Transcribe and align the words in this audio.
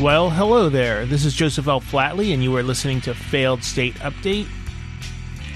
Well, 0.00 0.28
hello 0.28 0.70
there. 0.70 1.06
This 1.06 1.24
is 1.24 1.34
Joseph 1.34 1.68
L. 1.68 1.80
Flatley, 1.80 2.34
and 2.34 2.42
you 2.42 2.56
are 2.56 2.64
listening 2.64 3.00
to 3.02 3.14
Failed 3.14 3.62
State 3.62 3.94
Update. 3.96 4.48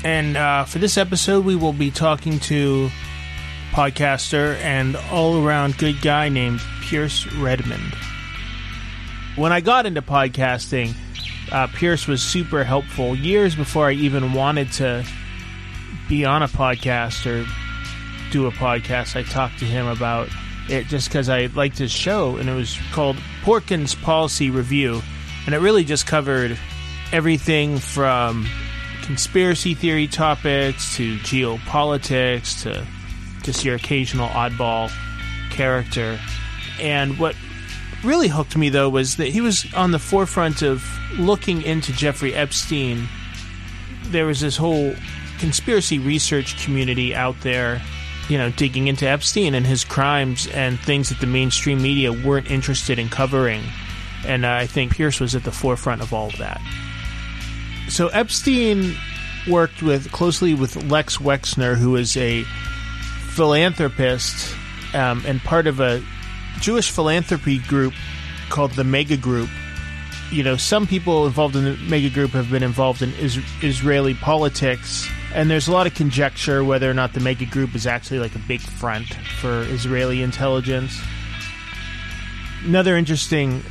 And 0.04 0.36
uh, 0.36 0.64
for 0.64 0.78
this 0.78 0.96
episode, 0.96 1.44
we 1.44 1.56
will 1.56 1.72
be 1.72 1.90
talking 1.90 2.38
to 2.40 2.88
podcaster 3.72 4.54
and 4.58 4.94
all 5.10 5.44
around 5.44 5.76
good 5.76 6.00
guy 6.00 6.28
named 6.28 6.60
Pierce 6.82 7.26
Redmond. 7.34 7.96
When 9.34 9.50
I 9.50 9.60
got 9.60 9.86
into 9.86 10.02
podcasting, 10.02 10.94
uh, 11.50 11.66
Pierce 11.66 12.06
was 12.06 12.22
super 12.22 12.62
helpful 12.62 13.16
years 13.16 13.56
before 13.56 13.88
I 13.88 13.92
even 13.94 14.34
wanted 14.34 14.70
to 14.74 15.04
be 16.08 16.24
on 16.24 16.44
a 16.44 16.48
podcast 16.48 17.26
or 17.26 17.44
do 18.30 18.46
a 18.46 18.52
podcast. 18.52 19.16
I 19.16 19.24
talked 19.24 19.58
to 19.58 19.64
him 19.64 19.88
about 19.88 20.28
it 20.68 20.86
just 20.86 21.08
because 21.08 21.28
I 21.28 21.46
liked 21.46 21.78
his 21.78 21.90
show, 21.90 22.36
and 22.36 22.48
it 22.48 22.54
was 22.54 22.78
called 22.92 23.16
Porkins 23.42 24.00
Policy 24.00 24.50
Review, 24.50 25.02
and 25.46 25.54
it 25.54 25.58
really 25.58 25.84
just 25.84 26.06
covered 26.06 26.58
everything 27.12 27.78
from 27.78 28.46
conspiracy 29.02 29.74
theory 29.74 30.06
topics 30.06 30.96
to 30.96 31.16
geopolitics 31.18 32.62
to 32.62 32.86
just 33.42 33.64
your 33.64 33.76
occasional 33.76 34.28
oddball 34.28 34.90
character. 35.50 36.18
And 36.80 37.18
what 37.18 37.34
really 38.04 38.28
hooked 38.28 38.56
me 38.56 38.68
though 38.68 38.88
was 38.88 39.16
that 39.16 39.28
he 39.28 39.40
was 39.40 39.66
on 39.74 39.90
the 39.90 39.98
forefront 39.98 40.62
of 40.62 40.84
looking 41.18 41.62
into 41.62 41.92
Jeffrey 41.92 42.34
Epstein. 42.34 43.08
There 44.04 44.26
was 44.26 44.40
this 44.40 44.56
whole 44.56 44.94
conspiracy 45.38 45.98
research 45.98 46.62
community 46.62 47.14
out 47.14 47.40
there 47.40 47.80
you 48.28 48.36
know, 48.36 48.50
digging 48.50 48.88
into 48.88 49.06
Epstein 49.06 49.54
and 49.54 49.66
his 49.66 49.84
crimes 49.84 50.46
and 50.48 50.78
things 50.78 51.08
that 51.08 51.20
the 51.20 51.26
mainstream 51.26 51.80
media 51.80 52.12
weren't 52.12 52.50
interested 52.50 52.98
in 52.98 53.08
covering. 53.08 53.62
And 54.26 54.44
I 54.44 54.66
think 54.66 54.96
Pierce 54.96 55.20
was 55.20 55.34
at 55.34 55.44
the 55.44 55.52
forefront 55.52 56.02
of 56.02 56.12
all 56.12 56.28
of 56.28 56.38
that. 56.38 56.60
So 57.88 58.08
Epstein 58.08 58.94
worked 59.48 59.82
with 59.82 60.12
closely 60.12 60.52
with 60.52 60.76
Les 60.76 61.16
Wexner, 61.16 61.76
who 61.76 61.96
is 61.96 62.16
a 62.16 62.42
philanthropist 63.28 64.54
um, 64.94 65.22
and 65.26 65.40
part 65.40 65.66
of 65.66 65.80
a 65.80 66.02
Jewish 66.60 66.90
philanthropy 66.90 67.58
group 67.58 67.94
called 68.50 68.72
the 68.72 68.84
Mega 68.84 69.16
Group. 69.16 69.48
You 70.30 70.42
know, 70.42 70.56
some 70.56 70.86
people 70.86 71.26
involved 71.26 71.56
in 71.56 71.64
the 71.64 71.76
Mega 71.76 72.10
Group 72.10 72.32
have 72.32 72.50
been 72.50 72.62
involved 72.62 73.00
in 73.00 73.14
is- 73.14 73.38
Israeli 73.62 74.14
politics 74.14 75.08
and 75.34 75.50
there's 75.50 75.68
a 75.68 75.72
lot 75.72 75.86
of 75.86 75.94
conjecture 75.94 76.64
whether 76.64 76.90
or 76.90 76.94
not 76.94 77.12
the 77.12 77.20
mega 77.20 77.46
group 77.46 77.74
is 77.74 77.86
actually 77.86 78.18
like 78.18 78.34
a 78.34 78.40
big 78.40 78.60
front 78.60 79.12
for 79.40 79.62
Israeli 79.62 80.22
intelligence. 80.22 80.98
Another 82.64 82.96
interesting 82.96 83.62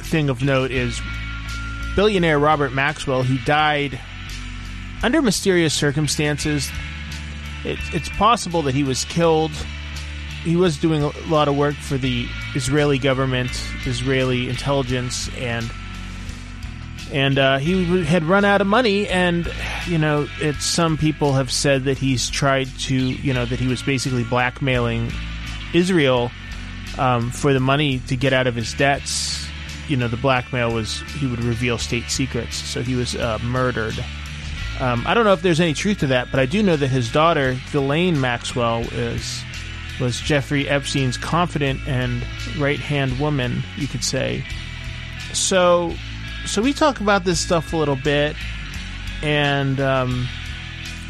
thing 0.00 0.28
of 0.28 0.42
note 0.42 0.70
is 0.70 1.00
billionaire 1.94 2.38
Robert 2.38 2.72
Maxwell, 2.72 3.22
who 3.22 3.38
died 3.44 4.00
under 5.02 5.22
mysterious 5.22 5.74
circumstances. 5.74 6.70
It, 7.64 7.78
it's 7.92 8.08
possible 8.10 8.62
that 8.62 8.74
he 8.74 8.84
was 8.84 9.04
killed. 9.04 9.52
He 10.42 10.56
was 10.56 10.76
doing 10.78 11.02
a 11.02 11.10
lot 11.28 11.46
of 11.46 11.56
work 11.56 11.74
for 11.74 11.96
the 11.96 12.26
Israeli 12.54 12.98
government, 12.98 13.50
Israeli 13.86 14.48
intelligence, 14.48 15.30
and 15.36 15.70
and 17.12 17.38
uh, 17.38 17.58
he 17.58 18.04
had 18.04 18.24
run 18.24 18.44
out 18.44 18.60
of 18.60 18.66
money 18.66 19.06
and 19.08 19.50
you 19.86 19.98
know 19.98 20.26
it's 20.40 20.64
some 20.64 20.96
people 20.96 21.34
have 21.34 21.52
said 21.52 21.84
that 21.84 21.98
he's 21.98 22.30
tried 22.30 22.66
to 22.80 22.94
you 22.96 23.32
know 23.34 23.44
that 23.44 23.60
he 23.60 23.68
was 23.68 23.82
basically 23.82 24.24
blackmailing 24.24 25.10
israel 25.74 26.30
um, 26.98 27.30
for 27.30 27.52
the 27.52 27.60
money 27.60 28.00
to 28.00 28.16
get 28.16 28.32
out 28.32 28.46
of 28.46 28.54
his 28.54 28.74
debts. 28.74 29.46
You 29.88 29.96
know 29.96 30.08
the 30.08 30.16
blackmail 30.16 30.72
was 30.72 31.00
he 31.18 31.26
would 31.26 31.42
reveal 31.42 31.78
state 31.78 32.04
secrets. 32.08 32.56
So 32.56 32.82
he 32.82 32.94
was 32.94 33.14
uh, 33.14 33.38
murdered. 33.42 33.94
Um, 34.80 35.04
i 35.06 35.12
don't 35.12 35.24
know 35.24 35.34
if 35.34 35.42
there's 35.42 35.60
any 35.60 35.74
truth 35.74 35.98
to 35.98 36.06
that 36.08 36.30
but 36.30 36.40
i 36.40 36.46
do 36.46 36.62
know 36.62 36.76
that 36.76 36.88
his 36.88 37.12
daughter 37.12 37.52
Ghislaine 37.70 38.18
maxwell 38.18 38.80
is 38.94 39.44
was 40.00 40.18
jeffrey 40.18 40.66
epstein's 40.66 41.18
confident 41.18 41.78
and 41.86 42.24
right 42.58 42.80
hand 42.80 43.20
woman 43.20 43.62
you 43.76 43.86
could 43.86 44.02
say. 44.02 44.42
So 45.34 45.94
so 46.46 46.62
we 46.62 46.72
talk 46.72 47.00
about 47.00 47.24
this 47.24 47.40
stuff 47.40 47.72
a 47.72 47.76
little 47.76 47.96
bit 47.96 48.36
and 49.22 49.80
um, 49.80 50.26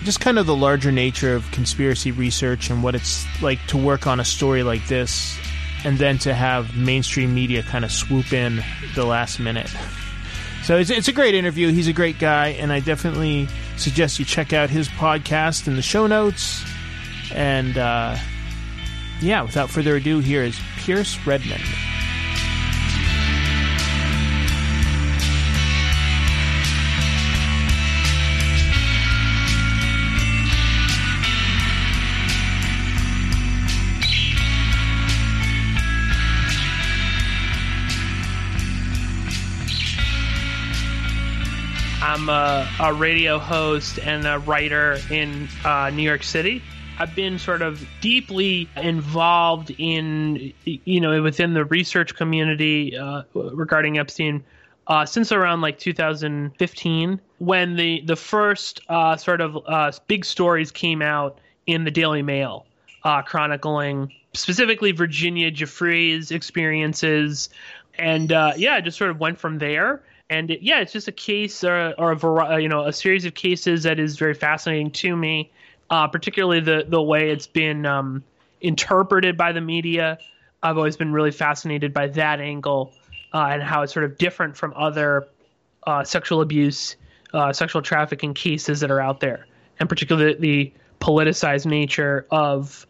just 0.05 0.21
kind 0.21 0.39
of 0.39 0.47
the 0.47 0.55
larger 0.57 0.93
nature 0.93 1.35
of 1.35 1.51
conspiracy 1.51 2.11
research 2.11 2.71
and 2.71 2.83
what 2.83 2.95
it's 2.95 3.25
like 3.43 3.59
to 3.69 3.77
work 3.77 4.07
on 4.07 4.21
a 4.21 4.25
story 4.25 4.63
like 4.63 4.87
this 4.89 5.37
and 5.85 5.99
then 5.99 6.19
to 6.19 6.35
have 6.35 6.77
mainstream 6.77 7.35
media 7.35 7.63
kind 7.63 7.85
of 7.85 7.91
swoop 7.91 8.33
in 8.33 8.63
the 8.95 9.05
last 9.05 9.41
minute. 9.41 9.71
So 10.65 10.77
it's, 10.77 10.91
it's 10.91 11.09
a 11.09 11.13
great 11.13 11.35
interview. 11.35 11.73
He's 11.73 11.89
a 11.89 11.93
great 11.93 12.21
guy, 12.21 12.49
and 12.49 12.73
I 12.73 12.79
definitely 12.79 13.49
suggest 13.77 14.21
you 14.21 14.25
check 14.25 14.53
out 14.53 14.71
his 14.71 14.89
podcast 14.89 15.67
in 15.67 15.75
the 15.75 15.83
show 15.83 16.07
notes. 16.07 16.65
And 17.35 17.77
uh, 17.77 18.17
yeah, 19.21 19.43
without 19.43 19.71
further 19.71 19.97
ado, 19.97 20.21
here 20.21 20.45
is 20.45 20.59
Pierce 20.79 21.19
Redmond. 21.27 21.65
I'm 42.23 42.29
a, 42.29 42.69
a, 42.79 42.95
radio 42.95 43.41
host 43.41 43.99
and 43.99 44.25
a 44.25 44.39
writer 44.39 44.97
in 45.11 45.49
uh, 45.65 45.91
New 45.91 46.05
York 46.05 46.23
City. 46.23 46.63
I've 47.01 47.17
been 47.17 47.37
sort 47.37 47.63
of 47.63 47.85
deeply 48.01 48.69
involved 48.77 49.75
in, 49.77 50.53
you 50.65 51.01
know, 51.01 51.21
within 51.21 51.53
the 51.53 51.65
research 51.65 52.15
community 52.15 52.97
uh, 52.97 53.23
regarding 53.35 53.99
Epstein 53.99 54.45
uh, 54.87 55.05
since 55.05 55.33
around 55.33 55.63
like 55.63 55.81
2015, 55.81 57.21
when 57.39 57.75
the 57.75 58.03
the 58.03 58.15
first 58.15 58.83
uh, 58.89 59.17
sort 59.17 59.41
of 59.41 59.59
uh, 59.67 59.91
big 60.07 60.25
stories 60.25 60.71
came 60.71 61.03
out 61.03 61.41
in 61.67 61.83
the 61.83 61.91
Daily 61.91 62.23
Mail, 62.23 62.67
uh, 63.03 63.23
chronicling 63.23 64.13
specifically 64.33 64.93
Virginia 64.93 65.51
Giuffre's 65.51 66.31
experiences, 66.31 67.49
and 67.99 68.31
yeah, 68.31 68.75
I 68.75 68.81
just 68.81 68.97
sort 68.97 69.11
of 69.11 69.19
went 69.19 69.41
from 69.41 69.59
there 69.59 70.03
and 70.33 70.51
it, 70.51 70.63
yeah, 70.63 70.81
it's 70.81 70.93
just 70.93 71.09
a 71.09 71.13
case 71.13 71.63
or, 71.63 71.95
or 71.99 72.13
a 72.13 72.17
variety, 72.17 72.63
you 72.63 72.69
know, 72.69 72.87
a 72.87 72.93
series 72.93 73.27
of 73.27 73.35
cases 73.35 73.83
that 73.83 73.99
is 73.99 74.17
very 74.17 74.33
fascinating 74.33 74.91
to 74.91 75.15
me, 75.15 75.51
uh, 75.91 76.09
particularly 76.09 76.61
the 76.61 76.87
the 76.89 77.03
way 77.03 77.31
it's 77.31 77.47
been 77.47 77.85
um, 77.85 78.25
interpreted 78.63 79.37
by 79.37 79.53
the 79.53 79.61
media. 79.61 80.19
I've 80.63 80.79
always 80.79 80.97
been 80.97 81.13
really 81.13 81.33
fascinated 81.33 81.93
by 81.93 82.07
that 82.09 82.41
angle 82.41 82.95
uh, 83.35 83.49
and 83.51 83.63
how 83.63 83.83
it's 83.83 83.93
sort 83.93 84.07
of 84.07 84.17
different 84.17 84.57
from 84.57 84.73
other 84.75 85.29
uh, 85.87 86.03
sexual 86.05 86.41
abuse, 86.41 86.97
uh, 87.35 87.53
sexual 87.53 87.83
trafficking 87.83 88.33
cases 88.33 88.81
that 88.81 88.91
are 88.91 89.01
out 89.01 89.21
there, 89.21 89.47
and 89.81 89.89
particularly 89.89 90.35
the 90.35 90.73
politicized 90.99 91.67
nature 91.67 92.27
of 92.31 92.87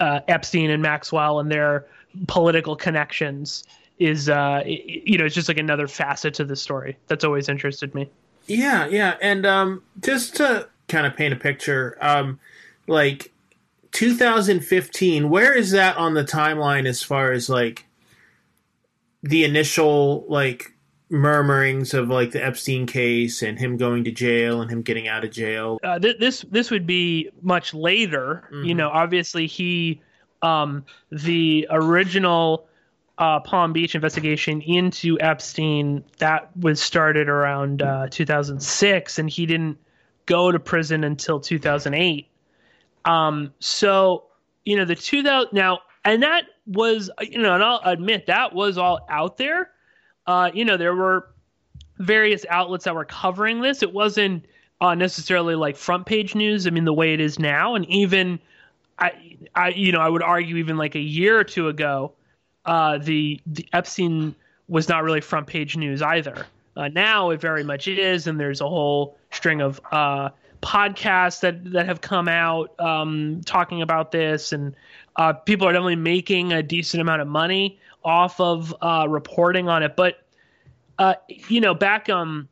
uh, 0.00 0.18
Epstein 0.26 0.70
and 0.70 0.82
Maxwell 0.82 1.38
and 1.38 1.48
their 1.48 1.86
political 2.26 2.74
connections 2.74 3.62
is 4.02 4.28
uh 4.28 4.62
you 4.66 5.16
know 5.16 5.24
it's 5.24 5.34
just 5.34 5.48
like 5.48 5.58
another 5.58 5.86
facet 5.86 6.34
to 6.34 6.44
the 6.44 6.56
story 6.56 6.98
that's 7.06 7.24
always 7.24 7.48
interested 7.48 7.94
me 7.94 8.10
yeah 8.46 8.86
yeah 8.86 9.16
and 9.22 9.46
um 9.46 9.82
just 10.00 10.36
to 10.36 10.68
kind 10.88 11.06
of 11.06 11.14
paint 11.14 11.32
a 11.32 11.36
picture 11.36 11.96
um 12.00 12.38
like 12.88 13.32
2015 13.92 15.30
where 15.30 15.56
is 15.56 15.70
that 15.70 15.96
on 15.96 16.14
the 16.14 16.24
timeline 16.24 16.86
as 16.86 17.02
far 17.02 17.30
as 17.30 17.48
like 17.48 17.86
the 19.22 19.44
initial 19.44 20.24
like 20.28 20.72
murmurings 21.08 21.94
of 21.94 22.08
like 22.08 22.30
the 22.32 22.44
Epstein 22.44 22.86
case 22.86 23.42
and 23.42 23.58
him 23.58 23.76
going 23.76 24.02
to 24.02 24.10
jail 24.10 24.62
and 24.62 24.70
him 24.70 24.80
getting 24.80 25.06
out 25.06 25.24
of 25.24 25.30
jail. 25.30 25.78
Uh, 25.84 25.98
th- 25.98 26.16
this 26.18 26.40
this 26.50 26.70
would 26.70 26.86
be 26.86 27.30
much 27.42 27.74
later. 27.74 28.48
Mm-hmm. 28.50 28.64
You 28.64 28.74
know, 28.74 28.88
obviously 28.88 29.46
he 29.46 30.00
um, 30.40 30.84
the 31.10 31.68
original 31.70 32.66
uh, 33.18 33.40
Palm 33.40 33.72
Beach 33.72 33.94
investigation 33.94 34.60
into 34.62 35.18
Epstein 35.20 36.04
that 36.18 36.56
was 36.56 36.80
started 36.80 37.28
around 37.28 37.82
uh, 37.82 38.08
2006, 38.10 39.18
and 39.18 39.28
he 39.28 39.46
didn't 39.46 39.78
go 40.26 40.50
to 40.50 40.58
prison 40.58 41.04
until 41.04 41.40
2008. 41.40 42.28
Um, 43.04 43.52
so 43.58 44.24
you 44.64 44.76
know 44.76 44.84
the 44.84 44.94
2000 44.94 45.52
now, 45.52 45.80
and 46.04 46.22
that 46.22 46.44
was 46.66 47.10
you 47.20 47.38
know, 47.38 47.54
and 47.54 47.62
I'll 47.62 47.80
admit 47.84 48.26
that 48.26 48.54
was 48.54 48.78
all 48.78 49.06
out 49.08 49.36
there. 49.36 49.70
Uh, 50.26 50.50
you 50.54 50.64
know, 50.64 50.76
there 50.76 50.94
were 50.94 51.30
various 51.98 52.46
outlets 52.48 52.84
that 52.84 52.94
were 52.94 53.04
covering 53.04 53.60
this. 53.60 53.82
It 53.82 53.92
wasn't 53.92 54.46
uh, 54.80 54.94
necessarily 54.94 55.54
like 55.54 55.76
front 55.76 56.06
page 56.06 56.34
news. 56.34 56.66
I 56.66 56.70
mean, 56.70 56.84
the 56.84 56.94
way 56.94 57.12
it 57.12 57.20
is 57.20 57.38
now, 57.38 57.74
and 57.74 57.84
even 57.88 58.38
I, 58.98 59.36
I, 59.54 59.68
you 59.70 59.92
know, 59.92 60.00
I 60.00 60.08
would 60.08 60.22
argue 60.22 60.56
even 60.56 60.76
like 60.76 60.94
a 60.94 61.00
year 61.00 61.38
or 61.38 61.44
two 61.44 61.68
ago, 61.68 62.12
uh, 62.64 62.98
the 62.98 63.40
the 63.46 63.66
Epstein 63.72 64.34
was 64.68 64.88
not 64.88 65.02
really 65.02 65.20
front 65.20 65.46
page 65.46 65.76
news 65.76 66.02
either. 66.02 66.46
Uh, 66.76 66.88
now 66.88 67.30
it 67.30 67.40
very 67.40 67.64
much 67.64 67.88
is, 67.88 68.26
and 68.26 68.40
there's 68.40 68.60
a 68.60 68.68
whole 68.68 69.18
string 69.30 69.60
of 69.60 69.80
uh, 69.90 70.30
podcasts 70.62 71.40
that 71.40 71.72
that 71.72 71.86
have 71.86 72.00
come 72.00 72.28
out 72.28 72.78
um, 72.80 73.42
talking 73.44 73.82
about 73.82 74.12
this, 74.12 74.52
and 74.52 74.74
uh, 75.16 75.32
people 75.32 75.66
are 75.66 75.72
definitely 75.72 75.96
making 75.96 76.52
a 76.52 76.62
decent 76.62 77.00
amount 77.00 77.20
of 77.20 77.28
money 77.28 77.78
off 78.04 78.40
of 78.40 78.74
uh, 78.80 79.06
reporting 79.08 79.68
on 79.68 79.82
it. 79.82 79.96
But 79.96 80.22
uh, 80.98 81.14
you 81.28 81.60
know, 81.60 81.74
back 81.74 82.08
um, 82.08 82.48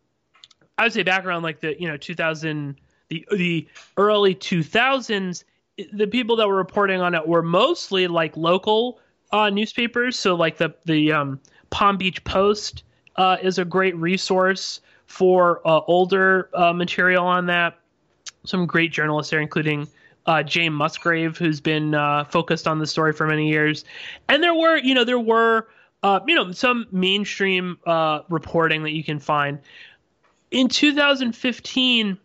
I 0.77 0.85
would 0.85 0.93
say 0.93 1.03
back 1.03 1.25
around 1.25 1.43
like 1.43 1.61
the 1.61 1.81
you 1.81 1.89
know 1.89 1.97
2000 1.97 2.77
the 3.09 3.27
the 3.33 3.67
early 3.97 4.35
2000s, 4.35 5.45
the 5.93 6.07
people 6.07 6.37
that 6.37 6.49
were 6.49 6.57
reporting 6.57 7.01
on 7.01 7.15
it 7.15 7.27
were 7.27 7.43
mostly 7.43 8.07
like 8.07 8.37
local 8.37 8.99
uh, 9.33 9.51
newspapers. 9.51 10.19
So 10.19 10.35
like 10.35 10.57
the 10.57 10.75
the 10.85 11.13
um, 11.13 11.41
Palm 11.71 11.97
Beach 11.97 12.23
Post 12.25 12.85
uh, 13.17 13.37
is 13.43 13.59
a 13.59 13.65
great 13.65 13.97
resource 13.97 14.81
for 15.07 15.61
uh, 15.67 15.81
older 15.87 16.51
uh, 16.55 16.73
material 16.73 17.27
on 17.27 17.47
that. 17.47 17.79
Some 18.45 18.67
great 18.67 18.93
journalists 18.93 19.31
there, 19.31 19.41
including 19.41 19.89
uh, 20.27 20.43
Jane 20.43 20.73
Musgrave, 20.73 21.37
who's 21.37 21.61
been 21.61 21.95
uh, 21.95 22.25
focused 22.25 22.69
on 22.69 22.79
the 22.79 22.87
story 22.87 23.13
for 23.13 23.27
many 23.27 23.49
years. 23.49 23.85
And 24.29 24.43
there 24.43 24.55
were, 24.55 24.77
you 24.77 24.95
know, 24.95 25.05
there 25.05 25.19
were, 25.19 25.69
uh, 26.03 26.21
you 26.27 26.35
know, 26.35 26.53
some 26.53 26.87
mainstream 26.93 27.79
reporting 28.29 28.83
that 28.85 28.93
you 28.93 29.05
can 29.05 29.19
find. 29.19 29.59
In 30.51 30.69
2015, 30.69 32.19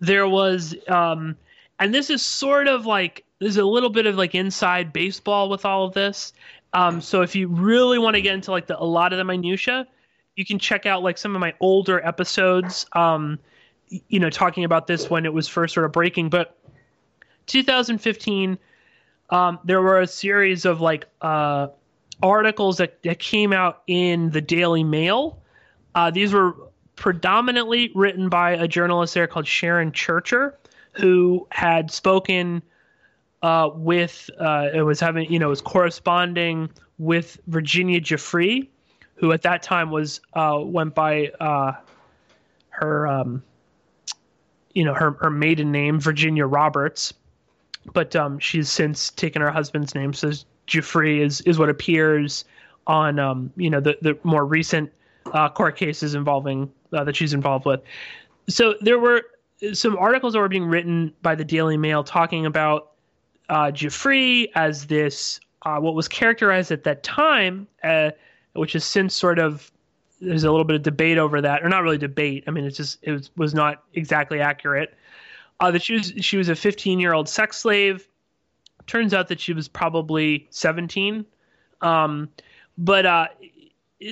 there 0.00 0.28
was, 0.28 0.74
um, 0.88 1.36
and 1.78 1.94
this 1.94 2.10
is 2.10 2.24
sort 2.24 2.68
of 2.68 2.86
like 2.86 3.24
there's 3.42 3.56
a 3.56 3.64
little 3.64 3.90
bit 3.90 4.06
of 4.06 4.14
like 4.14 4.36
inside 4.36 4.92
baseball 4.92 5.50
with 5.50 5.64
all 5.64 5.84
of 5.84 5.94
this. 5.94 6.32
Um, 6.72 7.00
so 7.00 7.22
if 7.22 7.34
you 7.34 7.48
really 7.48 7.98
want 7.98 8.14
to 8.14 8.22
get 8.22 8.34
into 8.34 8.52
like 8.52 8.68
the, 8.68 8.80
a 8.80 8.84
lot 8.84 9.12
of 9.12 9.18
the 9.18 9.24
minutia, 9.24 9.88
you 10.36 10.46
can 10.46 10.60
check 10.60 10.86
out 10.86 11.02
like 11.02 11.18
some 11.18 11.34
of 11.34 11.40
my 11.40 11.52
older 11.58 12.04
episodes. 12.06 12.86
Um, 12.92 13.40
you 13.88 14.20
know, 14.20 14.30
talking 14.30 14.62
about 14.62 14.86
this 14.86 15.10
when 15.10 15.26
it 15.26 15.32
was 15.32 15.48
first 15.48 15.74
sort 15.74 15.84
of 15.84 15.92
breaking, 15.92 16.30
but 16.30 16.56
2015, 17.46 18.58
um, 19.30 19.58
there 19.64 19.82
were 19.82 20.00
a 20.00 20.06
series 20.06 20.64
of 20.64 20.80
like 20.80 21.06
uh, 21.20 21.66
articles 22.22 22.76
that, 22.76 23.02
that 23.02 23.18
came 23.18 23.52
out 23.52 23.82
in 23.88 24.30
the 24.30 24.40
Daily 24.40 24.84
Mail. 24.84 25.42
Uh, 25.96 26.12
these 26.12 26.32
were 26.32 26.54
predominantly 26.94 27.90
written 27.94 28.28
by 28.28 28.52
a 28.52 28.68
journalist 28.68 29.14
there 29.14 29.26
called 29.26 29.48
Sharon 29.48 29.90
Churcher, 29.90 30.56
who 30.92 31.48
had 31.50 31.90
spoken 31.90 32.62
uh, 33.42 33.70
with 33.74 34.30
uh, 34.38 34.68
it 34.72 34.82
was 34.82 35.00
having 35.00 35.30
you 35.32 35.38
know 35.38 35.48
was 35.48 35.60
corresponding 35.60 36.70
with 36.98 37.38
Virginia 37.46 38.00
Giuffre, 38.00 38.68
who 39.14 39.32
at 39.32 39.42
that 39.42 39.62
time 39.62 39.90
was 39.90 40.20
uh, 40.34 40.58
went 40.62 40.94
by 40.94 41.28
uh, 41.40 41.72
her 42.70 43.06
um, 43.06 43.42
you 44.74 44.84
know 44.84 44.94
her 44.94 45.12
her 45.20 45.30
maiden 45.30 45.72
name 45.72 46.00
Virginia 46.00 46.46
Roberts 46.46 47.14
but 47.92 48.14
um, 48.14 48.38
she's 48.38 48.70
since 48.70 49.10
taken 49.10 49.42
her 49.42 49.50
husband's 49.50 49.94
name. 49.94 50.12
So 50.12 50.30
Giuffre 50.66 51.20
is 51.20 51.40
is 51.42 51.58
what 51.58 51.68
appears 51.68 52.44
on 52.86 53.18
um, 53.18 53.52
you 53.56 53.70
know 53.70 53.80
the 53.80 53.96
the 54.02 54.18
more 54.22 54.44
recent 54.46 54.92
uh, 55.32 55.48
court 55.48 55.76
cases 55.76 56.14
involving 56.14 56.70
uh, 56.92 57.04
that 57.04 57.16
she's 57.16 57.32
involved 57.32 57.66
with. 57.66 57.80
So 58.48 58.74
there 58.80 58.98
were 58.98 59.22
some 59.72 59.96
articles 59.96 60.32
that 60.32 60.40
were 60.40 60.48
being 60.48 60.66
written 60.66 61.12
by 61.22 61.34
the 61.34 61.44
Daily 61.44 61.76
Mail 61.76 62.02
talking 62.02 62.46
about 62.46 62.91
uh, 63.52 63.70
Giuffre 63.70 64.50
as 64.54 64.86
this 64.86 65.38
uh, 65.62 65.76
what 65.76 65.94
was 65.94 66.08
characterized 66.08 66.72
at 66.72 66.84
that 66.84 67.02
time, 67.02 67.68
uh, 67.84 68.10
which 68.54 68.74
is 68.74 68.82
since 68.84 69.14
sort 69.14 69.38
of 69.38 69.70
there's 70.20 70.44
a 70.44 70.50
little 70.50 70.64
bit 70.64 70.76
of 70.76 70.82
debate 70.82 71.18
over 71.18 71.40
that, 71.42 71.62
or 71.62 71.68
not 71.68 71.82
really 71.82 71.98
debate. 71.98 72.44
I 72.46 72.50
mean, 72.50 72.64
it's 72.64 72.76
just 72.76 72.98
it 73.02 73.12
was, 73.12 73.30
was 73.36 73.54
not 73.54 73.84
exactly 73.94 74.40
accurate 74.40 74.94
uh, 75.60 75.70
that 75.70 75.82
she 75.82 75.94
was 75.94 76.12
she 76.20 76.36
was 76.36 76.48
a 76.48 76.56
15 76.56 76.98
year 76.98 77.12
old 77.12 77.28
sex 77.28 77.58
slave. 77.58 78.08
Turns 78.86 79.14
out 79.14 79.28
that 79.28 79.38
she 79.38 79.52
was 79.52 79.68
probably 79.68 80.48
17, 80.50 81.24
um, 81.82 82.28
but 82.78 83.06
uh, 83.06 83.26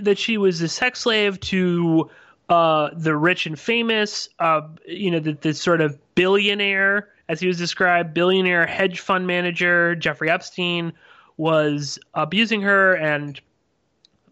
that 0.02 0.18
she 0.18 0.36
was 0.38 0.60
a 0.60 0.68
sex 0.68 1.00
slave 1.00 1.40
to 1.40 2.08
uh, 2.50 2.90
the 2.92 3.16
rich 3.16 3.46
and 3.46 3.58
famous. 3.58 4.28
Uh, 4.38 4.60
you 4.86 5.10
know, 5.10 5.18
the, 5.18 5.32
the 5.32 5.54
sort 5.54 5.80
of 5.80 5.98
billionaire, 6.14 7.08
as 7.30 7.38
he 7.38 7.46
was 7.46 7.56
described, 7.56 8.12
billionaire 8.12 8.66
hedge 8.66 8.98
fund 8.98 9.24
manager 9.24 9.94
Jeffrey 9.94 10.28
Epstein 10.28 10.92
was 11.36 11.96
abusing 12.12 12.60
her 12.62 12.94
and 12.96 13.40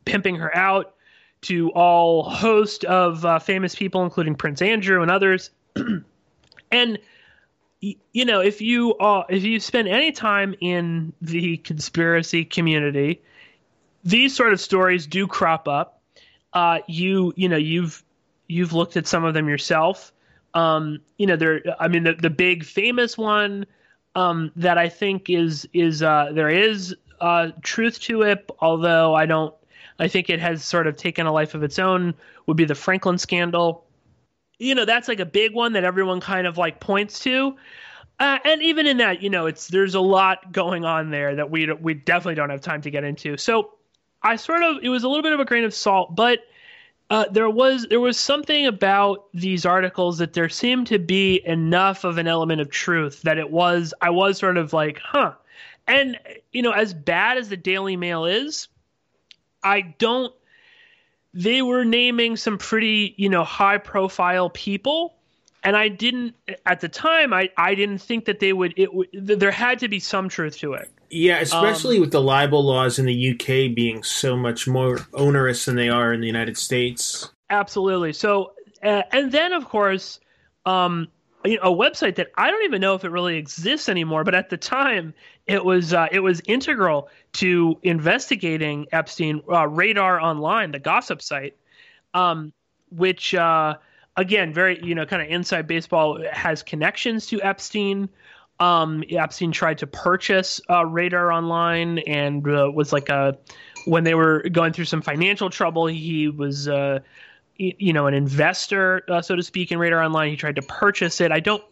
pimping 0.04 0.34
her 0.34 0.54
out 0.54 0.96
to 1.42 1.70
all 1.70 2.28
host 2.28 2.84
of 2.84 3.24
uh, 3.24 3.38
famous 3.38 3.76
people, 3.76 4.02
including 4.02 4.34
Prince 4.34 4.60
Andrew 4.60 5.00
and 5.00 5.12
others. 5.12 5.50
and 6.72 6.98
you 7.80 8.24
know 8.24 8.40
if 8.40 8.60
you 8.60 8.94
uh, 8.94 9.22
if 9.28 9.44
you 9.44 9.60
spend 9.60 9.86
any 9.86 10.10
time 10.10 10.56
in 10.60 11.12
the 11.22 11.56
conspiracy 11.58 12.44
community 12.44 13.22
these 14.02 14.34
sort 14.34 14.52
of 14.52 14.60
stories 14.60 15.06
do 15.06 15.28
crop 15.28 15.68
up 15.68 16.02
uh, 16.54 16.80
you 16.88 17.32
you 17.36 17.48
know 17.48 17.56
you've 17.56 18.02
you've 18.48 18.72
looked 18.72 18.96
at 18.96 19.06
some 19.06 19.24
of 19.24 19.34
them 19.34 19.48
yourself 19.48 20.12
um, 20.54 21.00
you 21.16 21.26
know 21.26 21.36
there 21.36 21.62
i 21.78 21.88
mean 21.88 22.04
the, 22.04 22.14
the 22.14 22.30
big 22.30 22.64
famous 22.64 23.16
one 23.16 23.66
um, 24.14 24.50
that 24.56 24.78
i 24.78 24.88
think 24.88 25.30
is 25.30 25.68
is 25.72 26.02
uh, 26.02 26.30
there 26.32 26.48
is 26.50 26.94
uh, 27.20 27.50
truth 27.62 28.00
to 28.00 28.22
it 28.22 28.50
although 28.60 29.14
i 29.14 29.26
don't 29.26 29.54
i 29.98 30.08
think 30.08 30.30
it 30.30 30.40
has 30.40 30.64
sort 30.64 30.86
of 30.86 30.96
taken 30.96 31.26
a 31.26 31.32
life 31.32 31.54
of 31.54 31.62
its 31.62 31.78
own 31.78 32.14
would 32.48 32.56
be 32.56 32.64
the 32.64 32.74
franklin 32.74 33.18
scandal. 33.18 33.84
You 34.58 34.74
know 34.74 34.84
that's 34.84 35.06
like 35.06 35.20
a 35.20 35.26
big 35.26 35.54
one 35.54 35.74
that 35.74 35.84
everyone 35.84 36.20
kind 36.20 36.48
of 36.48 36.58
like 36.58 36.80
points 36.80 37.20
to. 37.20 37.54
Uh, 38.18 38.38
and 38.44 38.60
even 38.62 38.88
in 38.88 38.96
that 38.96 39.22
you 39.22 39.30
know 39.30 39.46
it's 39.46 39.68
there's 39.68 39.94
a 39.94 40.00
lot 40.00 40.50
going 40.50 40.84
on 40.84 41.10
there 41.10 41.36
that 41.36 41.48
we 41.50 41.72
we 41.74 41.94
definitely 41.94 42.34
don't 42.34 42.50
have 42.50 42.60
time 42.60 42.82
to 42.82 42.90
get 42.90 43.04
into. 43.04 43.36
So 43.36 43.74
i 44.22 44.34
sort 44.34 44.64
of 44.64 44.78
it 44.82 44.88
was 44.88 45.04
a 45.04 45.08
little 45.08 45.22
bit 45.22 45.32
of 45.32 45.38
a 45.38 45.44
grain 45.44 45.62
of 45.62 45.72
salt 45.72 46.16
but 46.16 46.40
uh, 47.10 47.24
there 47.30 47.48
was 47.48 47.86
there 47.88 48.00
was 48.00 48.18
something 48.18 48.66
about 48.66 49.28
these 49.32 49.64
articles 49.64 50.18
that 50.18 50.34
there 50.34 50.48
seemed 50.48 50.86
to 50.88 50.98
be 50.98 51.40
enough 51.46 52.04
of 52.04 52.18
an 52.18 52.26
element 52.26 52.60
of 52.60 52.70
truth 52.70 53.22
that 53.22 53.38
it 53.38 53.50
was 53.50 53.94
i 54.00 54.10
was 54.10 54.38
sort 54.38 54.56
of 54.56 54.72
like 54.72 54.98
huh 54.98 55.32
and 55.86 56.18
you 56.52 56.62
know 56.62 56.72
as 56.72 56.92
bad 56.92 57.38
as 57.38 57.48
the 57.48 57.56
daily 57.56 57.96
mail 57.96 58.24
is 58.24 58.68
i 59.62 59.80
don't 59.80 60.32
they 61.34 61.62
were 61.62 61.84
naming 61.84 62.36
some 62.36 62.58
pretty, 62.58 63.14
you 63.16 63.28
know, 63.28 63.44
high 63.44 63.78
profile 63.78 64.50
people. 64.50 65.14
And 65.62 65.76
I 65.76 65.88
didn't 65.88 66.34
at 66.66 66.80
the 66.80 66.88
time. 66.88 67.32
I, 67.32 67.50
I 67.56 67.74
didn't 67.74 67.98
think 67.98 68.24
that 68.26 68.40
they 68.40 68.52
would. 68.52 68.74
It 68.76 68.90
there 69.12 69.50
had 69.50 69.80
to 69.80 69.88
be 69.88 70.00
some 70.00 70.28
truth 70.28 70.56
to 70.58 70.74
it. 70.74 70.88
Yeah, 71.10 71.40
especially 71.40 71.96
um, 71.96 72.02
with 72.02 72.12
the 72.12 72.20
libel 72.20 72.64
laws 72.64 72.98
in 72.98 73.06
the 73.06 73.30
UK 73.32 73.74
being 73.74 74.02
so 74.02 74.36
much 74.36 74.66
more 74.66 74.98
onerous 75.14 75.64
than 75.64 75.76
they 75.76 75.88
are 75.88 76.12
in 76.12 76.20
the 76.20 76.26
United 76.26 76.56
States. 76.58 77.30
Absolutely. 77.50 78.12
So, 78.12 78.52
uh, 78.82 79.02
and 79.12 79.32
then 79.32 79.52
of 79.52 79.66
course, 79.68 80.20
um, 80.66 81.08
you 81.44 81.56
know, 81.56 81.62
a 81.62 81.74
website 81.74 82.16
that 82.16 82.28
I 82.36 82.50
don't 82.50 82.64
even 82.64 82.80
know 82.80 82.94
if 82.94 83.04
it 83.04 83.10
really 83.10 83.36
exists 83.36 83.88
anymore, 83.88 84.24
but 84.24 84.34
at 84.34 84.50
the 84.50 84.56
time 84.56 85.14
it 85.46 85.64
was 85.64 85.94
uh, 85.94 86.08
it 86.10 86.20
was 86.20 86.42
integral 86.46 87.08
to 87.34 87.78
investigating 87.82 88.86
Epstein. 88.92 89.42
Uh, 89.50 89.66
Radar 89.66 90.20
Online, 90.20 90.72
the 90.72 90.78
gossip 90.78 91.22
site, 91.22 91.56
um, 92.12 92.52
which 92.90 93.34
uh, 93.34 93.76
again, 94.16 94.52
very 94.52 94.84
you 94.84 94.94
know, 94.94 95.06
kind 95.06 95.22
of 95.22 95.28
inside 95.28 95.66
baseball, 95.66 96.22
has 96.30 96.62
connections 96.62 97.26
to 97.26 97.40
Epstein. 97.40 98.08
Um, 98.60 99.04
Epstein 99.10 99.52
tried 99.52 99.78
to 99.78 99.86
purchase 99.86 100.60
uh, 100.68 100.84
Radar 100.84 101.30
Online 101.30 101.98
and 102.00 102.46
uh, 102.48 102.70
was 102.74 102.92
like 102.92 103.08
a 103.08 103.38
when 103.86 104.04
they 104.04 104.14
were 104.14 104.42
going 104.50 104.72
through 104.72 104.84
some 104.84 105.00
financial 105.00 105.48
trouble, 105.48 105.86
he 105.86 106.28
was, 106.28 106.68
uh, 106.68 106.98
you 107.56 107.92
know, 107.92 108.06
an 108.06 108.14
investor, 108.14 109.02
uh, 109.08 109.22
so 109.22 109.34
to 109.34 109.42
speak, 109.42 109.72
in 109.72 109.78
Radar 109.78 110.02
Online. 110.02 110.30
He 110.30 110.36
tried 110.36 110.56
to 110.56 110.62
purchase 110.62 111.20
it. 111.20 111.32
I 111.32 111.40
don't, 111.40 111.64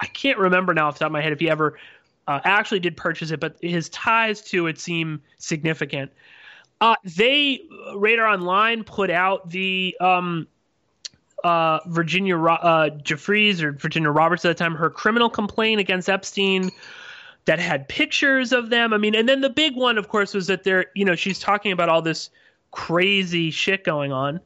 I 0.00 0.06
can't 0.06 0.38
remember 0.38 0.72
now 0.72 0.88
off 0.88 0.94
the 0.94 1.00
top 1.00 1.06
of 1.06 1.12
my 1.12 1.20
head 1.20 1.32
if 1.32 1.40
he 1.40 1.50
ever 1.50 1.78
uh, 2.28 2.40
actually 2.44 2.80
did 2.80 2.96
purchase 2.96 3.30
it, 3.30 3.40
but 3.40 3.56
his 3.60 3.88
ties 3.88 4.40
to 4.42 4.66
it 4.66 4.78
seem 4.78 5.20
significant. 5.38 6.12
Uh, 6.80 6.96
they 7.16 7.60
Radar 7.96 8.26
Online 8.26 8.84
put 8.84 9.10
out 9.10 9.50
the 9.50 9.96
um, 10.00 10.46
uh, 11.44 11.80
Virginia 11.86 12.36
uh, 12.38 12.88
Giuffres 12.90 13.62
or 13.62 13.72
Virginia 13.72 14.10
Roberts 14.10 14.44
at 14.44 14.48
the 14.48 14.54
time 14.54 14.74
her 14.74 14.90
criminal 14.90 15.28
complaint 15.28 15.78
against 15.78 16.08
Epstein 16.08 16.70
that 17.44 17.58
had 17.58 17.86
pictures 17.86 18.52
of 18.52 18.70
them. 18.70 18.94
I 18.94 18.98
mean, 18.98 19.14
and 19.14 19.28
then 19.28 19.42
the 19.42 19.50
big 19.50 19.76
one, 19.76 19.98
of 19.98 20.08
course, 20.08 20.32
was 20.34 20.46
that 20.46 20.64
they're 20.64 20.86
you 20.94 21.04
know 21.04 21.14
she's 21.14 21.38
talking 21.38 21.70
about 21.70 21.88
all 21.88 22.02
this 22.02 22.30
crazy 22.70 23.50
shit 23.50 23.84
going 23.84 24.10
on, 24.10 24.40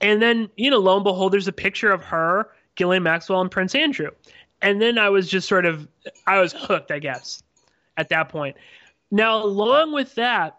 and 0.00 0.20
then 0.22 0.48
you 0.56 0.70
know 0.70 0.78
lo 0.78 0.96
and 0.96 1.04
behold, 1.04 1.32
there's 1.32 1.48
a 1.48 1.52
picture 1.52 1.92
of 1.92 2.02
her, 2.04 2.48
Ghislaine 2.74 3.02
Maxwell, 3.02 3.42
and 3.42 3.50
Prince 3.50 3.74
Andrew, 3.74 4.10
and 4.62 4.80
then 4.80 4.98
I 4.98 5.10
was 5.10 5.28
just 5.28 5.46
sort 5.46 5.66
of 5.66 5.86
I 6.26 6.40
was 6.40 6.54
hooked, 6.54 6.90
I 6.90 6.98
guess, 6.98 7.42
at 7.98 8.08
that 8.08 8.30
point. 8.30 8.56
Now, 9.10 9.42
along 9.42 9.92
with 9.92 10.14
that, 10.14 10.58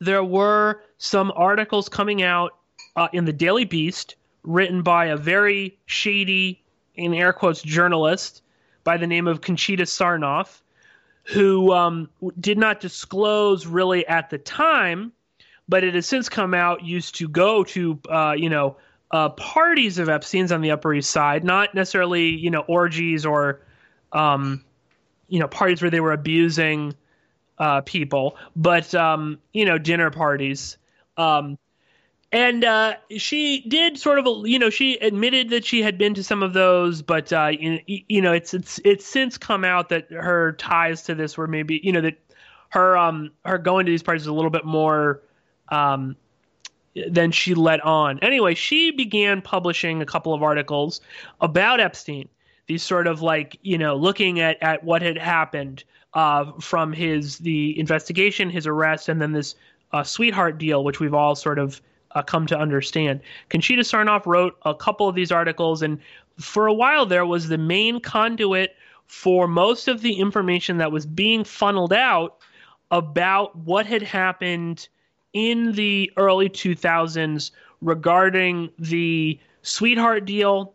there 0.00 0.24
were 0.24 0.82
some 0.96 1.30
articles 1.36 1.90
coming 1.90 2.22
out 2.22 2.56
uh, 2.96 3.08
in 3.12 3.26
the 3.26 3.32
Daily 3.32 3.64
Beast 3.64 4.16
written 4.44 4.82
by 4.82 5.06
a 5.06 5.16
very 5.16 5.76
shady, 5.86 6.62
in 6.94 7.12
air 7.14 7.32
quotes, 7.32 7.62
journalist 7.62 8.42
by 8.84 8.96
the 8.96 9.06
name 9.06 9.26
of 9.26 9.40
Conchita 9.40 9.84
Sarnoff, 9.84 10.60
who 11.24 11.72
um, 11.72 12.08
did 12.38 12.58
not 12.58 12.80
disclose 12.80 13.66
really 13.66 14.06
at 14.06 14.30
the 14.30 14.38
time, 14.38 15.12
but 15.68 15.82
it 15.82 15.94
has 15.94 16.06
since 16.06 16.28
come 16.28 16.54
out, 16.54 16.84
used 16.84 17.14
to 17.16 17.28
go 17.28 17.64
to, 17.64 17.98
uh, 18.10 18.34
you 18.36 18.50
know, 18.50 18.76
uh, 19.10 19.30
parties 19.30 19.98
of 19.98 20.08
Epstein's 20.08 20.52
on 20.52 20.60
the 20.60 20.70
Upper 20.70 20.92
East 20.92 21.10
Side, 21.10 21.44
not 21.44 21.74
necessarily, 21.74 22.28
you 22.28 22.50
know, 22.50 22.60
orgies 22.60 23.24
or, 23.24 23.60
um, 24.12 24.62
you 25.28 25.40
know, 25.40 25.48
parties 25.48 25.80
where 25.80 25.90
they 25.90 26.00
were 26.00 26.12
abusing 26.12 26.94
uh, 27.58 27.80
people, 27.82 28.36
but, 28.56 28.94
um, 28.94 29.38
you 29.52 29.64
know, 29.64 29.78
dinner 29.78 30.10
parties. 30.10 30.76
Um, 31.16 31.56
and 32.34 32.64
uh, 32.64 32.94
she 33.16 33.60
did 33.68 33.96
sort 33.96 34.18
of, 34.18 34.26
you 34.44 34.58
know, 34.58 34.68
she 34.68 34.96
admitted 34.96 35.50
that 35.50 35.64
she 35.64 35.82
had 35.82 35.96
been 35.96 36.14
to 36.14 36.24
some 36.24 36.42
of 36.42 36.52
those, 36.52 37.00
but 37.00 37.32
uh, 37.32 37.52
you, 37.56 38.20
know, 38.20 38.32
it's 38.32 38.52
it's 38.52 38.80
it's 38.84 39.06
since 39.06 39.38
come 39.38 39.64
out 39.64 39.88
that 39.90 40.10
her 40.10 40.54
ties 40.54 41.02
to 41.04 41.14
this 41.14 41.38
were 41.38 41.46
maybe, 41.46 41.80
you 41.84 41.92
know, 41.92 42.00
that 42.00 42.18
her 42.70 42.98
um 42.98 43.30
her 43.44 43.56
going 43.56 43.86
to 43.86 43.92
these 43.92 44.02
parties 44.02 44.22
is 44.22 44.26
a 44.26 44.32
little 44.32 44.50
bit 44.50 44.64
more 44.64 45.22
um 45.68 46.16
than 47.08 47.30
she 47.30 47.54
let 47.54 47.80
on. 47.84 48.18
Anyway, 48.18 48.56
she 48.56 48.90
began 48.90 49.40
publishing 49.40 50.02
a 50.02 50.06
couple 50.06 50.34
of 50.34 50.42
articles 50.42 51.00
about 51.40 51.78
Epstein. 51.78 52.28
These 52.66 52.82
sort 52.82 53.06
of 53.06 53.22
like, 53.22 53.60
you 53.62 53.78
know, 53.78 53.94
looking 53.94 54.40
at 54.40 54.60
at 54.60 54.82
what 54.82 55.02
had 55.02 55.18
happened 55.18 55.84
uh, 56.14 56.50
from 56.60 56.92
his 56.92 57.38
the 57.38 57.78
investigation, 57.78 58.50
his 58.50 58.66
arrest, 58.66 59.08
and 59.08 59.22
then 59.22 59.30
this 59.30 59.54
uh, 59.92 60.02
sweetheart 60.02 60.58
deal, 60.58 60.82
which 60.82 60.98
we've 60.98 61.14
all 61.14 61.36
sort 61.36 61.60
of 61.60 61.80
uh, 62.14 62.22
come 62.22 62.46
to 62.46 62.58
understand. 62.58 63.20
Conchita 63.48 63.82
Sarnoff 63.82 64.26
wrote 64.26 64.56
a 64.64 64.74
couple 64.74 65.08
of 65.08 65.14
these 65.14 65.32
articles, 65.32 65.82
and 65.82 65.98
for 66.38 66.66
a 66.66 66.74
while 66.74 67.06
there 67.06 67.26
was 67.26 67.48
the 67.48 67.58
main 67.58 68.00
conduit 68.00 68.74
for 69.06 69.46
most 69.46 69.88
of 69.88 70.00
the 70.00 70.14
information 70.14 70.78
that 70.78 70.92
was 70.92 71.06
being 71.06 71.44
funneled 71.44 71.92
out 71.92 72.38
about 72.90 73.56
what 73.56 73.86
had 73.86 74.02
happened 74.02 74.88
in 75.32 75.72
the 75.72 76.10
early 76.16 76.48
2000s 76.48 77.50
regarding 77.80 78.70
the 78.78 79.38
sweetheart 79.62 80.24
deal, 80.24 80.74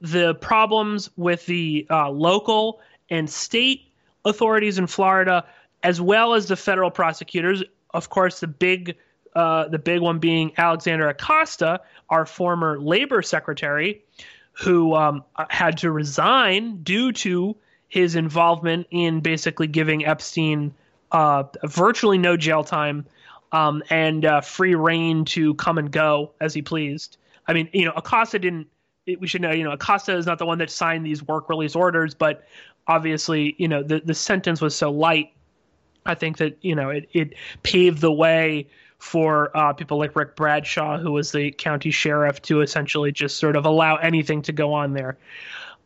the 0.00 0.34
problems 0.36 1.10
with 1.16 1.46
the 1.46 1.86
uh, 1.90 2.10
local 2.10 2.80
and 3.10 3.28
state 3.28 3.82
authorities 4.24 4.78
in 4.78 4.86
Florida, 4.86 5.44
as 5.82 6.00
well 6.00 6.34
as 6.34 6.48
the 6.48 6.56
federal 6.56 6.90
prosecutors. 6.90 7.62
Of 7.94 8.08
course, 8.08 8.40
the 8.40 8.46
big 8.46 8.96
uh, 9.34 9.68
the 9.68 9.78
big 9.78 10.00
one 10.00 10.18
being 10.18 10.52
Alexander 10.56 11.08
Acosta, 11.08 11.80
our 12.08 12.26
former 12.26 12.78
labor 12.78 13.22
secretary, 13.22 14.04
who 14.52 14.94
um, 14.94 15.24
had 15.48 15.78
to 15.78 15.90
resign 15.90 16.82
due 16.82 17.12
to 17.12 17.56
his 17.88 18.16
involvement 18.16 18.86
in 18.90 19.20
basically 19.20 19.66
giving 19.66 20.04
Epstein 20.04 20.74
uh, 21.10 21.44
virtually 21.64 22.18
no 22.18 22.36
jail 22.36 22.64
time 22.64 23.06
um, 23.52 23.82
and 23.90 24.24
uh, 24.24 24.40
free 24.40 24.74
reign 24.74 25.24
to 25.26 25.54
come 25.54 25.78
and 25.78 25.90
go 25.90 26.32
as 26.40 26.54
he 26.54 26.62
pleased. 26.62 27.18
I 27.46 27.52
mean, 27.52 27.68
you 27.72 27.84
know, 27.84 27.92
Acosta 27.94 28.38
didn't. 28.38 28.68
We 29.18 29.26
should 29.26 29.42
know, 29.42 29.50
you 29.50 29.64
know, 29.64 29.72
Acosta 29.72 30.16
is 30.16 30.26
not 30.26 30.38
the 30.38 30.46
one 30.46 30.58
that 30.58 30.70
signed 30.70 31.04
these 31.04 31.26
work 31.26 31.48
release 31.48 31.74
orders, 31.74 32.14
but 32.14 32.46
obviously, 32.86 33.54
you 33.58 33.68
know, 33.68 33.82
the 33.82 34.00
the 34.00 34.14
sentence 34.14 34.60
was 34.60 34.74
so 34.76 34.90
light. 34.90 35.32
I 36.06 36.14
think 36.14 36.38
that 36.38 36.56
you 36.62 36.74
know 36.74 36.90
it 36.90 37.08
it 37.12 37.34
paved 37.62 38.00
the 38.00 38.12
way 38.12 38.68
for 39.02 39.54
uh, 39.56 39.72
people 39.72 39.98
like 39.98 40.14
Rick 40.14 40.36
Bradshaw, 40.36 40.96
who 40.96 41.10
was 41.10 41.32
the 41.32 41.50
county 41.50 41.90
sheriff, 41.90 42.40
to 42.42 42.60
essentially 42.60 43.10
just 43.10 43.36
sort 43.36 43.56
of 43.56 43.66
allow 43.66 43.96
anything 43.96 44.42
to 44.42 44.52
go 44.52 44.72
on 44.72 44.92
there. 44.92 45.18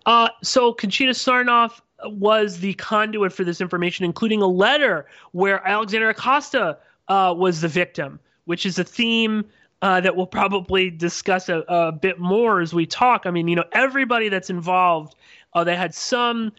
Uh, 0.04 0.28
so 0.42 0.75
Conchita 0.75 1.12
Sarnoff 1.12 1.80
was 2.04 2.61
the 2.61 2.75
conduit 2.75 3.32
for 3.32 3.42
this 3.42 3.62
information, 3.62 4.04
including 4.04 4.42
a 4.42 4.46
letter 4.46 5.06
where 5.32 5.66
Alexander 5.66 6.11
Acosta 6.11 6.76
uh, 7.08 7.32
was 7.35 7.62
the 7.62 7.68
victim, 7.68 8.20
which 8.44 8.66
is 8.66 8.78
a 8.78 8.85
theme 8.85 9.46
uh, 9.80 9.99
that 9.99 10.14
we'll 10.14 10.26
probably 10.26 10.90
discuss 10.90 11.49
a, 11.49 11.64
a, 11.68 11.92
bit 11.92 12.18
more 12.18 12.61
as 12.61 12.75
we 12.75 12.85
talk. 12.85 13.23
I 13.25 13.30
mean, 13.30 13.49
you 13.49 13.56
know, 13.56 13.64
everybody 13.73 14.28
that's 14.28 14.50
involved, 14.50 15.14
uh, 15.54 15.64
they 15.64 15.75
had 15.75 15.94
some 15.94 16.52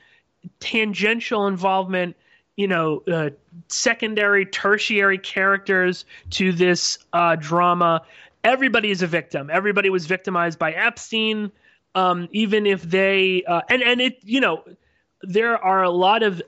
tangential 0.60 1.46
involvement 1.46 2.16
you 2.58 2.68
know 2.68 3.04
uh, 3.08 3.30
secondary 3.70 4.46
tertiary 4.46 5.18
characters 5.18 6.04
to 6.32 6.52
this 6.52 7.00
uh, 7.14 7.38
drama. 7.38 8.02
Everybody 8.44 8.92
is 8.92 9.02
a 9.02 9.08
victim. 9.08 9.50
Everybody 9.50 9.90
was 9.90 10.06
victimized 10.06 10.60
by 10.60 10.74
epstein. 10.74 11.52
Um, 11.96 12.28
even 12.32 12.66
if 12.66 12.84
they 12.84 13.44
uh, 13.48 13.62
and 13.70 13.82
and 13.82 14.02
it 14.02 14.20
you 14.24 14.42
know 14.42 14.64
there 15.22 15.58
are 15.64 15.84
a 15.84 15.90
lot 15.90 16.22
of 16.22 16.42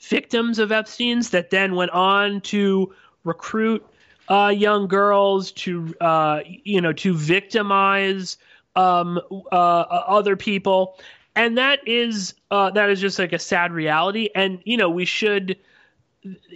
victims 0.00 0.58
of 0.58 0.70
epstein's 0.70 1.30
that 1.30 1.50
then 1.50 1.74
went 1.74 1.90
on 1.92 2.40
to 2.42 2.94
recruit 3.24 3.84
uh, 4.28 4.52
young 4.54 4.86
girls 4.86 5.52
to 5.52 5.94
uh, 6.00 6.40
you 6.44 6.80
know 6.80 6.92
to 6.92 7.14
victimize 7.14 8.36
um, 8.76 9.20
uh, 9.52 9.56
other 9.56 10.36
people 10.36 10.98
and 11.36 11.58
that 11.58 11.86
is 11.86 12.34
uh, 12.50 12.70
that 12.70 12.90
is 12.90 13.00
just 13.00 13.18
like 13.18 13.32
a 13.32 13.38
sad 13.38 13.72
reality. 13.72 14.28
And 14.34 14.60
you 14.64 14.76
know 14.76 14.90
we 14.90 15.04
should 15.04 15.56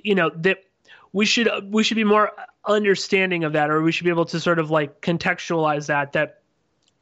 you 0.03 0.15
know 0.15 0.31
that 0.37 0.59
we 1.13 1.27
should 1.27 1.49
we 1.73 1.83
should 1.83 1.97
be 1.97 2.05
more 2.05 2.33
understanding 2.67 3.45
of 3.45 3.53
that 3.55 3.71
or 3.71 3.83
we 3.83 3.93
should 3.93 4.05
be 4.05 4.11
able 4.11 4.27
to 4.27 4.39
sort 4.41 4.59
of 4.59 4.71
like 4.71 5.01
contextualize 5.01 5.87
that 5.87 6.13
that 6.13 6.43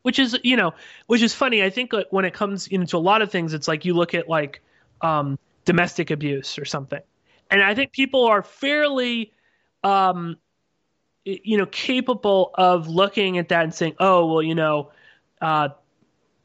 which 0.03 0.19
is 0.19 0.39
you 0.43 0.57
know 0.57 0.73
which 1.07 1.23
is 1.23 1.35
funny. 1.35 1.63
I 1.63 1.71
think 1.71 1.93
when 2.11 2.25
it 2.25 2.35
comes 2.35 2.67
into 2.69 2.97
a 2.97 2.99
lot 2.99 3.23
of 3.23 3.31
things 3.31 3.53
it's 3.53 3.69
like 3.69 3.85
you 3.85 3.95
look 3.95 4.15
at 4.15 4.29
like 4.29 4.63
um, 5.03 5.39
domestic 5.65 6.11
abuse 6.11 6.59
or 6.59 6.65
something. 6.65 7.01
And 7.51 7.63
i 7.63 7.75
think 7.75 7.93
people 7.93 8.25
are 8.27 8.43
fairly 8.43 9.33
um, 9.85 10.37
you 11.25 11.59
know 11.59 11.67
capable 11.67 12.51
of 12.55 12.89
looking 12.89 13.39
at 13.39 13.49
that 13.49 13.65
and 13.65 13.75
saying 13.75 13.95
oh 13.99 14.27
well 14.27 14.43
you 14.43 14.55
know 14.55 14.91
uh, 15.41 15.69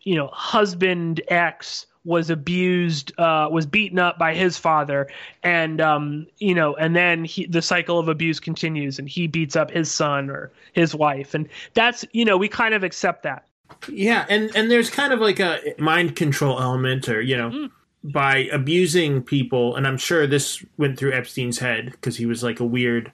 you 0.03 0.15
know, 0.15 0.27
husband 0.34 1.22
X 1.27 1.86
was 2.03 2.29
abused, 2.29 3.17
uh, 3.20 3.48
was 3.51 3.65
beaten 3.65 4.00
up 4.00 4.17
by 4.17 4.34
his 4.34 4.58
father, 4.58 5.08
and 5.43 5.79
um, 5.79 6.25
you 6.39 6.55
know, 6.55 6.75
and 6.75 6.96
then 6.96 7.24
he, 7.24 7.46
the 7.46 7.62
cycle 7.62 8.00
of 8.00 8.08
abuse 8.08 8.39
continues, 8.39 8.98
and 8.98 9.08
he 9.08 9.27
beats 9.27 9.55
up 9.55 9.70
his 9.70 9.91
son 9.91 10.29
or 10.29 10.51
his 10.74 10.96
wife, 10.96 11.34
and 11.34 11.48
that's 11.74 12.03
you 12.12 12.25
know, 12.25 12.38
we 12.38 12.48
kind 12.48 12.74
of 12.74 12.84
accept 12.84 13.24
that. 13.24 13.46
Yeah, 13.88 14.25
and 14.29 14.55
and 14.55 14.72
there's 14.72 14.89
kind 14.89 15.13
of 15.13 15.20
like 15.20 15.39
a 15.39 15.60
mind 15.77 16.15
control 16.15 16.60
element, 16.60 17.08
or 17.10 17.22
you 17.22 17.38
know. 17.38 17.50
Mm. 17.50 17.72
By 18.03 18.50
abusing 18.51 19.22
people, 19.22 19.75
and 19.75 19.86
I'm 19.86 20.00
sure 20.00 20.25
this 20.25 20.65
went 20.75 20.98
through 20.98 21.13
Epstein's 21.13 21.60
head 21.60 21.91
because 21.91 22.17
he 22.17 22.25
was 22.25 22.41
like 22.41 22.60
a 22.60 22.65
weird, 22.65 23.12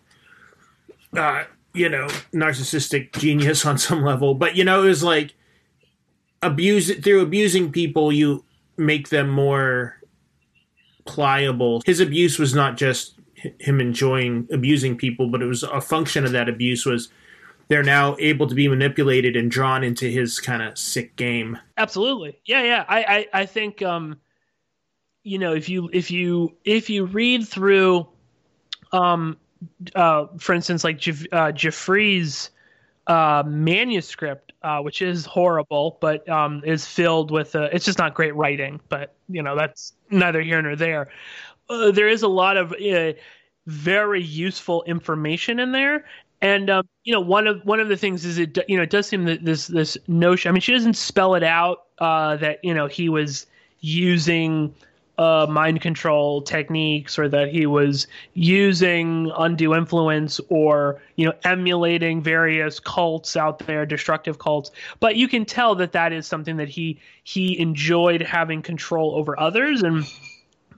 uh, 1.11 1.43
you 1.73 1.89
know, 1.89 2.07
narcissistic 2.31 3.11
genius 3.19 3.65
on 3.65 3.77
some 3.77 4.01
level. 4.01 4.33
But 4.33 4.55
you 4.55 4.63
know, 4.63 4.83
it 4.83 4.85
was 4.85 5.03
like 5.03 5.33
abuse 6.41 6.93
through 6.99 7.21
abusing 7.21 7.71
people 7.71 8.11
you 8.11 8.43
make 8.77 9.09
them 9.09 9.29
more 9.29 9.97
pliable. 11.05 11.81
His 11.85 11.99
abuse 11.99 12.37
was 12.37 12.53
not 12.53 12.77
just 12.77 13.15
him 13.59 13.79
enjoying 13.79 14.47
abusing 14.51 14.97
people 14.97 15.29
but 15.29 15.41
it 15.41 15.45
was 15.45 15.63
a 15.63 15.79
function 15.79 16.25
of 16.25 16.31
that 16.31 16.49
abuse 16.49 16.85
was 16.85 17.09
they're 17.67 17.83
now 17.83 18.15
able 18.19 18.47
to 18.47 18.55
be 18.55 18.67
manipulated 18.67 19.35
and 19.35 19.51
drawn 19.51 19.83
into 19.83 20.07
his 20.07 20.39
kind 20.39 20.61
of 20.61 20.77
sick 20.77 21.15
game. 21.15 21.57
Absolutely. 21.77 22.39
Yeah 22.45 22.63
yeah. 22.63 22.85
I 22.87 23.27
i, 23.33 23.41
I 23.41 23.45
think 23.45 23.81
um 23.81 24.19
you 25.23 25.37
know 25.37 25.53
if 25.53 25.69
you 25.69 25.89
if 25.93 26.09
you 26.11 26.55
if 26.65 26.89
you 26.89 27.05
read 27.05 27.47
through 27.47 28.07
um 28.91 29.37
uh, 29.95 30.27
for 30.37 30.53
instance, 30.53 30.83
like 30.83 30.97
Jef- 30.97 31.31
uh, 31.31 31.51
Giuffre's 31.51 32.49
uh, 33.07 33.43
manuscript, 33.45 34.46
uh, 34.63 34.79
which 34.79 35.01
is 35.01 35.25
horrible, 35.25 35.97
but 36.01 36.27
um, 36.29 36.61
is 36.65 36.85
filled 36.85 37.31
with 37.31 37.55
uh, 37.55 37.69
it's 37.71 37.85
just 37.85 37.97
not 37.97 38.13
great 38.13 38.35
writing. 38.35 38.79
But 38.89 39.15
you 39.29 39.41
know 39.41 39.55
that's 39.55 39.93
neither 40.09 40.41
here 40.41 40.61
nor 40.61 40.75
there. 40.75 41.09
Uh, 41.69 41.91
there 41.91 42.07
is 42.07 42.23
a 42.23 42.27
lot 42.27 42.57
of 42.57 42.73
uh, 42.73 43.13
very 43.65 44.21
useful 44.21 44.83
information 44.83 45.59
in 45.59 45.71
there, 45.71 46.05
and 46.41 46.69
um, 46.69 46.87
you 47.03 47.13
know 47.13 47.21
one 47.21 47.47
of 47.47 47.63
one 47.65 47.79
of 47.79 47.87
the 47.87 47.97
things 47.97 48.25
is 48.25 48.37
it 48.37 48.57
you 48.67 48.77
know 48.77 48.83
it 48.83 48.89
does 48.89 49.07
seem 49.07 49.25
that 49.25 49.45
this 49.45 49.67
this 49.67 49.97
notion. 50.07 50.49
I 50.49 50.51
mean, 50.53 50.61
she 50.61 50.73
doesn't 50.73 50.95
spell 50.95 51.35
it 51.35 51.43
out 51.43 51.85
uh, 51.99 52.37
that 52.37 52.63
you 52.63 52.73
know 52.73 52.87
he 52.87 53.09
was 53.09 53.45
using 53.79 54.73
uh, 55.17 55.47
mind 55.49 55.81
control 55.81 56.41
techniques 56.41 57.17
or 57.17 57.27
that 57.27 57.49
he 57.49 57.65
was 57.65 58.07
using 58.33 59.31
undue 59.37 59.73
influence 59.73 60.39
or 60.49 61.01
you 61.15 61.25
know 61.25 61.33
emulating 61.43 62.21
various 62.21 62.79
cults 62.79 63.35
out 63.35 63.59
there 63.59 63.85
destructive 63.85 64.37
cults. 64.37 64.71
But 64.99 65.15
you 65.15 65.27
can 65.27 65.45
tell 65.45 65.73
that 65.75 65.91
that 65.93 66.13
is 66.13 66.27
something 66.27 66.57
that 66.57 66.69
he 66.69 66.99
he 67.23 67.59
enjoyed 67.59 68.21
having 68.21 68.61
control 68.61 69.15
over 69.15 69.39
others 69.39 69.81
and 69.81 70.05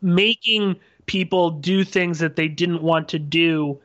making 0.01 0.77
people 1.05 1.50
do 1.50 1.84
things 1.84 2.19
that 2.19 2.36
they 2.36 2.48
didn't 2.48 2.81
want 2.81 3.10
to 3.10 3.19
do. 3.19 3.79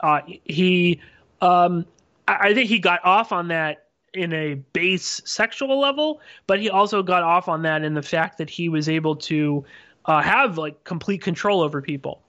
Uh, 0.00 0.20
he 0.44 1.00
um, 1.40 1.84
I, 2.28 2.48
I 2.48 2.54
think 2.54 2.68
he 2.68 2.78
got 2.78 3.04
off 3.04 3.32
on 3.32 3.48
that 3.48 3.86
in 4.14 4.32
a 4.32 4.54
base 4.54 5.20
sexual 5.24 5.78
level, 5.78 6.20
but 6.46 6.60
he 6.60 6.70
also 6.70 7.02
got 7.02 7.22
off 7.22 7.48
on 7.48 7.62
that 7.62 7.82
in 7.82 7.94
the 7.94 8.02
fact 8.02 8.38
that 8.38 8.48
he 8.48 8.68
was 8.68 8.88
able 8.88 9.16
to 9.16 9.64
uh, 10.06 10.22
have 10.22 10.58
like 10.58 10.84
complete 10.84 11.22
control 11.22 11.60
over 11.60 11.82
people. 11.82 12.22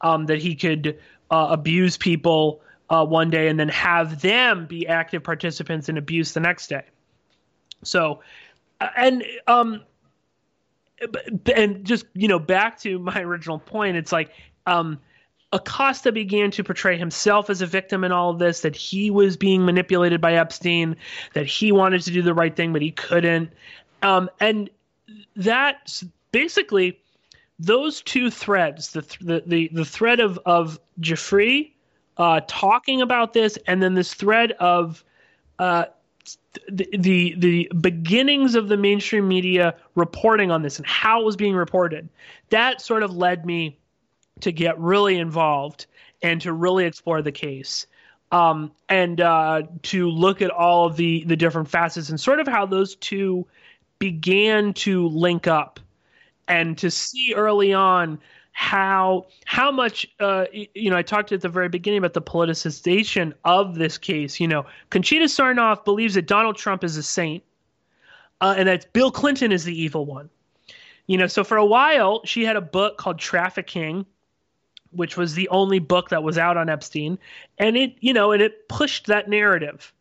Um, 0.00 0.26
that 0.26 0.42
he 0.42 0.56
could 0.56 0.98
uh, 1.30 1.46
abuse 1.50 1.96
people 1.96 2.60
uh, 2.90 3.04
one 3.04 3.30
day 3.30 3.46
and 3.46 3.58
then 3.58 3.68
have 3.68 4.20
them 4.20 4.66
be 4.66 4.86
active 4.86 5.22
participants 5.22 5.88
in 5.88 5.96
abuse 5.96 6.32
the 6.32 6.40
next 6.40 6.66
day. 6.66 6.82
So, 7.84 8.20
uh, 8.80 8.88
and 8.96 9.24
um, 9.46 9.82
and 11.54 11.84
just 11.84 12.04
you 12.14 12.28
know 12.28 12.38
back 12.38 12.80
to 12.80 12.98
my 12.98 13.20
original 13.20 13.58
point, 13.58 13.96
it's 13.96 14.12
like 14.12 14.30
um, 14.66 14.98
Acosta 15.52 16.12
began 16.12 16.50
to 16.52 16.64
portray 16.64 16.96
himself 16.96 17.50
as 17.50 17.62
a 17.62 17.66
victim 17.66 18.04
in 18.04 18.12
all 18.12 18.30
of 18.30 18.38
this, 18.38 18.60
that 18.60 18.76
he 18.76 19.10
was 19.10 19.36
being 19.36 19.64
manipulated 19.64 20.20
by 20.20 20.34
Epstein, 20.34 20.96
that 21.34 21.46
he 21.46 21.72
wanted 21.72 22.02
to 22.02 22.10
do 22.10 22.22
the 22.22 22.34
right 22.34 22.54
thing, 22.54 22.72
but 22.72 22.82
he 22.82 22.90
couldn't. 22.90 23.50
Um, 24.02 24.30
and 24.40 24.70
that 25.36 26.02
basically 26.30 26.98
those 27.58 28.02
two 28.02 28.30
threads, 28.30 28.92
the 28.92 29.02
the 29.20 29.42
the, 29.46 29.70
the 29.72 29.84
thread 29.84 30.20
of 30.20 30.38
of 30.46 30.80
Giuffre 31.00 31.72
uh, 32.16 32.40
talking 32.46 33.00
about 33.00 33.32
this, 33.32 33.58
and 33.66 33.82
then 33.82 33.94
this 33.94 34.14
thread 34.14 34.52
of 34.52 35.04
uh, 35.58 35.84
the, 36.68 36.88
the 36.96 37.34
the 37.38 37.72
beginnings 37.80 38.54
of 38.54 38.68
the 38.68 38.76
mainstream 38.76 39.28
media 39.28 39.74
reporting 39.94 40.50
on 40.50 40.62
this 40.62 40.78
and 40.78 40.86
how 40.86 41.20
it 41.20 41.24
was 41.24 41.36
being 41.36 41.54
reported, 41.54 42.08
that 42.50 42.80
sort 42.80 43.02
of 43.02 43.16
led 43.16 43.46
me 43.46 43.78
to 44.40 44.52
get 44.52 44.78
really 44.78 45.18
involved 45.18 45.86
and 46.22 46.40
to 46.40 46.52
really 46.52 46.84
explore 46.84 47.22
the 47.22 47.32
case. 47.32 47.86
Um, 48.30 48.72
and 48.88 49.20
uh, 49.20 49.62
to 49.82 50.08
look 50.08 50.40
at 50.40 50.50
all 50.50 50.86
of 50.86 50.96
the 50.96 51.24
the 51.24 51.36
different 51.36 51.68
facets 51.68 52.08
and 52.08 52.18
sort 52.18 52.40
of 52.40 52.48
how 52.48 52.66
those 52.66 52.96
two 52.96 53.46
began 53.98 54.72
to 54.74 55.06
link 55.08 55.46
up 55.46 55.78
and 56.48 56.76
to 56.78 56.90
see 56.90 57.34
early 57.34 57.72
on 57.72 58.18
how 58.52 59.26
how 59.46 59.72
much 59.72 60.06
uh, 60.20 60.44
you 60.52 60.90
know 60.90 60.96
I 60.96 61.02
talked 61.02 61.32
at 61.32 61.40
the 61.40 61.48
very 61.48 61.68
beginning 61.68 61.98
about 61.98 62.12
the 62.12 62.22
politicization 62.22 63.32
of 63.44 63.76
this 63.76 63.98
case. 63.98 64.38
You 64.38 64.48
know, 64.48 64.66
Conchita 64.90 65.24
Sarnoff 65.24 65.84
believes 65.84 66.14
that 66.14 66.26
Donald 66.26 66.56
Trump 66.56 66.84
is 66.84 66.96
a 66.96 67.02
saint, 67.02 67.42
uh, 68.40 68.54
and 68.56 68.68
that 68.68 68.92
Bill 68.92 69.10
Clinton 69.10 69.52
is 69.52 69.64
the 69.64 69.78
evil 69.78 70.04
one. 70.04 70.28
You 71.06 71.18
know, 71.18 71.26
so 71.26 71.42
for 71.44 71.56
a 71.56 71.66
while 71.66 72.20
she 72.24 72.44
had 72.44 72.56
a 72.56 72.60
book 72.60 72.98
called 72.98 73.18
Trafficking, 73.18 74.06
which 74.90 75.16
was 75.16 75.34
the 75.34 75.48
only 75.48 75.78
book 75.78 76.10
that 76.10 76.22
was 76.22 76.38
out 76.38 76.56
on 76.56 76.68
Epstein, 76.68 77.18
and 77.58 77.76
it 77.76 77.96
you 78.00 78.12
know 78.12 78.32
and 78.32 78.42
it 78.42 78.68
pushed 78.68 79.06
that 79.06 79.28
narrative. 79.28 79.92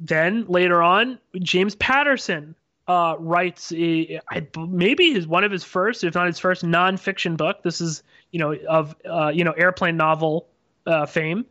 Then 0.00 0.44
later 0.48 0.82
on, 0.82 1.18
James 1.40 1.74
Patterson 1.76 2.54
uh, 2.88 3.16
writes 3.18 3.70
a, 3.72 4.20
I, 4.30 4.46
maybe 4.58 5.12
his 5.12 5.26
one 5.26 5.44
of 5.44 5.52
his 5.52 5.62
first, 5.62 6.02
if 6.02 6.14
not 6.14 6.26
his 6.26 6.38
first, 6.38 6.64
nonfiction 6.64 7.36
book. 7.36 7.62
This 7.62 7.80
is 7.80 8.02
you 8.32 8.38
know 8.40 8.54
of 8.68 8.96
uh, 9.08 9.28
you 9.28 9.44
know 9.44 9.52
airplane 9.52 9.96
novel 9.96 10.48
uh, 10.86 11.06
fame. 11.06 11.44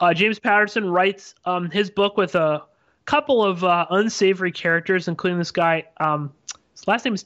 Uh, 0.00 0.12
James 0.12 0.38
Patterson 0.38 0.90
writes 0.90 1.34
um, 1.46 1.70
his 1.70 1.88
book 1.90 2.16
with 2.16 2.34
a 2.34 2.62
couple 3.06 3.42
of 3.42 3.64
uh, 3.64 3.86
unsavory 3.90 4.52
characters, 4.52 5.08
including 5.08 5.38
this 5.38 5.50
guy. 5.50 5.84
Um, 5.98 6.32
his 6.72 6.86
last 6.86 7.04
name 7.04 7.14
is 7.14 7.24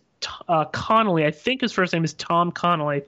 uh, 0.49 0.64
Connolly. 0.66 1.25
I 1.25 1.31
think 1.31 1.61
his 1.61 1.73
first 1.73 1.92
name 1.92 2.05
is 2.05 2.12
Tom 2.14 2.53
Connolly, 2.53 3.03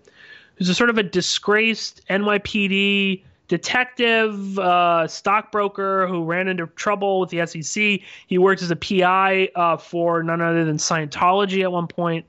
who's 0.56 0.68
a 0.68 0.74
sort 0.74 0.90
of 0.90 0.98
a 0.98 1.02
disgraced 1.02 2.02
NYPD 2.08 3.22
detective, 3.50 4.60
uh, 4.60 5.08
stockbroker 5.08 6.06
who 6.06 6.22
ran 6.22 6.46
into 6.46 6.68
trouble 6.68 7.18
with 7.18 7.30
the 7.30 7.44
SEC. 7.44 8.00
He 8.28 8.38
worked 8.38 8.62
as 8.62 8.70
a 8.70 8.76
PI 8.76 9.48
uh, 9.56 9.76
for 9.76 10.22
none 10.22 10.40
other 10.40 10.64
than 10.64 10.76
Scientology 10.76 11.62
at 11.62 11.72
one 11.72 11.88
point. 11.88 12.24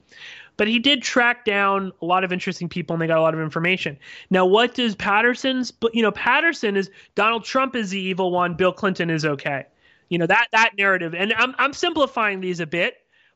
But 0.58 0.68
he 0.68 0.80
did 0.80 1.04
track 1.04 1.46
down 1.46 1.92
a 2.02 2.06
lot 2.06 2.24
of 2.24 2.34
interesting 2.34 2.68
people, 2.68 2.96
and 2.96 3.02
they 3.02 3.06
got 3.06 3.20
a 3.20 3.22
lot 3.22 3.36
of 3.36 3.40
information. 3.40 4.00
Now, 4.32 4.48
what 4.48 4.74
does 4.74 4.96
Patterson's? 4.96 5.70
But 5.70 5.94
you 5.94 6.02
know, 6.02 6.12
Patterson 6.12 6.76
is 6.76 6.90
Donald 7.14 7.46
Trump 7.46 7.76
is 7.76 7.92
the 7.92 8.00
evil 8.00 8.32
one. 8.32 8.56
Bill 8.56 8.74
Clinton 8.74 9.12
is 9.12 9.24
okay. 9.24 9.66
You 10.10 10.18
know 10.18 10.26
that 10.26 10.48
that 10.52 10.72
narrative, 10.76 11.14
and 11.14 11.34
I'm 11.38 11.54
I'm 11.60 11.74
simplifying 11.74 12.42
these 12.42 12.60
a 12.60 12.66
bit, 12.66 12.96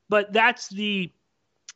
but 0.10 0.34
that's 0.34 0.70
the 0.70 1.12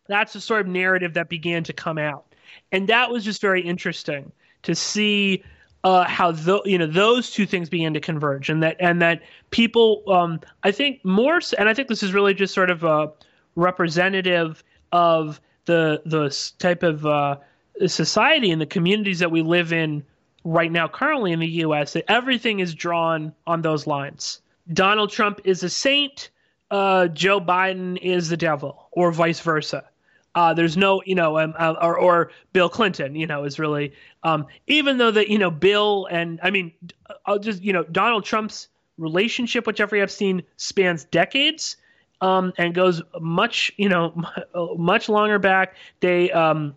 that's 0.07 0.33
the 0.33 0.41
sort 0.41 0.61
of 0.61 0.67
narrative 0.67 1.13
that 1.13 1.29
began 1.29 1.63
to 1.65 1.73
come 1.73 1.99
out, 1.99 2.33
and 2.71 2.87
that 2.87 3.11
was 3.11 3.23
just 3.23 3.41
very 3.41 3.61
interesting 3.61 4.31
to 4.63 4.73
see 4.73 5.43
uh, 5.83 6.05
how 6.05 6.31
the, 6.31 6.61
you 6.65 6.77
know 6.77 6.87
those 6.87 7.31
two 7.31 7.45
things 7.45 7.69
began 7.69 7.93
to 7.93 8.01
converge, 8.01 8.49
and 8.49 8.61
that 8.63 8.75
and 8.79 9.01
that 9.01 9.21
people, 9.51 10.03
um, 10.07 10.39
I 10.63 10.71
think 10.71 11.03
more, 11.05 11.39
and 11.57 11.69
I 11.69 11.73
think 11.73 11.87
this 11.87 12.03
is 12.03 12.13
really 12.13 12.33
just 12.33 12.53
sort 12.53 12.69
of 12.69 12.83
a 12.83 13.11
representative 13.55 14.63
of 14.91 15.39
the 15.65 16.01
the 16.05 16.35
type 16.59 16.83
of 16.83 17.05
uh, 17.05 17.37
society 17.87 18.51
and 18.51 18.61
the 18.61 18.65
communities 18.65 19.19
that 19.19 19.31
we 19.31 19.41
live 19.41 19.71
in 19.71 20.03
right 20.43 20.71
now, 20.71 20.87
currently 20.87 21.31
in 21.31 21.39
the 21.39 21.47
U.S. 21.47 21.93
That 21.93 22.05
everything 22.09 22.59
is 22.59 22.73
drawn 22.73 23.33
on 23.47 23.61
those 23.61 23.87
lines. 23.87 24.41
Donald 24.73 25.11
Trump 25.11 25.39
is 25.45 25.63
a 25.63 25.69
saint. 25.69 26.29
Uh, 26.71 27.07
Joe 27.07 27.39
Biden 27.39 27.97
is 28.01 28.29
the 28.29 28.37
devil, 28.37 28.89
or 28.91 29.11
vice 29.11 29.39
versa. 29.39 29.85
Uh, 30.39 30.53
there's 30.53 30.77
no, 30.77 31.03
you 31.05 31.15
know, 31.15 31.37
um, 31.37 31.53
uh, 31.59 31.75
or, 31.81 31.99
or 31.99 32.31
Bill 32.53 32.69
Clinton, 32.69 33.13
you 33.13 33.27
know, 33.27 33.43
is 33.43 33.59
really, 33.59 33.91
um, 34.23 34.47
even 34.67 34.97
though 34.97 35.11
that, 35.11 35.27
you 35.27 35.37
know, 35.37 35.51
Bill 35.51 36.07
and 36.09 36.39
I 36.41 36.49
mean, 36.49 36.71
I'll 37.25 37.39
just, 37.39 37.61
you 37.61 37.73
know, 37.73 37.83
Donald 37.83 38.23
Trump's 38.23 38.69
relationship 38.97 39.67
with 39.67 39.75
Jeffrey 39.75 40.01
Epstein 40.01 40.41
spans 40.55 41.03
decades 41.03 41.75
um, 42.21 42.53
and 42.57 42.73
goes 42.73 43.01
much, 43.19 43.69
you 43.75 43.89
know, 43.89 44.13
much 44.77 45.09
longer 45.09 45.39
back. 45.39 45.75
They, 45.99 46.31
um, 46.31 46.73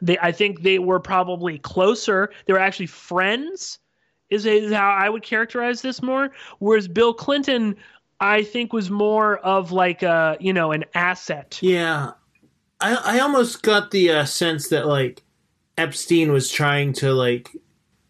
they, 0.00 0.16
I 0.18 0.30
think 0.30 0.62
they 0.62 0.78
were 0.78 1.00
probably 1.00 1.58
closer. 1.58 2.30
They 2.46 2.52
were 2.52 2.60
actually 2.60 2.86
friends, 2.86 3.80
is, 4.30 4.46
is 4.46 4.72
how 4.72 4.92
I 4.92 5.08
would 5.08 5.24
characterize 5.24 5.82
this 5.82 6.00
more. 6.00 6.30
Whereas 6.60 6.86
Bill 6.86 7.12
Clinton, 7.12 7.74
I 8.20 8.44
think, 8.44 8.72
was 8.72 8.88
more 8.88 9.38
of 9.38 9.72
like 9.72 10.04
a, 10.04 10.36
you 10.38 10.52
know, 10.52 10.70
an 10.70 10.84
asset. 10.94 11.58
Yeah. 11.60 12.12
I 12.80 12.94
I 12.94 13.18
almost 13.20 13.62
got 13.62 13.90
the 13.90 14.10
uh, 14.10 14.24
sense 14.24 14.68
that 14.68 14.86
like 14.86 15.22
Epstein 15.76 16.32
was 16.32 16.50
trying 16.50 16.92
to 16.94 17.12
like 17.12 17.50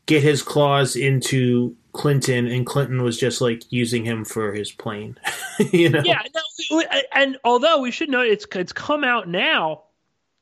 get 0.06 0.22
his 0.22 0.42
claws 0.42 0.96
into 0.96 1.76
Clinton, 1.92 2.46
and 2.46 2.66
Clinton 2.66 3.02
was 3.02 3.18
just 3.18 3.40
like 3.40 3.62
using 3.70 4.04
him 4.04 4.24
for 4.24 4.52
his 4.52 4.70
plane. 4.72 5.18
you 5.72 5.88
know? 5.88 6.02
Yeah, 6.04 6.22
no, 6.70 6.82
and 7.14 7.38
although 7.44 7.80
we 7.80 7.90
should 7.90 8.08
know 8.08 8.20
it's 8.20 8.46
it's 8.54 8.72
come 8.72 9.04
out 9.04 9.28
now 9.28 9.84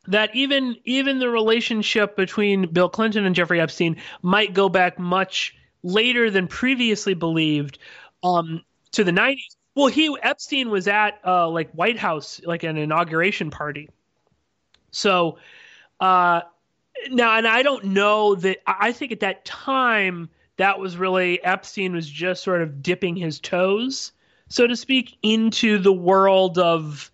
that 0.08 0.34
even 0.34 0.76
even 0.84 1.18
the 1.18 1.28
relationship 1.28 2.16
between 2.16 2.72
Bill 2.72 2.88
Clinton 2.88 3.24
and 3.24 3.34
Jeffrey 3.34 3.60
Epstein 3.60 3.96
might 4.22 4.52
go 4.54 4.68
back 4.68 4.98
much 4.98 5.54
later 5.82 6.30
than 6.30 6.48
previously 6.48 7.14
believed 7.14 7.78
um, 8.22 8.62
to 8.92 9.04
the 9.04 9.12
90s. 9.12 9.56
Well, 9.74 9.86
he 9.86 10.14
Epstein 10.22 10.70
was 10.70 10.88
at 10.88 11.20
uh, 11.24 11.48
like 11.48 11.70
White 11.72 11.98
House 11.98 12.40
like 12.44 12.62
an 12.62 12.76
inauguration 12.76 13.50
party 13.50 13.88
so 14.92 15.38
uh, 16.00 16.42
now, 17.10 17.36
and 17.36 17.46
I 17.46 17.62
don't 17.62 17.84
know 17.86 18.34
that. 18.36 18.58
I 18.66 18.92
think 18.92 19.12
at 19.12 19.20
that 19.20 19.44
time 19.44 20.28
that 20.56 20.78
was 20.78 20.96
really 20.96 21.42
Epstein 21.42 21.94
was 21.94 22.08
just 22.08 22.42
sort 22.42 22.62
of 22.62 22.82
dipping 22.82 23.16
his 23.16 23.40
toes, 23.40 24.12
so 24.48 24.66
to 24.66 24.76
speak, 24.76 25.16
into 25.22 25.78
the 25.78 25.92
world 25.92 26.58
of 26.58 27.10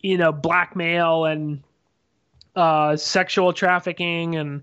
you 0.00 0.18
know 0.18 0.32
blackmail 0.32 1.24
and 1.24 1.62
uh, 2.56 2.96
sexual 2.96 3.52
trafficking 3.52 4.36
and 4.36 4.62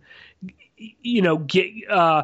you 0.77 1.21
know 1.21 1.37
get 1.37 1.67
uh, 1.89 2.23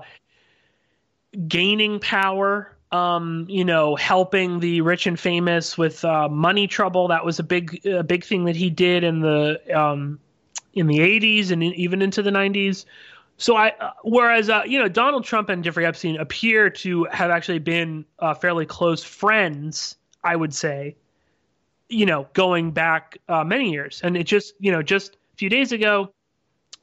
gaining 1.47 1.99
power. 1.99 2.71
Um, 2.91 3.47
you 3.49 3.65
know, 3.65 3.97
helping 3.97 4.61
the 4.61 4.79
rich 4.79 5.05
and 5.05 5.19
famous 5.19 5.77
with 5.77 6.05
uh, 6.05 6.29
money 6.29 6.67
trouble. 6.67 7.09
That 7.09 7.25
was 7.25 7.39
a 7.39 7.43
big, 7.43 7.85
a 7.85 8.03
big 8.03 8.23
thing 8.23 8.45
that 8.45 8.55
he 8.55 8.69
did 8.69 9.03
in 9.03 9.19
the 9.19 9.59
um, 9.77 10.19
in 10.75 10.87
the 10.87 10.99
80s 10.99 11.51
and 11.51 11.63
even 11.63 12.01
into 12.01 12.21
the 12.21 12.29
90s. 12.29 12.85
So 13.37 13.55
I, 13.55 13.69
uh, 13.79 13.91
whereas 14.03 14.49
uh, 14.49 14.63
you 14.65 14.79
know 14.79 14.87
Donald 14.87 15.25
Trump 15.25 15.49
and 15.49 15.63
Jeffrey 15.63 15.85
Epstein 15.85 16.17
appear 16.17 16.69
to 16.69 17.05
have 17.05 17.31
actually 17.31 17.59
been 17.59 18.05
uh, 18.19 18.33
fairly 18.33 18.65
close 18.65 19.03
friends, 19.03 19.97
I 20.23 20.35
would 20.35 20.53
say, 20.53 20.95
you 21.89 22.05
know, 22.05 22.27
going 22.33 22.71
back 22.71 23.17
uh, 23.27 23.43
many 23.43 23.71
years, 23.71 24.01
and 24.03 24.15
it 24.15 24.23
just 24.23 24.53
you 24.59 24.71
know 24.71 24.81
just 24.81 25.15
a 25.33 25.37
few 25.37 25.49
days 25.49 25.73
ago, 25.73 26.13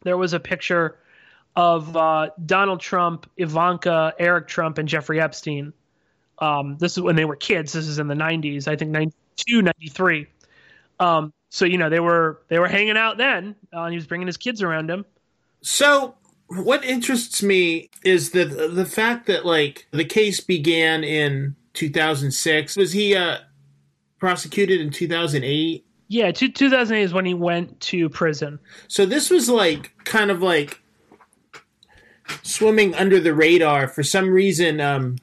there 0.03 0.19
was 0.19 0.35
a 0.35 0.41
picture 0.41 0.99
of 1.57 1.97
uh, 1.97 2.31
Donald 2.45 2.81
Trump, 2.81 3.31
Ivanka, 3.37 4.15
Eric 4.19 4.49
Trump, 4.49 4.79
and 4.79 4.89
Jeffrey 4.89 5.21
Epstein. 5.21 5.73
Um, 6.39 6.77
this 6.79 6.97
is 6.97 7.03
when 7.03 7.17
they 7.17 7.25
were 7.25 7.37
kids. 7.37 7.73
This 7.73 7.87
is 7.87 7.99
in 7.99 8.09
the 8.09 8.15
90s, 8.15 8.69
I 8.69 8.77
think 8.77 8.91
92, 8.91 9.63
93. 9.63 10.27
Um, 10.99 11.33
so 11.53 11.67
you 11.67 11.77
know 11.77 11.91
they 11.91 12.01
were 12.01 12.41
they 12.49 12.59
were 12.59 12.67
hanging 12.67 12.97
out 12.97 13.19
then. 13.19 13.55
Uh, 13.73 13.89
he 13.89 13.95
was 13.95 14.07
bringing 14.07 14.27
his 14.27 14.39
kids 14.39 14.63
around 14.63 14.91
him. 14.91 15.05
So 15.61 16.15
what 16.47 16.83
interests 16.83 17.43
me 17.43 17.91
is 18.03 18.31
the 18.31 18.47
the 18.47 18.87
fact 18.87 19.27
that 19.27 19.45
like 19.45 19.87
the 19.91 20.07
case 20.07 20.41
began 20.41 21.05
in 21.05 21.55
2006. 21.75 22.77
Was 22.77 22.93
he 22.93 23.15
uh, 23.15 23.37
prosecuted 24.19 24.81
in 24.81 24.91
2008? 24.91 25.85
Yeah, 26.09 26.31
2008 26.31 27.03
is 27.03 27.13
when 27.13 27.27
he 27.27 27.35
went 27.35 27.79
to 27.81 28.09
prison. 28.09 28.59
So 28.89 29.05
this 29.05 29.29
was 29.29 29.51
like 29.51 29.93
kind 30.05 30.31
of 30.31 30.41
like 30.41 30.81
swimming 32.43 32.95
under 32.95 33.21
the 33.21 33.35
radar 33.35 33.89
for 33.89 34.03
some 34.03 34.31
reason. 34.31 34.81
Um, 34.81 35.17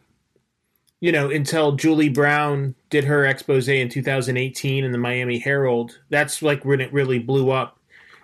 you 0.99 1.12
know, 1.12 1.29
until 1.29 1.73
Julie 1.73 2.09
Brown 2.09 2.75
did 2.89 3.05
her 3.05 3.25
expose 3.25 3.67
in 3.67 3.89
2018 3.89 4.83
in 4.83 4.91
the 4.91 4.97
Miami 4.97 5.39
Herald. 5.39 5.99
That's 6.09 6.41
like 6.41 6.65
when 6.65 6.81
it 6.81 6.91
really 6.91 7.19
blew 7.19 7.51
up 7.51 7.79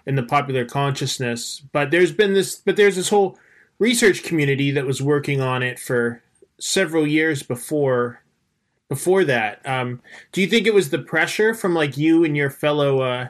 in 0.05 0.15
the 0.15 0.23
popular 0.23 0.65
consciousness. 0.65 1.61
But 1.71 1.91
there's 1.91 2.11
been 2.11 2.33
this, 2.33 2.55
but 2.55 2.75
there's 2.75 2.95
this 2.97 3.09
whole 3.09 3.39
research 3.79 4.23
community 4.23 4.71
that 4.71 4.85
was 4.85 5.01
working 5.01 5.41
on 5.41 5.63
it 5.63 5.79
for 5.79 6.21
several 6.59 7.07
years 7.07 7.43
before 7.43 8.21
before 8.87 9.23
that. 9.25 9.67
Um, 9.67 10.01
do 10.31 10.41
you 10.41 10.47
think 10.47 10.67
it 10.67 10.73
was 10.73 10.89
the 10.89 10.99
pressure 10.99 11.53
from 11.53 11.73
like 11.73 11.97
you 11.97 12.23
and 12.23 12.37
your 12.37 12.49
fellow 12.49 13.01
uh, 13.01 13.29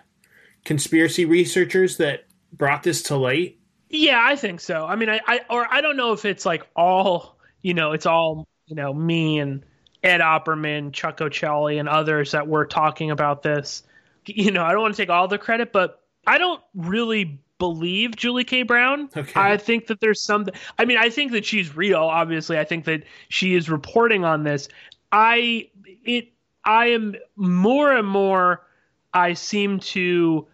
conspiracy 0.66 1.26
researchers 1.26 1.98
that 1.98 2.26
brought 2.52 2.84
this 2.84 3.02
to 3.04 3.16
light? 3.16 3.58
Yeah, 3.90 4.22
I 4.22 4.36
think 4.36 4.60
so. 4.60 4.86
I 4.86 4.96
mean, 4.96 5.10
I, 5.10 5.22
I 5.28 5.42
or 5.50 5.72
I 5.72 5.82
don't 5.82 5.98
know 5.98 6.12
if 6.12 6.26
it's 6.26 6.46
like 6.46 6.68
all 6.76 7.38
you 7.62 7.74
know, 7.74 7.94
it's 7.94 8.06
all 8.06 8.48
you 8.68 8.76
know, 8.76 8.94
me 8.94 9.40
and 9.40 9.64
Ed 10.04 10.20
Opperman, 10.20 10.94
Chuck 10.94 11.18
Ochelli, 11.18 11.80
and 11.80 11.90
others 11.90 12.32
that 12.32 12.48
were 12.48 12.66
talking 12.66 13.12
about 13.12 13.44
this. 13.44 13.84
You 14.26 14.52
know, 14.52 14.64
I 14.64 14.72
don't 14.72 14.82
want 14.82 14.96
to 14.96 15.02
take 15.02 15.10
all 15.10 15.28
the 15.28 15.38
credit, 15.38 15.72
but 15.72 16.02
I 16.26 16.38
don't 16.38 16.62
really 16.74 17.40
believe 17.60 18.16
Julie 18.16 18.44
K. 18.44 18.64
Brown. 18.64 19.10
Okay. 19.16 19.40
I 19.40 19.58
think 19.58 19.88
that 19.88 20.00
there's 20.00 20.22
some. 20.22 20.48
I 20.80 20.86
mean, 20.86 20.98
I 20.98 21.10
think 21.10 21.32
that 21.32 21.46
she's 21.46 21.76
real. 21.76 22.02
Obviously, 22.02 22.58
I 22.58 22.64
think 22.64 22.86
that 22.86 23.04
she 23.30 23.56
is 23.56 23.70
reporting 23.70 24.26
on 24.26 24.44
this. 24.44 24.68
I 25.12 25.70
it. 26.04 26.30
I 26.64 26.88
am 26.88 27.16
more 27.36 27.96
and 27.96 28.08
more. 28.08 28.66
I 29.14 29.34
seem 29.34 29.80
to, 29.80 30.48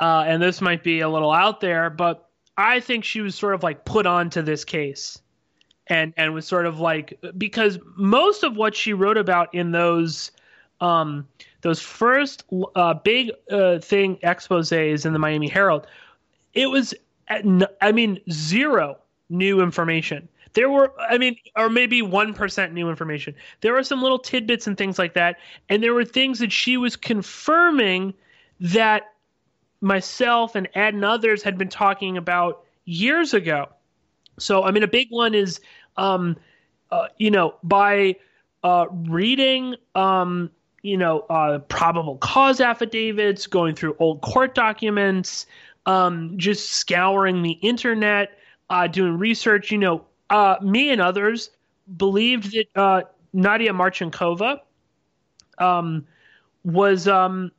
uh, 0.00 0.24
and 0.26 0.42
this 0.42 0.60
might 0.60 0.82
be 0.82 1.00
a 1.00 1.08
little 1.08 1.30
out 1.30 1.60
there, 1.60 1.90
but 1.90 2.28
I 2.56 2.80
think 2.80 3.04
she 3.04 3.20
was 3.20 3.34
sort 3.34 3.54
of 3.54 3.62
like 3.62 3.84
put 3.84 4.06
onto 4.06 4.42
this 4.42 4.64
case 4.64 5.20
and 5.88 6.12
and 6.16 6.34
was 6.34 6.46
sort 6.46 6.66
of 6.66 6.80
like 6.80 7.18
because 7.36 7.78
most 7.96 8.42
of 8.42 8.56
what 8.56 8.74
she 8.74 8.92
wrote 8.92 9.16
about 9.16 9.54
in 9.54 9.72
those 9.72 10.30
um, 10.80 11.26
those 11.62 11.80
first 11.80 12.44
uh, 12.76 12.94
big 12.94 13.32
uh, 13.50 13.78
thing 13.78 14.16
exposés 14.22 15.04
in 15.04 15.12
the 15.12 15.18
Miami 15.18 15.48
Herald, 15.48 15.86
it 16.54 16.66
was 16.66 16.94
I 17.28 17.92
mean 17.92 18.20
zero 18.30 18.98
new 19.28 19.60
information. 19.60 20.28
There 20.54 20.70
were 20.70 20.92
I 20.98 21.18
mean 21.18 21.36
or 21.56 21.68
maybe 21.68 22.02
1% 22.02 22.72
new 22.72 22.88
information. 22.88 23.34
There 23.60 23.72
were 23.72 23.84
some 23.84 24.02
little 24.02 24.18
tidbits 24.18 24.66
and 24.66 24.76
things 24.76 24.98
like 24.98 25.14
that 25.14 25.36
and 25.68 25.82
there 25.82 25.94
were 25.94 26.04
things 26.04 26.38
that 26.38 26.52
she 26.52 26.76
was 26.76 26.96
confirming 26.96 28.14
that 28.60 29.12
myself 29.80 30.54
and 30.54 30.68
Ed 30.74 30.94
and 30.94 31.04
others 31.04 31.42
had 31.42 31.58
been 31.58 31.68
talking 31.68 32.16
about 32.16 32.64
years 32.84 33.34
ago. 33.34 33.68
So 34.38 34.62
I 34.62 34.70
mean 34.70 34.82
a 34.82 34.88
big 34.88 35.08
one 35.10 35.34
is 35.34 35.60
um, 35.98 36.36
uh, 36.90 37.08
you 37.18 37.30
know, 37.30 37.54
by 37.62 38.16
uh, 38.64 38.86
reading, 38.90 39.74
um, 39.94 40.50
you 40.82 40.96
know, 40.96 41.20
uh, 41.28 41.58
probable 41.58 42.16
cause 42.18 42.60
affidavits, 42.60 43.46
going 43.46 43.74
through 43.74 43.94
old 43.98 44.22
court 44.22 44.54
documents, 44.54 45.44
um, 45.84 46.32
just 46.38 46.72
scouring 46.72 47.42
the 47.42 47.52
internet, 47.52 48.38
uh, 48.70 48.86
doing 48.86 49.18
research. 49.18 49.70
You 49.70 49.78
know, 49.78 50.04
uh, 50.30 50.56
me 50.62 50.90
and 50.90 51.00
others 51.00 51.50
believed 51.96 52.52
that 52.52 52.66
uh, 52.74 53.02
Nadia 53.32 53.72
Marcinkova 53.72 54.60
um, 55.58 56.06
was 56.64 57.06
um, 57.08 57.50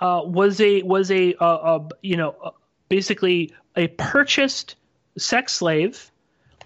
was 0.00 0.60
a 0.60 0.82
was 0.82 1.10
a, 1.10 1.34
a, 1.40 1.44
a 1.44 1.88
you 2.02 2.16
know 2.16 2.54
basically 2.88 3.52
a 3.76 3.88
purchased 3.88 4.76
sex 5.18 5.52
slave 5.54 6.10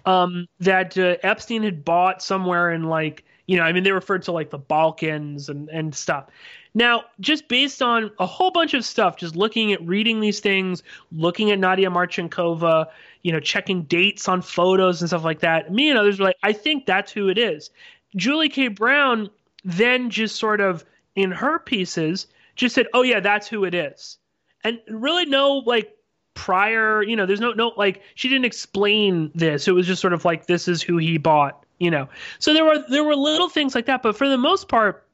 um, 0.09 0.47
that 0.59 0.97
uh, 0.97 1.15
Epstein 1.21 1.61
had 1.61 1.85
bought 1.85 2.23
somewhere 2.23 2.71
in 2.71 2.83
like 2.83 3.23
you 3.45 3.57
know 3.57 3.63
I 3.63 3.71
mean 3.71 3.83
they 3.83 3.91
referred 3.91 4.23
to 4.23 4.31
like 4.31 4.49
the 4.49 4.57
Balkans 4.57 5.49
and 5.49 5.69
and 5.69 5.93
stuff. 5.93 6.27
Now, 6.75 7.05
just 7.19 7.47
based 7.47 7.81
on 7.81 8.11
a 8.19 8.25
whole 8.25 8.51
bunch 8.51 8.75
of 8.75 8.85
stuff, 8.85 9.17
just 9.17 9.35
looking 9.35 9.73
at 9.73 9.81
reading 9.85 10.19
these 10.19 10.39
things, 10.39 10.83
looking 11.11 11.49
at 11.49 11.57
Nadia 11.57 11.89
Marcinkova, 11.89 12.87
you 13.23 13.31
know, 13.31 13.39
checking 13.39 13.83
dates 13.83 14.27
on 14.27 14.43
photos 14.43 15.01
and 15.01 15.09
stuff 15.09 15.23
like 15.23 15.39
that, 15.39 15.71
me 15.71 15.89
and 15.89 15.97
others 15.97 16.19
were 16.19 16.25
like, 16.25 16.37
I 16.43 16.53
think 16.53 16.85
that's 16.85 17.11
who 17.11 17.27
it 17.27 17.39
is. 17.39 17.71
Julie 18.15 18.49
K. 18.49 18.67
Brown 18.67 19.29
then 19.63 20.09
just 20.09 20.35
sort 20.35 20.61
of 20.61 20.85
in 21.15 21.31
her 21.31 21.59
pieces 21.59 22.27
just 22.55 22.75
said, 22.75 22.87
"Oh 22.93 23.01
yeah, 23.03 23.19
that's 23.19 23.47
who 23.47 23.63
it 23.65 23.73
is," 23.73 24.17
and 24.63 24.79
really 24.89 25.25
no 25.25 25.57
like 25.65 25.95
prior 26.39 27.03
you 27.03 27.17
know 27.17 27.25
there's 27.25 27.41
no 27.41 27.51
no 27.51 27.73
like 27.75 28.01
she 28.15 28.29
didn't 28.29 28.45
explain 28.45 29.29
this. 29.35 29.67
It 29.67 29.73
was 29.73 29.85
just 29.85 29.99
sort 29.99 30.13
of 30.13 30.23
like 30.23 30.47
this 30.47 30.69
is 30.69 30.81
who 30.81 30.95
he 30.95 31.17
bought 31.17 31.65
you 31.79 31.91
know. 31.91 32.07
So 32.39 32.53
there 32.53 32.63
were 32.63 32.81
there 32.89 33.03
were 33.03 33.15
little 33.15 33.49
things 33.49 33.75
like 33.75 33.85
that 33.87 34.01
but 34.01 34.15
for 34.15 34.29
the 34.29 34.37
most 34.37 34.69
part 34.69 35.05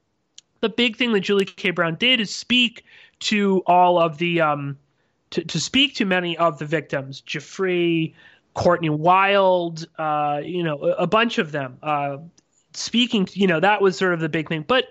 the 0.60 0.68
big 0.68 0.96
thing 0.96 1.12
that 1.14 1.20
julie 1.20 1.44
k. 1.44 1.70
Brown 1.72 1.96
did 1.96 2.20
is 2.20 2.32
speak 2.32 2.84
to 3.18 3.64
all 3.66 3.98
of 3.98 4.18
the 4.18 4.40
um 4.40 4.78
to, 5.30 5.42
to 5.42 5.58
speak 5.58 5.96
to 5.96 6.04
many 6.04 6.38
of 6.38 6.60
the 6.60 6.64
victims. 6.64 7.22
Giuffre 7.22 8.14
courtney 8.54 8.90
wild 8.90 9.84
uh 9.98 10.40
you 10.44 10.62
know 10.62 10.80
a, 10.80 10.90
a 11.02 11.06
bunch 11.08 11.38
of 11.38 11.50
them 11.50 11.76
uh 11.82 12.18
speaking 12.72 13.26
you 13.32 13.48
know 13.48 13.58
that 13.58 13.82
was 13.82 13.98
sort 13.98 14.14
of 14.14 14.20
the 14.20 14.28
big 14.28 14.48
thing. 14.48 14.64
But 14.64 14.84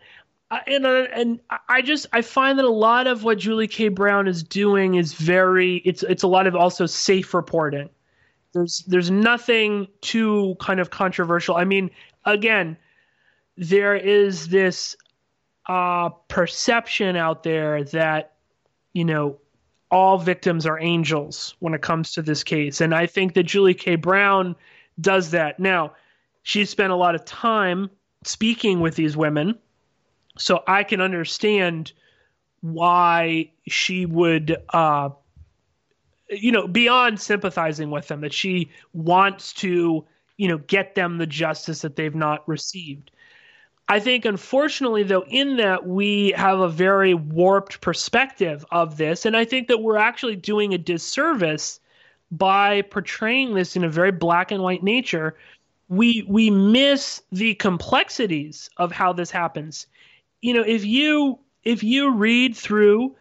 and 0.52 0.86
uh, 0.86 1.08
and 1.14 1.40
I 1.70 1.82
just 1.82 2.08
I 2.14 2.22
find 2.22 2.60
that 2.60 2.66
a 2.66 2.70
lot 2.70 3.08
of 3.08 3.24
what 3.24 3.38
Julie 3.38 3.68
K. 3.68 3.88
Brown 3.88 4.28
is 4.28 4.44
doing 4.44 4.96
is 4.96 5.14
very 5.14 5.78
it's 5.78 6.04
it's 6.04 6.24
a 6.24 6.28
lot 6.28 6.48
of 6.48 6.56
also 6.56 6.86
safe 6.86 7.34
reporting. 7.34 7.90
There's 8.54 8.84
there's 8.88 9.12
nothing 9.12 9.88
too 10.02 10.56
kind 10.60 10.80
of 10.80 10.90
controversial. 10.90 11.56
I 11.56 11.66
mean, 11.66 11.90
again, 12.26 12.78
there 13.58 13.96
is 13.96 14.50
this 14.50 14.96
uh, 15.68 16.10
perception 16.28 17.16
out 17.16 17.44
there 17.44 17.84
that 17.86 18.34
you 18.94 19.06
know 19.06 19.40
all 19.90 20.18
victims 20.18 20.66
are 20.66 20.80
angels 20.80 21.56
when 21.60 21.74
it 21.74 21.82
comes 21.82 22.14
to 22.14 22.22
this 22.22 22.44
case, 22.44 22.82
and 22.82 22.94
I 22.94 23.08
think 23.08 23.34
that 23.34 23.44
Julie 23.44 23.74
K. 23.74 23.96
Brown 23.96 24.56
does 25.02 25.32
that. 25.32 25.60
Now, 25.60 25.94
she 26.44 26.66
spent 26.66 26.92
a 26.92 26.96
lot 26.96 27.16
of 27.16 27.26
time 27.26 27.90
speaking 28.24 28.80
with 28.80 28.96
these 28.96 29.18
women 29.18 29.58
so 30.38 30.64
I 30.68 30.84
can 30.84 31.02
understand 31.02 31.92
why 32.62 33.52
she 33.68 34.06
would, 34.06 34.58
uh, 34.70 35.10
you 36.30 36.52
know, 36.52 36.68
beyond 36.68 37.20
sympathizing 37.20 37.92
with 37.92 38.08
them, 38.08 38.22
that 38.22 38.34
she 38.34 38.72
wants 38.94 39.54
to, 39.54 40.06
you 40.38 40.48
know, 40.48 40.58
get 40.58 40.96
them 40.96 41.18
the 41.18 41.28
justice 41.28 41.82
that 41.82 41.96
they've 41.96 42.16
not 42.16 42.48
received. 42.48 43.12
I 43.88 44.00
think, 44.00 44.26
unfortunately, 44.26 45.04
though, 45.04 45.26
in 45.28 45.58
that 45.58 45.86
we 45.86 46.34
have 46.36 46.60
a 46.60 46.70
very 46.70 47.14
warped 47.14 47.82
perspective 47.82 48.66
of 48.72 48.98
this. 48.98 49.28
And 49.28 49.38
I 49.38 49.46
think 49.46 49.68
that 49.68 49.84
we're 49.84 49.98
actually 49.98 50.36
doing 50.36 50.74
a 50.74 50.80
disservice 50.80 51.80
by 52.32 52.82
portraying 52.82 53.54
this 53.54 53.76
in 53.76 53.84
a 53.84 53.90
very 53.90 54.12
black 54.12 54.50
and 54.52 54.64
white 54.64 54.82
nature. 54.82 55.36
We, 55.88 56.26
we 56.28 56.50
miss 56.50 57.22
the 57.32 57.54
complexities 57.54 58.72
of 58.78 58.92
how 58.92 59.14
this 59.14 59.30
happens 59.30 59.86
you 60.42 60.54
know, 60.54 60.64
if 60.66 60.86
you 60.86 61.40
if 61.64 61.84
you 61.84 62.14
read 62.14 62.56
through 62.56 63.16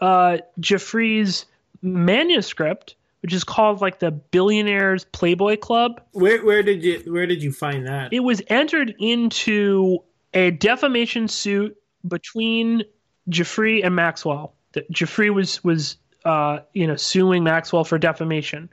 uh, 0.00 0.38
Giuffre's 0.60 1.46
manuscript, 1.82 2.96
which 3.22 3.32
is 3.32 3.44
called 3.44 3.80
like 3.80 3.98
the 3.98 4.10
Billionaires 4.10 5.04
Playboy 5.04 5.56
Club. 5.56 6.00
Where 6.12 6.44
where 6.44 6.62
did 6.62 6.82
you 6.82 7.02
where 7.12 7.26
did 7.26 7.42
you 7.42 7.52
find 7.52 7.86
that? 7.86 8.12
It 8.12 8.20
was 8.20 8.42
entered 8.48 8.94
into 8.98 9.98
a 10.34 10.50
defamation 10.50 11.28
suit 11.28 11.76
between 12.06 12.84
Giuffre 13.30 13.84
and 13.84 13.96
Maxwell. 13.96 14.54
That 14.72 14.90
Giuffre 14.92 15.30
was 15.30 15.64
was 15.64 15.96
uh, 16.24 16.60
you 16.72 16.86
know 16.86 16.96
suing 16.96 17.42
Maxwell 17.42 17.84
for 17.84 17.98
defamation. 17.98 18.70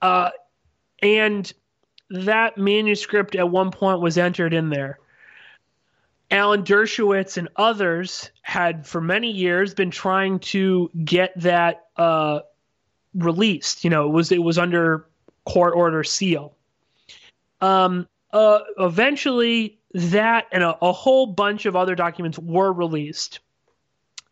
Uh, 0.00 0.30
and 1.02 1.52
that 2.10 2.58
manuscript 2.58 3.34
at 3.36 3.48
one 3.48 3.70
point 3.70 4.00
was 4.00 4.18
entered 4.18 4.54
in 4.54 4.70
there. 4.70 4.98
Alan 6.32 6.64
Dershowitz 6.64 7.36
and 7.36 7.48
others 7.56 8.30
had 8.40 8.86
for 8.86 9.02
many 9.02 9.30
years 9.30 9.74
been 9.74 9.90
trying 9.90 10.38
to 10.38 10.90
get 11.04 11.32
that 11.36 11.88
uh, 11.96 12.40
released. 13.14 13.84
You 13.84 13.90
know, 13.90 14.06
it 14.06 14.12
was 14.12 14.32
it 14.32 14.42
was 14.42 14.56
under 14.56 15.06
court 15.44 15.74
order 15.76 16.02
seal. 16.02 16.56
Um, 17.60 18.08
uh, 18.32 18.60
eventually, 18.78 19.78
that 19.92 20.46
and 20.52 20.62
a, 20.62 20.76
a, 20.80 20.90
whole 20.90 21.26
bunch 21.26 21.66
of 21.66 21.76
other 21.76 21.94
documents 21.94 22.38
were 22.38 22.72
released. 22.72 23.40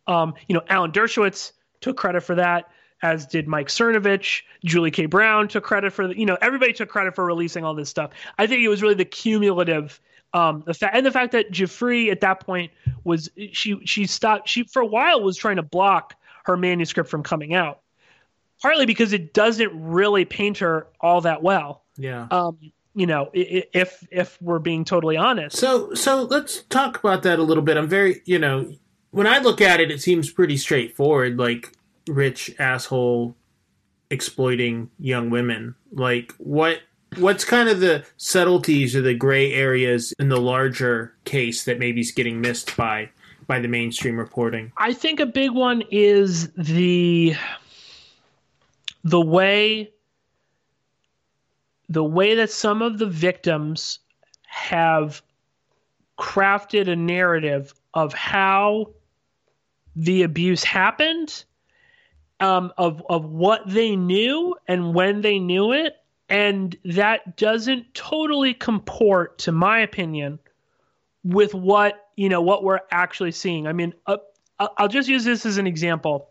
Um, 0.07 0.35
you 0.49 0.55
know, 0.55 0.63
Alan 0.71 0.93
Dershowitz 0.93 1.53
took 1.83 1.99
credit 1.99 2.23
for 2.23 2.35
that, 2.37 2.71
as 3.03 3.27
did 3.27 3.47
Mike 3.47 3.69
Cernovich. 3.69 4.41
Julie 4.65 4.91
K. 4.91 5.05
Brown 5.05 5.49
took 5.49 5.65
credit 5.65 5.93
for 5.93 6.09
the, 6.09 6.19
you 6.19 6.25
know, 6.25 6.39
everybody 6.41 6.73
took 6.73 6.89
credit 6.89 7.15
for 7.15 7.27
releasing 7.27 7.63
all 7.63 7.75
this 7.75 7.91
stuff. 7.91 8.11
I 8.39 8.47
think 8.47 8.63
it 8.63 8.69
was 8.69 8.81
really 8.81 8.95
the 8.95 9.05
cumulative 9.05 10.01
um, 10.33 10.63
the 10.67 10.75
fact 10.75 10.97
and 10.97 11.05
the 11.05 11.11
fact 11.11 11.33
that 11.33 11.51
Giuffre 11.51 12.11
at 12.11 12.21
that 12.21 12.41
point 12.41 12.71
was 13.05 13.31
she 13.53 13.85
she 13.85 14.07
stopped 14.07 14.49
she 14.49 14.65
for 14.65 14.81
a 14.81 14.87
while 14.87 15.23
was 15.23 15.37
trying 15.37 15.57
to 15.57 15.63
block 15.63 16.15
her 16.45 16.57
manuscript 16.57 17.11
from 17.11 17.23
coming 17.23 17.55
out, 17.55 17.81
partly 18.63 18.87
because 18.87 19.13
it 19.13 19.35
doesn't 19.35 19.71
really 19.75 20.25
paint 20.25 20.59
her 20.59 20.87
all 21.01 21.21
that 21.23 21.43
well. 21.43 21.83
Yeah. 21.97 22.29
Um, 22.31 22.59
you 22.95 23.07
know, 23.07 23.31
if 23.33 24.07
if 24.11 24.41
we're 24.41 24.59
being 24.59 24.85
totally 24.85 25.17
honest. 25.17 25.57
So 25.57 25.95
so 25.95 26.23
let's 26.23 26.63
talk 26.65 26.99
about 26.99 27.23
that 27.25 27.39
a 27.39 27.43
little 27.43 27.63
bit. 27.63 27.77
I'm 27.77 27.89
very 27.89 28.23
you 28.25 28.39
know 28.39 28.73
when 29.11 29.27
I 29.27 29.39
look 29.39 29.61
at 29.61 29.81
it, 29.81 29.91
it 29.91 30.01
seems 30.01 30.31
pretty 30.31 30.57
straightforward. 30.57 31.39
Like 31.39 31.73
rich 32.09 32.55
asshole 32.59 33.37
exploiting 34.11 34.91
young 34.99 35.31
women. 35.31 35.75
Like 35.93 36.35
what 36.39 36.81
what's 37.17 37.45
kind 37.45 37.69
of 37.69 37.81
the 37.81 38.05
subtleties 38.17 38.95
or 38.95 39.03
the 39.03 39.15
gray 39.15 39.53
areas 39.53 40.13
in 40.19 40.29
the 40.29 40.41
larger 40.41 41.15
case 41.25 41.65
that 41.65 41.79
maybe 41.79 42.01
is 42.01 42.13
getting 42.13 42.41
missed 42.41 42.77
by 42.77 43.11
by 43.47 43.59
the 43.59 43.69
mainstream 43.69 44.17
reporting? 44.17 44.73
I 44.77 44.93
think 44.93 45.21
a 45.21 45.27
big 45.27 45.51
one 45.51 45.83
is 45.91 46.53
the 46.53 47.35
the 49.05 49.21
way 49.21 49.91
the 51.89 52.05
way 52.05 52.37
that 52.37 52.51
some 52.51 52.83
of 52.83 52.99
the 52.99 53.07
victims 53.07 53.99
have 54.47 55.23
crafted 56.19 56.89
a 56.89 56.95
narrative 56.95 57.75
of 57.95 58.13
how 58.15 58.87
the 59.97 60.23
abuse 60.23 60.63
happened 60.63 61.45
um, 62.39 62.73
of 62.79 63.03
of 63.09 63.25
what 63.25 63.63
they 63.67 63.97
knew 63.97 64.55
and 64.69 64.95
when 64.95 65.23
they 65.23 65.39
knew 65.39 65.73
it 65.73 66.00
and 66.31 66.77
that 66.85 67.37
doesn't 67.37 67.93
totally 67.93 68.55
comport 68.55 69.37
to 69.39 69.53
my 69.53 69.81
opinion 69.81 70.39
with 71.25 71.53
what 71.55 72.09
you 72.17 72.29
know 72.29 72.41
what 72.41 72.63
we're 72.63 72.81
actually 72.93 73.33
seeing. 73.33 73.67
I 73.67 73.73
mean 73.73 73.93
uh, 74.07 74.17
i'll 74.79 74.89
just 74.89 75.09
use 75.09 75.25
this 75.25 75.45
as 75.45 75.59
an 75.59 75.67
example. 75.67 76.31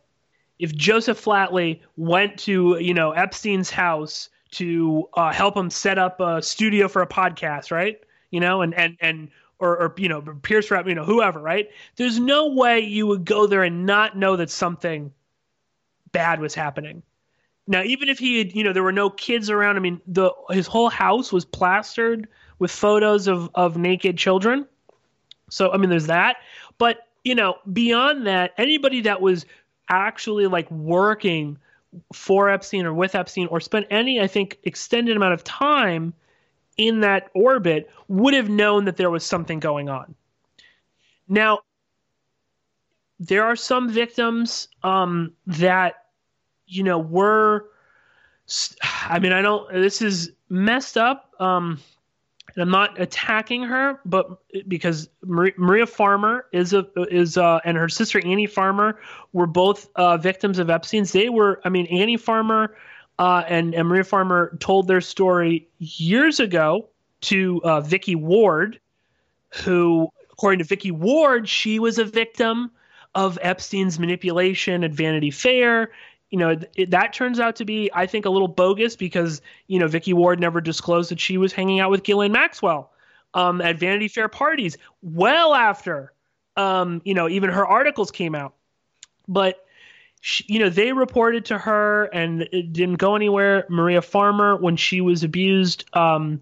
If 0.58 0.74
joseph 0.76 1.24
flatley 1.24 1.82
went 1.98 2.38
to 2.40 2.78
you 2.80 2.94
know 2.94 3.12
epstein's 3.12 3.70
house 3.70 4.30
to 4.52 5.08
uh, 5.14 5.32
help 5.32 5.56
him 5.56 5.70
set 5.70 6.00
up 6.00 6.20
a 6.20 6.42
studio 6.42 6.88
for 6.88 7.02
a 7.02 7.08
podcast 7.08 7.70
right? 7.72 8.00
You 8.32 8.40
know 8.40 8.62
and 8.62 8.74
and 8.74 8.98
and 9.02 9.30
or, 9.60 9.78
or 9.78 9.94
you 9.98 10.08
know 10.08 10.22
pierce 10.42 10.72
you 10.72 10.96
know 10.96 11.04
whoever 11.04 11.40
right? 11.40 11.70
There's 11.98 12.20
no 12.20 12.48
way 12.48 12.80
you 12.80 13.06
would 13.06 13.26
go 13.26 13.46
there 13.46 13.64
and 13.64 13.86
not 13.86 14.18
know 14.18 14.38
that 14.38 14.50
something 14.50 15.12
bad 16.12 16.40
was 16.40 16.56
happening 16.56 17.04
now, 17.70 17.84
even 17.84 18.10
if 18.10 18.18
he 18.18 18.40
had, 18.40 18.56
you 18.56 18.64
know, 18.64 18.74
there 18.74 18.82
were 18.82 18.92
no 18.92 19.12
kids 19.12 19.48
around. 19.48 19.78
I 19.78 19.80
mean, 19.80 20.02
the 20.08 20.32
his 20.50 20.66
whole 20.66 20.90
house 20.90 21.32
was 21.32 21.46
plastered 21.46 22.28
with 22.58 22.72
photos 22.72 23.28
of 23.28 23.48
of 23.54 23.78
naked 23.78 24.18
children. 24.18 24.66
So, 25.52 25.72
I 25.72 25.78
mean, 25.78 25.92
there's 25.92 26.08
that. 26.08 26.38
But 26.80 27.08
you 27.24 27.36
know, 27.36 27.58
beyond 27.72 28.26
that, 28.26 28.54
anybody 28.58 29.02
that 29.02 29.22
was 29.22 29.46
actually 29.88 30.48
like 30.48 30.70
working 30.72 31.60
for 32.12 32.50
Epstein 32.50 32.88
or 32.88 32.94
with 32.94 33.14
Epstein 33.14 33.46
or 33.48 33.60
spent 33.60 33.86
any, 33.92 34.20
I 34.20 34.26
think, 34.26 34.58
extended 34.64 35.16
amount 35.16 35.36
of 35.36 35.44
time 35.44 36.16
in 36.78 37.02
that 37.02 37.30
orbit 37.36 37.88
would 38.08 38.34
have 38.34 38.50
known 38.50 38.86
that 38.86 38.98
there 38.98 39.12
was 39.12 39.24
something 39.24 39.60
going 39.60 39.90
on. 39.90 40.16
Now, 41.28 41.60
there 43.20 43.44
are 43.44 43.56
some 43.56 43.90
victims 43.90 44.70
um, 44.82 45.34
that 45.46 45.99
you 46.70 46.84
know, 46.84 47.00
we're, 47.00 47.64
I 48.84 49.20
mean, 49.20 49.34
I 49.34 49.42
don't, 49.42 49.72
this 49.74 50.02
is 50.02 50.32
messed 50.50 50.98
up. 50.98 51.34
Um, 51.40 51.80
and 52.56 52.64
I'm 52.64 52.72
not 52.72 53.00
attacking 53.00 53.64
her, 53.64 54.00
but 54.06 54.40
because 54.68 55.10
Maria 55.24 55.86
Farmer 55.86 56.46
is 56.52 56.74
a 56.74 56.88
is 57.12 57.38
uh, 57.38 57.60
and 57.64 57.78
her 57.78 57.90
sister 57.90 58.20
Annie 58.26 58.48
Farmer 58.48 59.00
were 59.34 59.46
both 59.46 59.90
uh, 59.96 60.18
victims 60.18 60.58
of 60.58 60.70
Epstein's. 60.70 61.12
They 61.12 61.30
were, 61.30 61.62
I 61.64 61.70
mean, 61.70 61.86
Annie 61.88 62.18
Farmer 62.18 62.76
uh, 63.20 63.44
and, 63.48 63.76
and 63.76 63.88
Maria 63.88 64.04
Farmer 64.04 64.58
told 64.60 64.88
their 64.88 65.02
story 65.02 65.68
years 65.78 66.40
ago 66.40 66.88
to 67.22 67.62
uh, 67.64 67.82
Vicky 67.82 68.16
Ward, 68.16 68.80
who, 69.50 70.10
according 70.32 70.60
to 70.60 70.66
Vicky 70.66 70.92
Ward, 70.92 71.48
she 71.48 71.80
was 71.80 72.00
a 72.00 72.06
victim 72.06 72.72
of 73.16 73.38
Epstein's 73.42 74.00
manipulation 74.00 74.84
at 74.84 74.92
Vanity 74.92 75.32
Fair 75.32 75.92
you 76.32 76.38
know 76.38 76.58
it, 76.76 76.92
that 76.92 77.14
turns 77.14 77.40
out 77.40 77.56
to 77.56 77.66
be 77.66 77.90
i 77.94 78.06
think 78.06 78.26
a 78.26 78.30
little 78.30 78.48
bogus 78.48 78.96
because 78.96 79.42
you 79.68 79.80
know 79.80 79.88
vicky 79.88 80.14
ward 80.14 80.40
never 80.40 80.62
disclosed 80.62 81.12
that 81.12 81.20
she 81.20 81.38
was 81.38 81.54
hanging 81.54 81.80
out 81.80 81.90
with 81.90 82.04
Ghislaine 82.04 82.32
maxwell 82.32 82.92
um, 83.34 83.62
at 83.62 83.78
vanity 83.80 84.08
fair 84.08 84.28
parties 84.28 84.78
well 85.02 85.54
after 85.54 86.14
um, 86.60 87.02
you 87.06 87.14
know 87.14 87.30
even 87.30 87.50
her 87.50 87.66
articles 87.66 88.12
came 88.12 88.36
out. 88.36 88.54
But 89.28 89.66
she, 90.22 90.44
you 90.48 90.60
know 90.60 90.70
they 90.70 90.92
reported 90.92 91.46
to 91.46 91.58
her 91.58 92.06
and 92.06 92.44
it 92.52 92.74
didn't 92.74 92.98
go 92.98 93.16
anywhere. 93.16 93.66
Maria 93.70 94.02
farmer 94.02 94.56
when 94.58 94.76
she 94.76 95.02
was 95.02 95.24
abused 95.24 95.86
um, 95.94 96.42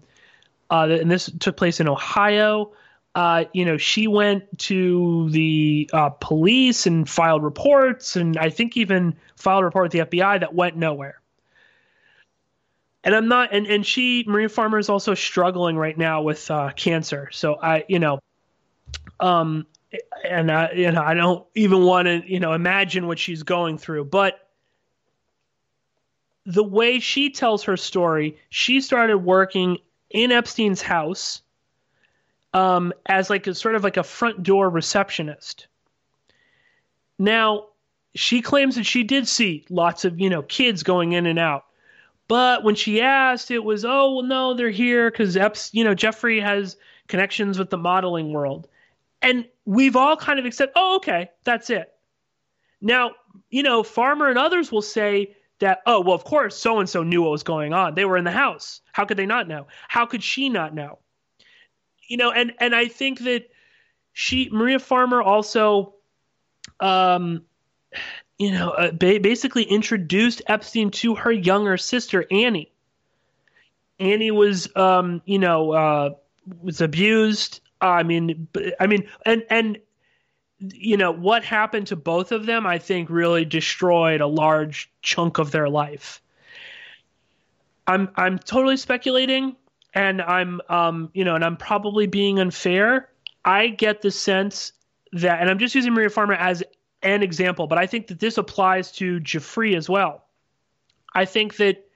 uh, 0.70 0.88
and 0.90 1.10
this 1.10 1.30
took 1.38 1.56
place 1.56 1.80
in 1.80 1.88
ohio 1.88 2.72
uh, 3.14 3.44
you 3.52 3.64
know, 3.64 3.76
she 3.76 4.06
went 4.06 4.58
to 4.58 5.28
the 5.30 5.90
uh, 5.92 6.10
police 6.10 6.86
and 6.86 7.08
filed 7.08 7.42
reports, 7.42 8.16
and 8.16 8.36
I 8.36 8.50
think 8.50 8.76
even 8.76 9.16
filed 9.36 9.62
a 9.62 9.64
report 9.64 9.84
with 9.84 9.92
the 9.92 10.18
FBI 10.18 10.40
that 10.40 10.54
went 10.54 10.76
nowhere. 10.76 11.20
And 13.04 13.14
I'm 13.14 13.28
not, 13.28 13.52
and, 13.52 13.66
and 13.66 13.86
she, 13.86 14.24
Maria 14.26 14.48
Farmer, 14.48 14.78
is 14.78 14.88
also 14.88 15.14
struggling 15.14 15.76
right 15.76 15.96
now 15.96 16.22
with 16.22 16.50
uh, 16.50 16.70
cancer. 16.72 17.28
So 17.32 17.54
I, 17.54 17.84
you 17.88 17.98
know, 17.98 18.20
um, 19.20 19.66
and 20.24 20.50
I, 20.50 20.72
you 20.72 20.92
know, 20.92 21.02
I 21.02 21.14
don't 21.14 21.46
even 21.54 21.84
want 21.84 22.06
to, 22.06 22.22
you 22.30 22.40
know, 22.40 22.52
imagine 22.52 23.06
what 23.06 23.18
she's 23.18 23.42
going 23.42 23.78
through. 23.78 24.04
But 24.04 24.48
the 26.44 26.64
way 26.64 26.98
she 26.98 27.30
tells 27.30 27.64
her 27.64 27.76
story, 27.76 28.36
she 28.50 28.80
started 28.80 29.18
working 29.18 29.78
in 30.10 30.30
Epstein's 30.30 30.82
house 30.82 31.42
um, 32.54 32.92
as 33.06 33.30
like 33.30 33.46
a 33.46 33.54
sort 33.54 33.74
of 33.74 33.84
like 33.84 33.96
a 33.96 34.02
front 34.02 34.42
door 34.42 34.70
receptionist. 34.70 35.66
Now, 37.18 37.66
she 38.14 38.40
claims 38.42 38.76
that 38.76 38.86
she 38.86 39.02
did 39.02 39.28
see 39.28 39.64
lots 39.70 40.04
of 40.04 40.20
you 40.20 40.30
know 40.30 40.42
kids 40.42 40.82
going 40.82 41.12
in 41.12 41.26
and 41.26 41.38
out, 41.38 41.64
but 42.26 42.64
when 42.64 42.74
she 42.74 43.00
asked, 43.00 43.50
it 43.50 43.64
was 43.64 43.84
oh 43.84 44.14
well 44.14 44.22
no 44.22 44.54
they're 44.54 44.70
here 44.70 45.10
because 45.10 45.36
Epps 45.36 45.70
you 45.72 45.84
know 45.84 45.94
Jeffrey 45.94 46.40
has 46.40 46.76
connections 47.06 47.58
with 47.58 47.70
the 47.70 47.78
modeling 47.78 48.32
world, 48.32 48.68
and 49.22 49.46
we've 49.64 49.96
all 49.96 50.16
kind 50.16 50.38
of 50.38 50.46
accepted 50.46 50.72
oh 50.76 50.96
okay 50.96 51.30
that's 51.44 51.70
it. 51.70 51.92
Now 52.80 53.12
you 53.50 53.62
know 53.62 53.82
Farmer 53.82 54.28
and 54.28 54.38
others 54.38 54.72
will 54.72 54.82
say 54.82 55.36
that 55.58 55.82
oh 55.86 56.00
well 56.00 56.14
of 56.14 56.24
course 56.24 56.56
so 56.56 56.78
and 56.78 56.88
so 56.88 57.02
knew 57.02 57.22
what 57.22 57.30
was 57.30 57.42
going 57.42 57.72
on. 57.74 57.94
They 57.94 58.04
were 58.06 58.16
in 58.16 58.24
the 58.24 58.30
house. 58.30 58.80
How 58.92 59.04
could 59.04 59.16
they 59.16 59.26
not 59.26 59.48
know? 59.48 59.66
How 59.88 60.06
could 60.06 60.22
she 60.22 60.48
not 60.48 60.74
know 60.74 60.98
you 62.08 62.16
know, 62.16 62.32
and 62.32 62.54
and 62.58 62.74
I 62.74 62.88
think 62.88 63.20
that 63.20 63.50
she 64.12 64.48
Maria 64.50 64.78
Farmer 64.78 65.22
also, 65.22 65.94
um, 66.80 67.42
you 68.38 68.50
know, 68.50 68.70
uh, 68.70 68.90
ba- 68.90 69.20
basically 69.20 69.64
introduced 69.64 70.42
Epstein 70.46 70.90
to 70.90 71.14
her 71.14 71.30
younger 71.30 71.76
sister 71.76 72.24
Annie. 72.30 72.72
Annie 74.00 74.30
was, 74.30 74.74
um, 74.76 75.22
you 75.24 75.38
know, 75.38 75.72
uh, 75.72 76.10
was 76.62 76.80
abused. 76.80 77.60
I 77.80 78.02
mean, 78.02 78.48
I 78.80 78.86
mean, 78.86 79.08
and 79.24 79.44
and 79.50 79.78
you 80.60 80.96
know 80.96 81.12
what 81.12 81.44
happened 81.44 81.88
to 81.88 81.96
both 81.96 82.32
of 82.32 82.46
them. 82.46 82.66
I 82.66 82.78
think 82.78 83.10
really 83.10 83.44
destroyed 83.44 84.20
a 84.20 84.26
large 84.26 84.90
chunk 85.02 85.38
of 85.38 85.50
their 85.50 85.68
life. 85.68 86.20
I'm 87.86 88.10
I'm 88.16 88.38
totally 88.38 88.76
speculating, 88.76 89.56
and 89.94 90.22
I'm 90.22 90.60
um 90.68 91.10
you 91.14 91.24
know, 91.24 91.34
and 91.34 91.44
I'm 91.44 91.56
probably 91.56 92.06
being 92.06 92.38
unfair. 92.38 93.08
I 93.44 93.68
get 93.68 94.02
the 94.02 94.10
sense 94.10 94.72
that, 95.12 95.40
and 95.40 95.48
I'm 95.48 95.58
just 95.58 95.74
using 95.74 95.94
Maria 95.94 96.10
Farmer 96.10 96.34
as 96.34 96.62
an 97.02 97.22
example, 97.22 97.66
but 97.66 97.78
I 97.78 97.86
think 97.86 98.08
that 98.08 98.20
this 98.20 98.36
applies 98.36 98.92
to 98.92 99.20
Giuffre 99.20 99.76
as 99.76 99.88
well. 99.88 100.24
I 101.14 101.24
think 101.24 101.56
that 101.56 101.88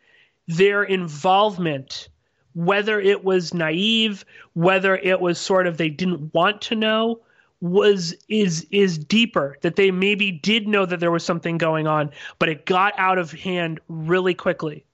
their 0.48 0.83
involvement, 0.83 2.09
whether 2.55 3.00
it 3.00 3.24
was 3.24 3.52
naive, 3.52 4.24
whether 4.55 4.96
it 4.96 5.20
was 5.20 5.38
sort 5.38 5.66
of 5.66 5.76
they 5.76 5.90
didn't 5.90 6.33
want 6.33 6.62
to 6.62 6.74
know, 6.74 7.20
was 7.62 8.12
is 8.28 8.66
is 8.72 8.98
deeper 8.98 9.57
that 9.61 9.76
they 9.76 9.92
maybe 9.92 10.33
did 10.33 10.66
know 10.66 10.85
that 10.85 10.98
there 10.98 11.12
was 11.12 11.24
something 11.24 11.59
going 11.59 11.87
on 11.87 12.11
but 12.40 12.48
it 12.48 12.66
got 12.66 12.92
out 12.98 13.18
of 13.18 13.31
hand 13.31 13.78
really 13.87 14.35
quickly 14.35 14.85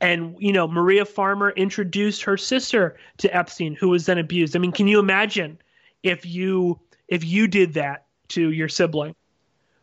and 0.00 0.34
you 0.38 0.52
know 0.52 0.66
maria 0.66 1.04
farmer 1.04 1.50
introduced 1.50 2.22
her 2.22 2.36
sister 2.36 2.96
to 3.18 3.34
epstein 3.34 3.74
who 3.74 3.88
was 3.88 4.06
then 4.06 4.18
abused. 4.18 4.56
I 4.56 4.58
mean 4.58 4.72
can 4.72 4.88
you 4.88 4.98
imagine 4.98 5.58
if 6.02 6.24
you 6.24 6.78
if 7.08 7.24
you 7.24 7.48
did 7.48 7.74
that 7.74 8.06
to 8.28 8.50
your 8.50 8.68
sibling? 8.68 9.14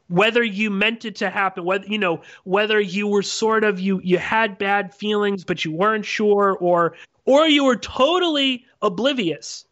Whether 0.09 0.41
you 0.43 0.69
meant 0.69 1.03
it 1.05 1.15
to 1.17 1.29
happen 1.29 1.65
whether 1.65 1.85
you 1.85 1.97
know 1.97 2.21
whether 2.43 2.79
you 2.79 3.07
were 3.07 3.23
sort 3.23 3.63
of 3.63 3.79
you 3.79 4.01
you 4.03 4.17
had 4.17 4.57
bad 4.57 4.93
feelings 4.93 5.43
but 5.43 5.65
you 5.65 5.71
weren't 5.71 6.05
sure 6.05 6.57
or 6.59 6.95
or 7.25 7.47
you 7.47 7.63
were 7.65 7.75
totally 7.75 8.65
oblivious. 8.81 9.65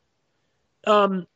Um 0.85 1.27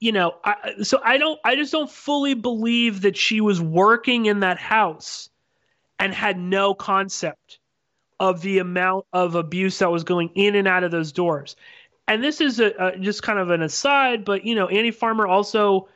you 0.00 0.12
know, 0.12 0.34
I, 0.44 0.82
so 0.82 1.00
I 1.02 1.16
don't, 1.16 1.40
I 1.44 1.56
just 1.56 1.72
don't 1.72 1.90
fully 1.90 2.34
believe 2.34 3.00
that 3.02 3.16
she 3.16 3.40
was 3.40 3.58
working 3.62 4.26
in 4.26 4.40
that 4.40 4.58
house 4.58 5.30
and 5.98 6.12
had 6.12 6.38
no 6.38 6.74
concept 6.74 7.58
of 8.20 8.42
the 8.42 8.58
amount 8.58 9.06
of 9.12 9.34
abuse 9.34 9.78
that 9.78 9.90
was 9.90 10.04
going 10.04 10.30
in 10.34 10.54
and 10.54 10.68
out 10.68 10.84
of 10.84 10.90
those 10.90 11.12
doors. 11.12 11.56
And 12.06 12.22
this 12.22 12.40
is 12.40 12.60
a, 12.60 12.72
a, 12.78 12.98
just 12.98 13.22
kind 13.22 13.38
of 13.38 13.50
an 13.50 13.62
aside, 13.62 14.24
but 14.24 14.44
you 14.44 14.54
know, 14.54 14.68
Annie 14.68 14.90
Farmer 14.90 15.26
also, 15.26 15.88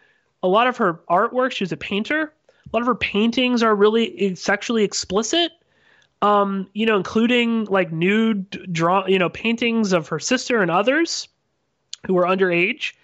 a 0.42 0.48
lot 0.48 0.66
of 0.66 0.76
her 0.78 1.00
artwork, 1.10 1.52
she 1.52 1.64
was 1.64 1.72
a 1.72 1.76
painter. 1.76 2.32
A 2.66 2.76
lot 2.76 2.80
of 2.80 2.86
her 2.86 2.94
paintings 2.94 3.62
are 3.62 3.74
really 3.74 4.34
sexually 4.34 4.84
explicit. 4.84 5.52
Um, 6.20 6.68
you 6.72 6.84
know, 6.84 6.96
including 6.96 7.66
like 7.66 7.92
nude 7.92 8.72
draw, 8.72 9.06
you 9.06 9.20
know, 9.20 9.28
paintings 9.28 9.92
of 9.92 10.08
her 10.08 10.18
sister 10.18 10.60
and 10.60 10.70
others 10.70 11.28
who 12.06 12.14
were 12.14 12.24
underage 12.24 12.94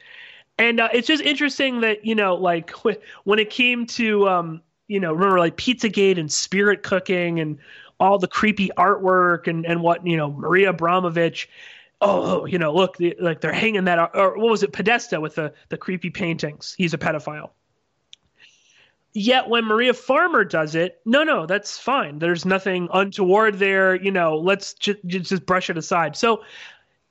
and 0.58 0.80
uh, 0.80 0.88
it's 0.92 1.08
just 1.08 1.22
interesting 1.22 1.80
that 1.80 2.04
you 2.04 2.14
know 2.14 2.34
like 2.34 2.70
when 3.24 3.38
it 3.38 3.50
came 3.50 3.86
to 3.86 4.28
um 4.28 4.62
you 4.88 5.00
know 5.00 5.12
remember 5.12 5.38
like 5.38 5.56
pizzagate 5.56 6.18
and 6.18 6.30
spirit 6.30 6.82
cooking 6.82 7.40
and 7.40 7.58
all 8.00 8.18
the 8.18 8.28
creepy 8.28 8.70
artwork 8.76 9.46
and 9.46 9.64
and 9.66 9.82
what 9.82 10.06
you 10.06 10.16
know 10.16 10.30
marina 10.30 10.72
abramović 10.72 11.46
oh 12.00 12.44
you 12.44 12.58
know 12.58 12.74
look 12.74 12.96
like 13.20 13.40
they're 13.40 13.52
hanging 13.52 13.84
that 13.84 14.10
or 14.14 14.36
what 14.36 14.50
was 14.50 14.62
it 14.62 14.72
podesta 14.72 15.20
with 15.20 15.34
the 15.36 15.52
the 15.68 15.76
creepy 15.76 16.10
paintings. 16.10 16.74
He's 16.76 16.94
a 16.94 16.98
pedophile. 16.98 17.50
Yet 19.12 19.48
when 19.48 19.64
maria 19.64 19.94
farmer 19.94 20.44
does 20.44 20.74
it 20.74 21.00
no 21.04 21.22
no 21.22 21.46
that's 21.46 21.78
fine. 21.78 22.18
There's 22.18 22.44
nothing 22.44 22.88
untoward 22.92 23.58
there. 23.58 23.94
You 23.94 24.10
know 24.10 24.38
let's 24.38 24.74
just 24.74 24.98
just 25.06 25.46
brush 25.46 25.70
it 25.70 25.78
aside. 25.78 26.16
So 26.16 26.42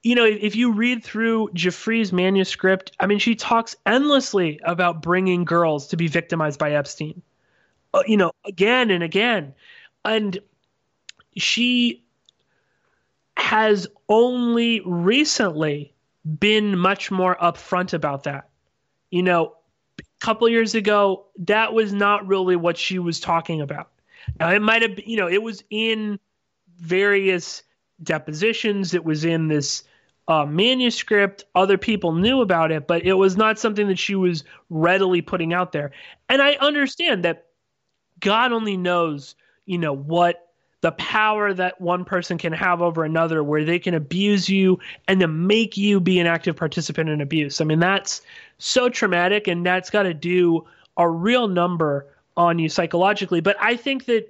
you 0.04 0.16
know, 0.16 0.26
if 0.26 0.56
you 0.56 0.72
read 0.72 1.02
through 1.02 1.50
Giuffre's 1.54 2.12
manuscript, 2.12 2.92
I 3.00 3.08
mean, 3.08 3.20
she 3.20 3.36
talks 3.36 3.76
endlessly 3.86 4.60
about 4.66 5.02
bringing 5.02 5.46
girls 5.46 5.88
to 5.88 5.98
be 5.98 6.08
victimized 6.08 6.60
by 6.60 6.74
Epstein, 6.74 7.22
uh, 7.94 8.04
you 8.06 8.18
know, 8.18 8.34
again 8.46 8.92
and 8.92 9.02
again. 9.02 9.54
And 10.04 10.38
she 11.38 12.04
has 13.38 13.88
only 14.10 14.82
recently 14.86 15.94
been 16.40 16.78
much 16.78 17.12
more 17.12 17.36
upfront 17.42 17.94
about 17.94 18.24
that. 18.24 18.50
You 19.12 19.24
know, 19.24 19.56
a 20.00 20.04
couple 20.22 20.48
years 20.50 20.76
ago, 20.76 21.26
that 21.40 21.74
was 21.74 21.94
not 21.94 22.28
really 22.28 22.56
what 22.56 22.78
she 22.78 23.00
was 23.00 23.20
talking 23.20 23.62
about. 23.62 23.90
Now, 24.40 24.52
it 24.52 24.62
might 24.62 24.82
have, 24.82 25.00
you 25.06 25.18
know, 25.18 25.28
it 25.28 25.42
was 25.42 25.64
in 25.70 26.20
various 26.78 27.64
depositions, 28.02 28.94
it 28.94 29.04
was 29.04 29.26
in 29.26 29.48
this 29.48 29.84
uh, 30.28 30.46
manuscript. 30.46 31.44
Other 31.54 31.78
people 31.78 32.14
knew 32.14 32.42
about 32.42 32.72
it, 32.72 32.88
but 32.88 33.04
it 33.04 33.14
was 33.14 33.36
not 33.36 33.60
something 33.60 33.88
that 33.88 34.00
she 34.00 34.16
was 34.16 34.44
readily 34.70 35.22
putting 35.22 35.54
out 35.54 35.72
there. 35.72 35.92
And 36.30 36.42
I 36.42 36.54
understand 36.54 37.26
that 37.26 37.48
God 38.20 38.52
only 38.52 38.78
knows, 38.78 39.36
you 39.66 39.78
know, 39.78 39.94
what 39.94 40.53
the 40.84 40.92
power 40.92 41.54
that 41.54 41.80
one 41.80 42.04
person 42.04 42.38
can 42.38 42.52
have 42.52 42.82
over 42.82 43.06
another 43.06 43.42
where 43.42 43.64
they 43.64 43.80
can 43.80 43.94
abuse 43.94 44.50
you 44.50 44.80
and 45.08 45.22
to 45.22 45.30
make 45.30 45.78
you 45.78 46.02
be 46.02 46.20
an 46.20 46.28
active 46.28 46.58
participant 46.58 47.08
in 47.10 47.22
abuse. 47.22 47.62
I 47.62 47.64
mean, 47.64 47.80
that's 47.80 48.22
so 48.58 48.90
traumatic 48.90 49.48
and 49.48 49.66
that's 49.66 49.90
got 49.90 50.04
to 50.04 50.14
do 50.14 50.68
a 50.98 51.10
real 51.10 51.48
number 51.48 52.08
on 52.36 52.60
you 52.60 52.68
psychologically. 52.68 53.40
But 53.40 53.56
I 53.62 53.78
think 53.78 54.04
that, 54.06 54.30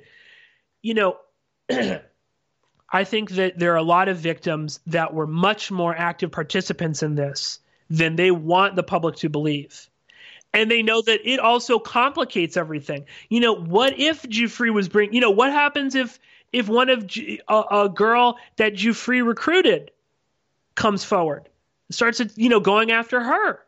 you 0.84 0.94
know, 0.94 1.18
I 2.92 3.04
think 3.04 3.32
that 3.32 3.58
there 3.58 3.74
are 3.74 3.78
a 3.78 3.82
lot 3.82 4.08
of 4.08 4.18
victims 4.18 4.80
that 4.86 5.12
were 5.12 5.26
much 5.26 5.72
more 5.72 5.96
active 5.98 6.32
participants 6.32 7.02
in 7.02 7.16
this 7.16 7.62
than 7.90 8.16
they 8.16 8.30
want 8.30 8.76
the 8.76 8.84
public 8.84 9.16
to 9.18 9.30
believe. 9.30 9.90
And 10.54 10.70
they 10.70 10.84
know 10.84 11.02
that 11.02 11.28
it 11.28 11.40
also 11.40 11.80
complicates 11.80 12.58
everything. 12.58 13.06
You 13.28 13.40
know, 13.40 13.56
what 13.56 13.98
if 13.98 14.22
Giuffre 14.22 14.72
was 14.72 14.88
bring? 14.88 15.14
You 15.14 15.20
know, 15.22 15.32
what 15.32 15.52
happens 15.52 15.96
if 15.96 16.20
if 16.54 16.70
one 16.70 16.90
of 16.90 17.10
a, 17.50 17.64
a 17.72 17.90
girl 17.90 18.38
that 18.58 18.76
Giuffre 18.76 19.26
recruited 19.26 19.92
comes 20.76 21.04
forward, 21.04 21.50
starts, 21.90 22.22
you 22.36 22.50
know, 22.50 22.60
going 22.60 22.92
after 22.92 23.22
her? 23.22 23.60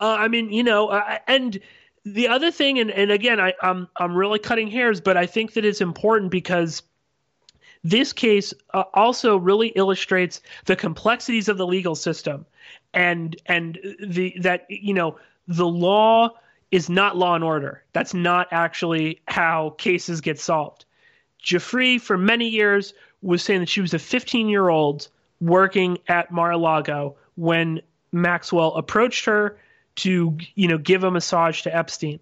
Uh, 0.00 0.16
I 0.18 0.28
mean, 0.28 0.52
you 0.52 0.64
know, 0.64 0.88
uh, 0.88 1.18
and 1.28 1.58
the 2.04 2.28
other 2.28 2.50
thing, 2.50 2.80
and, 2.80 2.90
and 2.90 3.12
again, 3.12 3.40
I, 3.40 3.54
I'm 3.62 3.88
I'm 3.96 4.16
really 4.16 4.40
cutting 4.40 4.68
hairs, 4.68 5.00
but 5.00 5.16
I 5.16 5.26
think 5.26 5.54
that 5.54 5.64
it's 5.64 5.80
important 5.80 6.32
because 6.32 6.82
this 7.84 8.12
case 8.12 8.52
uh, 8.74 8.84
also 8.92 9.36
really 9.36 9.68
illustrates 9.68 10.40
the 10.66 10.74
complexities 10.74 11.48
of 11.48 11.56
the 11.56 11.66
legal 11.66 11.94
system 11.94 12.46
and 12.92 13.36
and 13.46 13.78
the 14.00 14.34
that 14.40 14.66
you 14.68 14.94
know 14.94 15.18
the 15.46 15.66
law 15.66 16.30
is 16.70 16.88
not 16.88 17.16
law 17.16 17.34
and 17.34 17.44
order. 17.44 17.84
That's 17.92 18.14
not 18.14 18.48
actually 18.50 19.20
how 19.28 19.70
cases 19.78 20.20
get 20.20 20.40
solved. 20.40 20.84
Giuffre, 21.42 22.00
for 22.00 22.16
many 22.16 22.48
years, 22.48 22.94
was 23.22 23.42
saying 23.42 23.60
that 23.60 23.68
she 23.68 23.80
was 23.80 23.94
a 23.94 23.98
15 23.98 24.48
year 24.48 24.68
old 24.68 25.08
working 25.40 25.98
at 26.08 26.30
Mar-a-Lago 26.30 27.16
when 27.36 27.80
Maxwell 28.12 28.74
approached 28.74 29.24
her 29.24 29.58
to, 29.96 30.36
you 30.54 30.68
know, 30.68 30.78
give 30.78 31.04
a 31.04 31.10
massage 31.10 31.62
to 31.62 31.74
Epstein. 31.74 32.20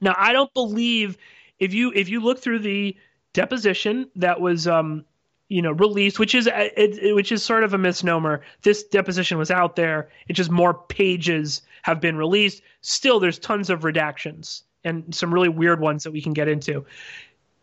Now, 0.00 0.14
I 0.16 0.32
don't 0.32 0.52
believe 0.54 1.18
if 1.58 1.74
you 1.74 1.92
if 1.94 2.08
you 2.08 2.20
look 2.20 2.38
through 2.38 2.60
the 2.60 2.96
deposition 3.32 4.08
that 4.16 4.40
was 4.40 4.66
um, 4.66 5.04
you 5.48 5.62
know 5.62 5.72
released 5.72 6.18
which 6.18 6.34
is 6.34 6.46
it, 6.46 6.72
it, 6.76 7.14
which 7.14 7.32
is 7.32 7.42
sort 7.42 7.64
of 7.64 7.74
a 7.74 7.78
misnomer 7.78 8.42
this 8.62 8.84
deposition 8.84 9.38
was 9.38 9.50
out 9.50 9.76
there. 9.76 10.08
It's 10.28 10.36
just 10.36 10.50
more 10.50 10.74
pages 10.74 11.62
have 11.82 12.00
been 12.00 12.16
released. 12.16 12.62
Still 12.80 13.18
there's 13.18 13.38
tons 13.38 13.70
of 13.70 13.80
redactions 13.80 14.62
and 14.84 15.12
some 15.14 15.34
really 15.34 15.48
weird 15.48 15.80
ones 15.80 16.04
that 16.04 16.12
we 16.12 16.22
can 16.22 16.32
get 16.32 16.48
into 16.48 16.84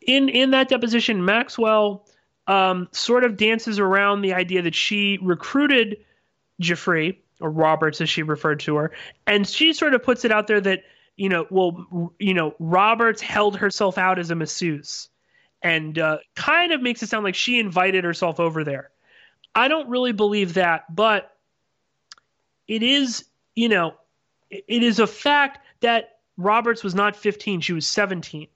in 0.05 0.29
in 0.29 0.51
that 0.51 0.69
deposition 0.69 1.25
maxwell 1.25 2.05
um, 2.47 2.87
sort 2.91 3.23
of 3.23 3.37
dances 3.37 3.79
around 3.79 4.21
the 4.21 4.33
idea 4.33 4.61
that 4.61 4.75
she 4.75 5.17
recruited 5.21 5.97
Giuffre 6.61 7.17
or 7.41 7.49
Roberts 7.49 8.01
as 8.01 8.09
she 8.09 8.21
referred 8.21 8.59
to 8.61 8.75
her 8.75 8.91
and 9.25 9.47
she 9.47 9.73
sort 9.73 9.93
of 9.93 10.03
puts 10.03 10.25
it 10.25 10.31
out 10.31 10.47
there 10.47 10.61
that 10.61 10.83
you 11.17 11.29
know 11.29 11.47
well 11.49 12.13
you 12.19 12.33
know 12.33 12.55
Roberts 12.59 13.21
held 13.21 13.57
herself 13.57 13.97
out 13.97 14.19
as 14.19 14.29
a 14.29 14.35
masseuse 14.35 15.09
and 15.65 15.97
uh, 15.97 16.19
kind 16.35 16.71
of 16.71 16.79
makes 16.79 17.01
it 17.01 17.09
sound 17.09 17.23
like 17.23 17.33
she 17.33 17.59
invited 17.59 18.03
herself 18.03 18.39
over 18.39 18.63
there. 18.63 18.91
I 19.55 19.67
don't 19.67 19.89
really 19.89 20.11
believe 20.11 20.53
that, 20.53 20.93
but 20.93 21.36
it 22.67 22.84
is, 22.84 23.25
you 23.55 23.67
know, 23.67 23.95
it 24.51 24.84
is 24.84 24.99
a 24.99 25.07
fact 25.07 25.65
that 25.80 26.19
Roberts 26.38 26.84
was 26.84 26.93
not 26.93 27.15
15; 27.15 27.61
she 27.61 27.73
was 27.73 27.88
17. 27.88 28.47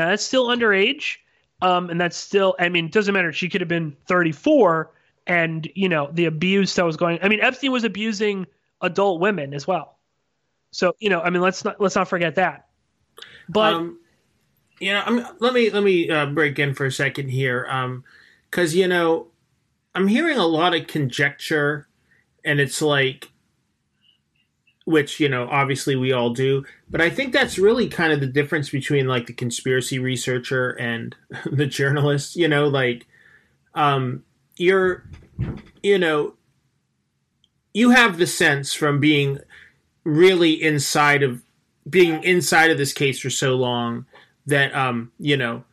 Now 0.00 0.08
that's 0.08 0.24
still 0.24 0.48
underage, 0.48 1.16
um, 1.60 1.90
and 1.90 2.00
that's 2.00 2.16
still. 2.16 2.56
I 2.58 2.70
mean, 2.70 2.86
it 2.86 2.92
doesn't 2.92 3.12
matter. 3.12 3.34
She 3.34 3.50
could 3.50 3.60
have 3.60 3.68
been 3.68 3.94
34, 4.06 4.90
and 5.26 5.70
you 5.74 5.90
know 5.90 6.08
the 6.10 6.24
abuse 6.24 6.74
that 6.76 6.86
was 6.86 6.96
going. 6.96 7.18
I 7.20 7.28
mean, 7.28 7.40
Epstein 7.42 7.70
was 7.70 7.84
abusing 7.84 8.46
adult 8.80 9.20
women 9.20 9.52
as 9.52 9.66
well. 9.66 9.98
So 10.70 10.94
you 11.00 11.10
know, 11.10 11.20
I 11.20 11.28
mean, 11.28 11.42
let's 11.42 11.66
not 11.66 11.78
let's 11.82 11.96
not 11.96 12.08
forget 12.08 12.36
that. 12.36 12.68
But 13.46 13.74
um, 13.74 13.98
you 14.78 14.94
know, 14.94 15.02
I'm, 15.04 15.26
let 15.38 15.52
me 15.52 15.68
let 15.68 15.82
me 15.82 16.08
uh, 16.08 16.24
break 16.24 16.58
in 16.58 16.72
for 16.72 16.86
a 16.86 16.92
second 16.92 17.28
here, 17.28 17.64
because 18.50 18.72
um, 18.72 18.78
you 18.78 18.88
know, 18.88 19.26
I'm 19.94 20.08
hearing 20.08 20.38
a 20.38 20.46
lot 20.46 20.74
of 20.74 20.86
conjecture, 20.86 21.88
and 22.42 22.58
it's 22.58 22.80
like, 22.80 23.30
which 24.90 25.20
you 25.20 25.28
know, 25.28 25.48
obviously 25.48 25.96
we 25.96 26.12
all 26.12 26.30
do, 26.30 26.64
but 26.90 27.00
I 27.00 27.10
think 27.10 27.32
that's 27.32 27.58
really 27.58 27.88
kind 27.88 28.12
of 28.12 28.20
the 28.20 28.26
difference 28.26 28.70
between 28.70 29.06
like 29.06 29.26
the 29.26 29.32
conspiracy 29.32 29.98
researcher 29.98 30.70
and 30.70 31.14
the 31.50 31.66
journalist. 31.66 32.36
You 32.36 32.48
know, 32.48 32.68
like, 32.68 33.06
um, 33.74 34.24
you're, 34.56 35.04
you 35.82 35.98
know, 35.98 36.34
you 37.72 37.90
have 37.90 38.18
the 38.18 38.26
sense 38.26 38.74
from 38.74 39.00
being 39.00 39.38
really 40.04 40.60
inside 40.60 41.22
of 41.22 41.42
being 41.88 42.22
inside 42.22 42.70
of 42.70 42.78
this 42.78 42.92
case 42.92 43.20
for 43.20 43.30
so 43.30 43.54
long 43.54 44.06
that 44.46 44.74
um, 44.74 45.12
you 45.18 45.36
know, 45.36 45.64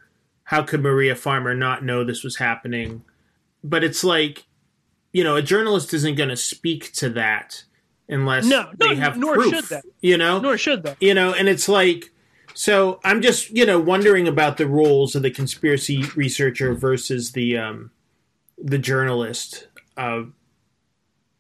how 0.44 0.64
could 0.64 0.82
Maria 0.82 1.16
Farmer 1.16 1.54
not 1.54 1.84
know 1.84 2.04
this 2.04 2.24
was 2.24 2.38
happening? 2.38 3.04
But 3.64 3.84
it's 3.84 4.04
like, 4.04 4.46
you 5.12 5.24
know, 5.24 5.36
a 5.36 5.42
journalist 5.42 5.94
isn't 5.94 6.16
going 6.16 6.30
to 6.30 6.38
speak 6.38 6.94
to 6.94 7.10
that 7.10 7.64
unless 8.10 8.46
no, 8.46 8.70
they 8.78 8.96
have 8.96 9.18
nor 9.18 9.36
proof. 9.36 9.54
should 9.54 9.66
they. 9.66 9.82
You 10.02 10.18
know, 10.18 10.40
Nor 10.40 10.58
should 10.58 10.84
they. 10.84 10.96
you 11.00 11.14
know, 11.14 11.34
and 11.34 11.48
it's 11.50 11.68
like, 11.68 12.12
so 12.54 13.00
I'm 13.04 13.22
just 13.22 13.50
you 13.52 13.66
know 13.66 13.80
wondering 13.80 14.28
about 14.28 14.58
the 14.58 14.68
roles 14.68 15.16
of 15.16 15.24
the 15.24 15.32
conspiracy 15.32 16.04
researcher 16.16 16.74
versus 16.74 17.32
the 17.34 17.58
um, 17.58 17.92
the 18.58 18.78
journalist. 18.78 19.68
Uh, 19.96 20.24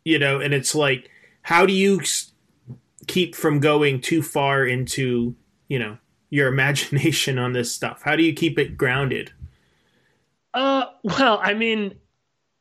you 0.03 0.19
know, 0.19 0.39
and 0.39 0.53
it's 0.53 0.73
like, 0.73 1.09
how 1.41 1.65
do 1.65 1.73
you 1.73 2.01
keep 3.07 3.35
from 3.35 3.59
going 3.59 4.01
too 4.01 4.21
far 4.21 4.65
into 4.65 5.35
you 5.67 5.79
know 5.79 5.97
your 6.29 6.47
imagination 6.53 7.37
on 7.37 7.53
this 7.53 7.71
stuff? 7.71 8.01
How 8.03 8.15
do 8.15 8.23
you 8.23 8.33
keep 8.33 8.59
it 8.59 8.77
grounded? 8.77 9.31
Uh, 10.53 10.85
well, 11.03 11.39
I 11.41 11.53
mean, 11.53 11.95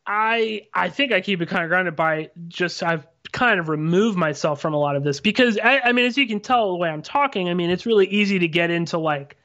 I 0.06 0.66
I 0.74 0.88
think 0.88 1.12
I 1.12 1.20
keep 1.20 1.40
it 1.40 1.48
kind 1.48 1.64
of 1.64 1.68
grounded 1.68 1.96
by 1.96 2.30
just 2.48 2.82
I've 2.82 3.06
kind 3.32 3.60
of 3.60 3.68
remove 3.68 4.16
myself 4.16 4.60
from 4.60 4.74
a 4.74 4.78
lot 4.78 4.96
of 4.96 5.04
this 5.04 5.20
because 5.20 5.58
I, 5.62 5.80
I 5.80 5.92
mean, 5.92 6.06
as 6.06 6.16
you 6.16 6.26
can 6.26 6.40
tell 6.40 6.72
the 6.72 6.76
way 6.76 6.88
I'm 6.88 7.02
talking, 7.02 7.48
I 7.48 7.54
mean, 7.54 7.70
it's 7.70 7.86
really 7.86 8.06
easy 8.06 8.38
to 8.38 8.48
get 8.48 8.70
into 8.70 8.98
like, 8.98 9.36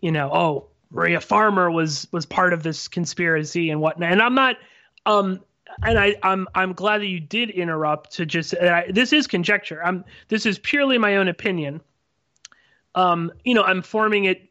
you 0.00 0.10
know, 0.10 0.30
oh, 0.32 0.66
Maria 0.90 1.20
Farmer 1.20 1.70
was 1.70 2.08
was 2.12 2.26
part 2.26 2.52
of 2.52 2.62
this 2.62 2.88
conspiracy 2.88 3.70
and 3.70 3.80
whatnot, 3.80 4.12
and 4.12 4.22
I'm 4.22 4.34
not. 4.34 4.56
Um, 5.06 5.40
and 5.84 5.98
I, 5.98 6.16
I'm 6.22 6.48
I'm 6.54 6.72
glad 6.72 7.00
that 7.00 7.06
you 7.06 7.20
did 7.20 7.50
interrupt 7.50 8.12
to 8.14 8.26
just. 8.26 8.54
this 8.90 9.12
is 9.12 9.26
conjecture. 9.26 9.82
I'm. 9.84 10.04
This 10.28 10.46
is 10.46 10.58
purely 10.58 10.98
my 10.98 11.16
own 11.16 11.28
opinion. 11.28 11.80
Um, 12.96 13.32
you 13.44 13.54
know, 13.54 13.62
I'm 13.62 13.82
forming 13.82 14.24
it 14.24 14.48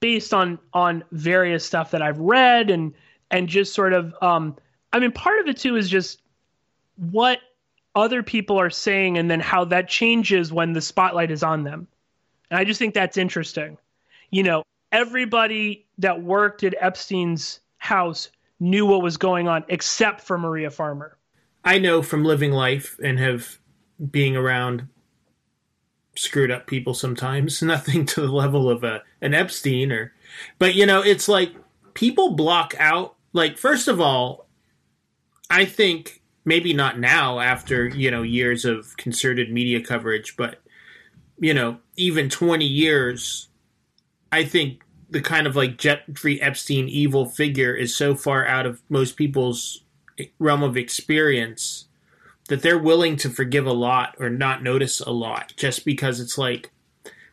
based 0.00 0.32
on 0.32 0.58
on 0.72 1.04
various 1.12 1.64
stuff 1.66 1.90
that 1.90 2.00
I've 2.00 2.18
read 2.18 2.70
and 2.70 2.94
and 3.30 3.48
just 3.48 3.74
sort 3.74 3.92
of. 3.92 4.14
Um, 4.22 4.56
I 4.92 5.00
mean, 5.00 5.12
part 5.12 5.40
of 5.40 5.48
it 5.48 5.58
too 5.58 5.76
is 5.76 5.90
just 5.90 6.22
what 6.96 7.40
other 7.94 8.22
people 8.22 8.58
are 8.58 8.70
saying, 8.70 9.18
and 9.18 9.30
then 9.30 9.40
how 9.40 9.64
that 9.66 9.88
changes 9.88 10.52
when 10.52 10.72
the 10.72 10.80
spotlight 10.80 11.30
is 11.30 11.42
on 11.42 11.64
them. 11.64 11.86
And 12.50 12.58
I 12.58 12.64
just 12.64 12.78
think 12.78 12.94
that's 12.94 13.16
interesting. 13.16 13.78
You 14.30 14.42
know, 14.42 14.62
everybody 14.92 15.86
that 15.98 16.22
worked 16.22 16.64
at 16.64 16.74
Epstein's 16.80 17.60
house 17.78 18.30
knew 18.60 18.86
what 18.86 19.02
was 19.02 19.16
going 19.16 19.48
on 19.48 19.64
except 19.68 20.20
for 20.20 20.38
Maria 20.38 20.70
Farmer. 20.70 21.16
I 21.64 21.78
know 21.78 22.02
from 22.02 22.24
living 22.24 22.52
life 22.52 22.98
and 23.02 23.18
have 23.18 23.58
being 24.10 24.36
around 24.36 24.88
screwed 26.16 26.50
up 26.50 26.66
people 26.66 26.94
sometimes. 26.94 27.62
Nothing 27.62 28.06
to 28.06 28.20
the 28.22 28.32
level 28.32 28.68
of 28.68 28.84
a 28.84 29.02
an 29.20 29.34
Epstein 29.34 29.92
or, 29.92 30.12
but 30.58 30.74
you 30.74 30.86
know, 30.86 31.02
it's 31.02 31.28
like 31.28 31.54
people 31.94 32.34
block 32.34 32.74
out. 32.78 33.16
Like 33.32 33.58
first 33.58 33.88
of 33.88 34.00
all, 34.00 34.46
I 35.50 35.64
think 35.64 36.22
maybe 36.44 36.72
not 36.72 36.98
now 36.98 37.40
after 37.40 37.88
you 37.88 38.10
know 38.10 38.22
years 38.22 38.64
of 38.64 38.96
concerted 38.96 39.52
media 39.52 39.80
coverage, 39.80 40.36
but 40.36 40.60
you 41.38 41.54
know 41.54 41.78
even 41.96 42.28
twenty 42.28 42.66
years, 42.66 43.48
I 44.32 44.44
think 44.44 44.82
the 45.10 45.20
kind 45.20 45.46
of 45.46 45.54
like 45.56 45.78
Jeffrey 45.78 46.40
Epstein 46.40 46.88
evil 46.88 47.26
figure 47.26 47.74
is 47.74 47.94
so 47.94 48.14
far 48.14 48.46
out 48.46 48.66
of 48.66 48.82
most 48.88 49.16
people's 49.16 49.82
realm 50.38 50.62
of 50.62 50.76
experience 50.76 51.86
that 52.48 52.62
they're 52.62 52.78
willing 52.78 53.16
to 53.16 53.30
forgive 53.30 53.66
a 53.66 53.72
lot 53.72 54.14
or 54.18 54.28
not 54.28 54.62
notice 54.62 55.00
a 55.00 55.10
lot 55.10 55.52
just 55.56 55.84
because 55.84 56.20
it's 56.20 56.36
like 56.36 56.70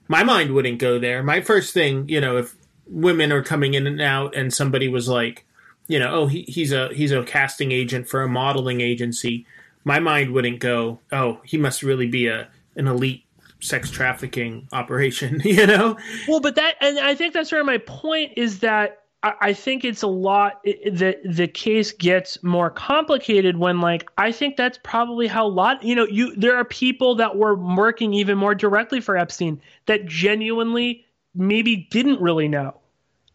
my 0.07 0.23
mind 0.23 0.53
wouldn't 0.53 0.79
go 0.79 0.99
there. 0.99 1.23
My 1.23 1.41
first 1.41 1.73
thing, 1.73 2.07
you 2.09 2.21
know, 2.21 2.37
if 2.37 2.55
women 2.85 3.31
are 3.31 3.43
coming 3.43 3.73
in 3.73 3.87
and 3.87 4.01
out 4.01 4.35
and 4.35 4.53
somebody 4.53 4.87
was 4.87 5.07
like, 5.07 5.45
you 5.91 5.99
know, 5.99 6.13
oh, 6.13 6.27
he, 6.27 6.43
he's 6.43 6.71
a 6.71 6.87
he's 6.93 7.11
a 7.11 7.21
casting 7.25 7.73
agent 7.73 8.07
for 8.07 8.21
a 8.21 8.29
modeling 8.29 8.79
agency, 8.79 9.45
my 9.83 9.99
mind 9.99 10.31
wouldn't 10.31 10.59
go, 10.59 10.99
oh, 11.11 11.41
he 11.43 11.57
must 11.57 11.83
really 11.83 12.07
be 12.07 12.27
a 12.27 12.47
an 12.77 12.87
elite 12.87 13.25
sex 13.59 13.91
trafficking 13.91 14.69
operation, 14.71 15.41
you 15.45 15.67
know? 15.67 15.97
Well, 16.29 16.39
but 16.39 16.55
that, 16.55 16.75
and 16.79 16.97
I 16.97 17.13
think 17.13 17.33
that's 17.33 17.51
where 17.51 17.63
my 17.65 17.77
point 17.79 18.31
is 18.37 18.59
that 18.59 19.01
I, 19.21 19.33
I 19.41 19.53
think 19.53 19.83
it's 19.83 20.01
a 20.01 20.07
lot. 20.07 20.63
The 20.63 21.17
the 21.25 21.49
case 21.49 21.91
gets 21.91 22.41
more 22.41 22.69
complicated 22.69 23.57
when, 23.57 23.81
like, 23.81 24.09
I 24.17 24.31
think 24.31 24.55
that's 24.55 24.79
probably 24.83 25.27
how 25.27 25.45
a 25.45 25.49
lot. 25.49 25.83
You 25.83 25.95
know, 25.95 26.07
you 26.07 26.33
there 26.37 26.55
are 26.55 26.63
people 26.63 27.15
that 27.15 27.35
were 27.35 27.55
working 27.55 28.13
even 28.13 28.37
more 28.37 28.55
directly 28.55 29.01
for 29.01 29.17
Epstein 29.17 29.61
that 29.87 30.05
genuinely 30.05 31.05
maybe 31.35 31.87
didn't 31.91 32.21
really 32.21 32.47
know, 32.47 32.75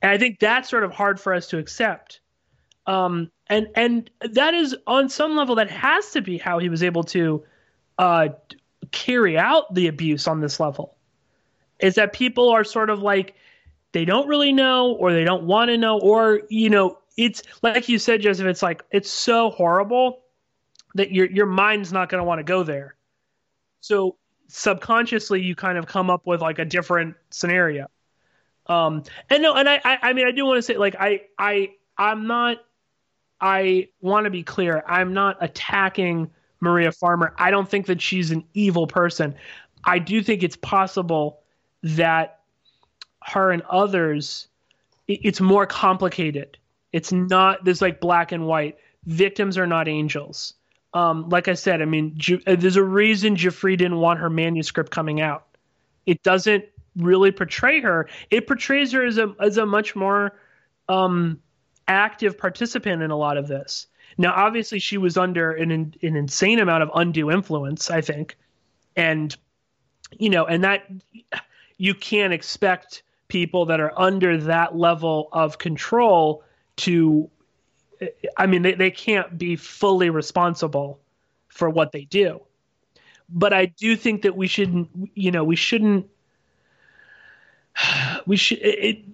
and 0.00 0.10
I 0.10 0.16
think 0.16 0.40
that's 0.40 0.70
sort 0.70 0.84
of 0.84 0.92
hard 0.92 1.20
for 1.20 1.34
us 1.34 1.48
to 1.48 1.58
accept. 1.58 2.20
Um, 2.86 3.30
and 3.48 3.68
and 3.74 4.10
that 4.20 4.54
is 4.54 4.76
on 4.86 5.08
some 5.08 5.36
level 5.36 5.56
that 5.56 5.70
has 5.70 6.10
to 6.12 6.20
be 6.20 6.38
how 6.38 6.58
he 6.58 6.68
was 6.68 6.82
able 6.82 7.04
to 7.04 7.44
uh, 7.98 8.28
carry 8.90 9.38
out 9.38 9.72
the 9.74 9.88
abuse 9.88 10.26
on 10.26 10.40
this 10.40 10.60
level. 10.60 10.96
Is 11.78 11.96
that 11.96 12.12
people 12.12 12.50
are 12.50 12.64
sort 12.64 12.90
of 12.90 13.02
like 13.02 13.34
they 13.92 14.04
don't 14.04 14.28
really 14.28 14.52
know 14.52 14.92
or 14.92 15.12
they 15.12 15.24
don't 15.24 15.44
want 15.44 15.70
to 15.70 15.78
know 15.78 15.98
or 15.98 16.42
you 16.48 16.70
know 16.70 16.98
it's 17.16 17.42
like 17.62 17.88
you 17.88 17.98
said 17.98 18.20
joseph 18.20 18.46
it's 18.46 18.62
like 18.62 18.82
it's 18.90 19.10
so 19.10 19.50
horrible 19.50 20.20
that 20.94 21.12
your 21.12 21.30
your 21.30 21.46
mind's 21.46 21.92
not 21.92 22.08
going 22.08 22.20
to 22.20 22.24
want 22.24 22.38
to 22.38 22.44
go 22.44 22.62
there. 22.62 22.94
So 23.80 24.16
subconsciously 24.48 25.42
you 25.42 25.54
kind 25.54 25.78
of 25.78 25.86
come 25.86 26.10
up 26.10 26.26
with 26.26 26.40
like 26.40 26.58
a 26.58 26.64
different 26.64 27.16
scenario. 27.30 27.86
Um 28.66 29.04
and 29.30 29.42
no 29.42 29.54
and 29.54 29.68
i 29.68 29.80
i, 29.84 29.98
I 30.02 30.12
mean 30.12 30.26
i 30.26 30.32
do 30.32 30.44
want 30.44 30.58
to 30.58 30.62
say 30.62 30.76
like 30.76 30.96
i 30.98 31.22
i 31.38 31.70
i'm 31.96 32.26
not 32.26 32.58
i 33.40 33.88
want 34.00 34.24
to 34.24 34.30
be 34.30 34.42
clear 34.42 34.82
i'm 34.86 35.12
not 35.12 35.36
attacking 35.40 36.30
maria 36.60 36.92
farmer. 36.92 37.34
I 37.38 37.50
don't 37.50 37.68
think 37.68 37.86
that 37.86 38.00
she's 38.00 38.30
an 38.30 38.44
evil 38.54 38.86
person. 38.86 39.34
I 39.84 39.98
do 39.98 40.22
think 40.22 40.42
it's 40.42 40.56
possible 40.56 41.40
that 41.82 42.40
her 43.22 43.50
and 43.50 43.62
others 43.62 44.48
it's 45.08 45.40
more 45.40 45.66
complicated. 45.66 46.58
It's 46.92 47.12
not 47.12 47.64
there's 47.64 47.82
like 47.82 48.00
black 48.00 48.32
and 48.32 48.46
white. 48.46 48.78
Victims 49.04 49.56
are 49.56 49.66
not 49.66 49.88
angels. 49.88 50.54
Um, 50.94 51.28
like 51.28 51.46
i 51.46 51.52
said 51.52 51.82
i 51.82 51.84
mean 51.84 52.18
uh, 52.46 52.56
there's 52.56 52.76
a 52.76 52.82
reason 52.82 53.36
Giuffre 53.36 53.76
didn't 53.76 53.98
want 53.98 54.18
her 54.20 54.30
manuscript 54.30 54.90
coming 54.90 55.20
out. 55.20 55.46
It 56.06 56.22
doesn't 56.22 56.64
really 56.96 57.32
portray 57.32 57.80
her. 57.80 58.08
It 58.30 58.46
portrays 58.46 58.92
her 58.92 59.04
as 59.04 59.18
a 59.18 59.34
as 59.38 59.58
a 59.58 59.66
much 59.66 59.94
more 59.94 60.38
um, 60.88 61.40
active 61.88 62.36
participant 62.38 63.02
in 63.02 63.10
a 63.10 63.16
lot 63.16 63.36
of 63.36 63.48
this. 63.48 63.86
Now 64.18 64.32
obviously 64.34 64.78
she 64.78 64.98
was 64.98 65.16
under 65.16 65.52
an, 65.52 65.70
an 65.70 65.94
insane 66.02 66.58
amount 66.58 66.82
of 66.82 66.90
undue 66.94 67.30
influence 67.30 67.90
i 67.90 68.00
think. 68.00 68.36
And 68.96 69.36
you 70.18 70.30
know 70.30 70.46
and 70.46 70.64
that 70.64 70.90
you 71.78 71.94
can't 71.94 72.32
expect 72.32 73.02
people 73.28 73.66
that 73.66 73.80
are 73.80 73.92
under 73.96 74.38
that 74.38 74.76
level 74.76 75.28
of 75.32 75.58
control 75.58 76.44
to 76.76 77.28
i 78.36 78.46
mean 78.46 78.62
they, 78.62 78.74
they 78.74 78.90
can't 78.90 79.36
be 79.36 79.56
fully 79.56 80.10
responsible 80.10 81.00
for 81.48 81.70
what 81.70 81.92
they 81.92 82.04
do. 82.04 82.40
But 83.28 83.52
i 83.52 83.66
do 83.66 83.96
think 83.96 84.22
that 84.22 84.36
we 84.36 84.46
shouldn't 84.46 85.10
you 85.14 85.30
know 85.30 85.44
we 85.44 85.56
shouldn't 85.56 86.06
we 88.26 88.36
should 88.36 88.58
it 88.58 89.04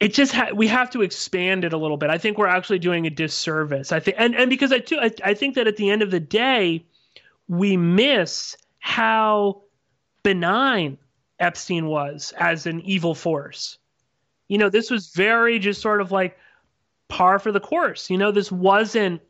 it 0.00 0.14
just 0.14 0.32
ha- 0.32 0.50
we 0.54 0.66
have 0.68 0.90
to 0.90 1.02
expand 1.02 1.64
it 1.64 1.72
a 1.72 1.76
little 1.76 1.96
bit 1.96 2.10
i 2.10 2.18
think 2.18 2.38
we're 2.38 2.46
actually 2.46 2.78
doing 2.78 3.06
a 3.06 3.10
disservice 3.10 3.92
i 3.92 4.00
think 4.00 4.16
and 4.18 4.34
and 4.34 4.50
because 4.50 4.72
i 4.72 4.78
too 4.78 4.98
I, 4.98 5.10
I 5.24 5.34
think 5.34 5.54
that 5.54 5.66
at 5.66 5.76
the 5.76 5.90
end 5.90 6.02
of 6.02 6.10
the 6.10 6.20
day 6.20 6.84
we 7.48 7.76
miss 7.76 8.56
how 8.78 9.62
benign 10.22 10.98
Epstein 11.40 11.86
was 11.86 12.32
as 12.38 12.66
an 12.66 12.80
evil 12.82 13.14
force. 13.14 13.78
You 14.48 14.58
know, 14.58 14.68
this 14.68 14.90
was 14.90 15.10
very 15.10 15.58
just 15.58 15.80
sort 15.80 16.00
of 16.00 16.10
like 16.10 16.38
par 17.08 17.38
for 17.38 17.52
the 17.52 17.60
course. 17.60 18.10
You 18.10 18.18
know, 18.18 18.30
this 18.30 18.50
wasn't 18.50 19.20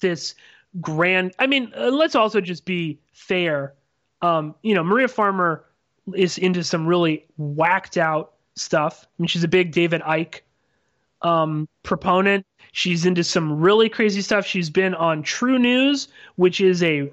this 0.00 0.34
grand. 0.80 1.34
I 1.38 1.46
mean, 1.46 1.72
uh, 1.76 1.90
let's 1.90 2.14
also 2.14 2.40
just 2.40 2.64
be 2.64 2.98
fair. 3.12 3.74
Um, 4.20 4.54
you 4.62 4.74
know, 4.74 4.82
Maria 4.82 5.08
Farmer 5.08 5.64
is 6.14 6.38
into 6.38 6.64
some 6.64 6.86
really 6.86 7.24
whacked 7.36 7.96
out 7.96 8.31
stuff. 8.56 9.06
I 9.06 9.22
mean, 9.22 9.28
she's 9.28 9.44
a 9.44 9.48
big 9.48 9.72
David 9.72 10.02
Icke 10.02 10.40
um, 11.22 11.68
proponent. 11.82 12.46
She's 12.72 13.04
into 13.04 13.24
some 13.24 13.60
really 13.60 13.88
crazy 13.88 14.22
stuff. 14.22 14.46
She's 14.46 14.70
been 14.70 14.94
on 14.94 15.22
True 15.22 15.58
News, 15.58 16.08
which 16.36 16.60
is 16.60 16.82
a, 16.82 17.10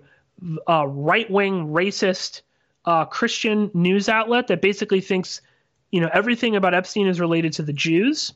a 0.67 0.87
right 0.87 1.29
wing 1.29 1.67
racist 1.67 2.41
uh, 2.85 3.05
Christian 3.05 3.69
news 3.73 4.07
outlet 4.09 4.47
that 4.47 4.61
basically 4.61 5.01
thinks, 5.01 5.41
you 5.91 5.99
know, 5.99 6.09
everything 6.13 6.55
about 6.55 6.73
Epstein 6.73 7.07
is 7.07 7.19
related 7.19 7.53
to 7.53 7.63
the 7.63 7.73
Jews. 7.73 8.33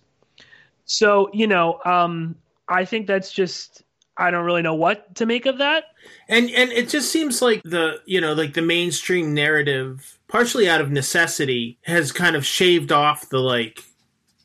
So, 0.86 1.30
you 1.34 1.48
know, 1.48 1.80
um, 1.86 2.36
I 2.68 2.84
think 2.86 3.08
that's 3.08 3.32
just 3.32 3.83
I 4.18 4.32
don't 4.32 4.46
really 4.46 4.62
know 4.62 4.76
what 4.76 5.16
to 5.16 5.26
make 5.26 5.46
of 5.46 5.58
that. 5.58 5.86
And 6.28 6.50
and 6.52 6.72
it 6.72 6.90
just 6.90 7.12
seems 7.12 7.42
like 7.42 7.62
the 7.64 8.02
you 8.06 8.22
know 8.22 8.34
like 8.34 8.54
the 8.54 8.62
mainstream 8.62 9.34
narrative, 9.34 10.20
partially 10.28 10.70
out 10.70 10.82
of 10.82 10.92
necessity, 10.92 11.78
has 11.84 12.12
kind 12.12 12.36
of 12.36 12.46
shaved 12.46 12.92
off 12.92 13.30
the 13.30 13.40
like 13.40 13.84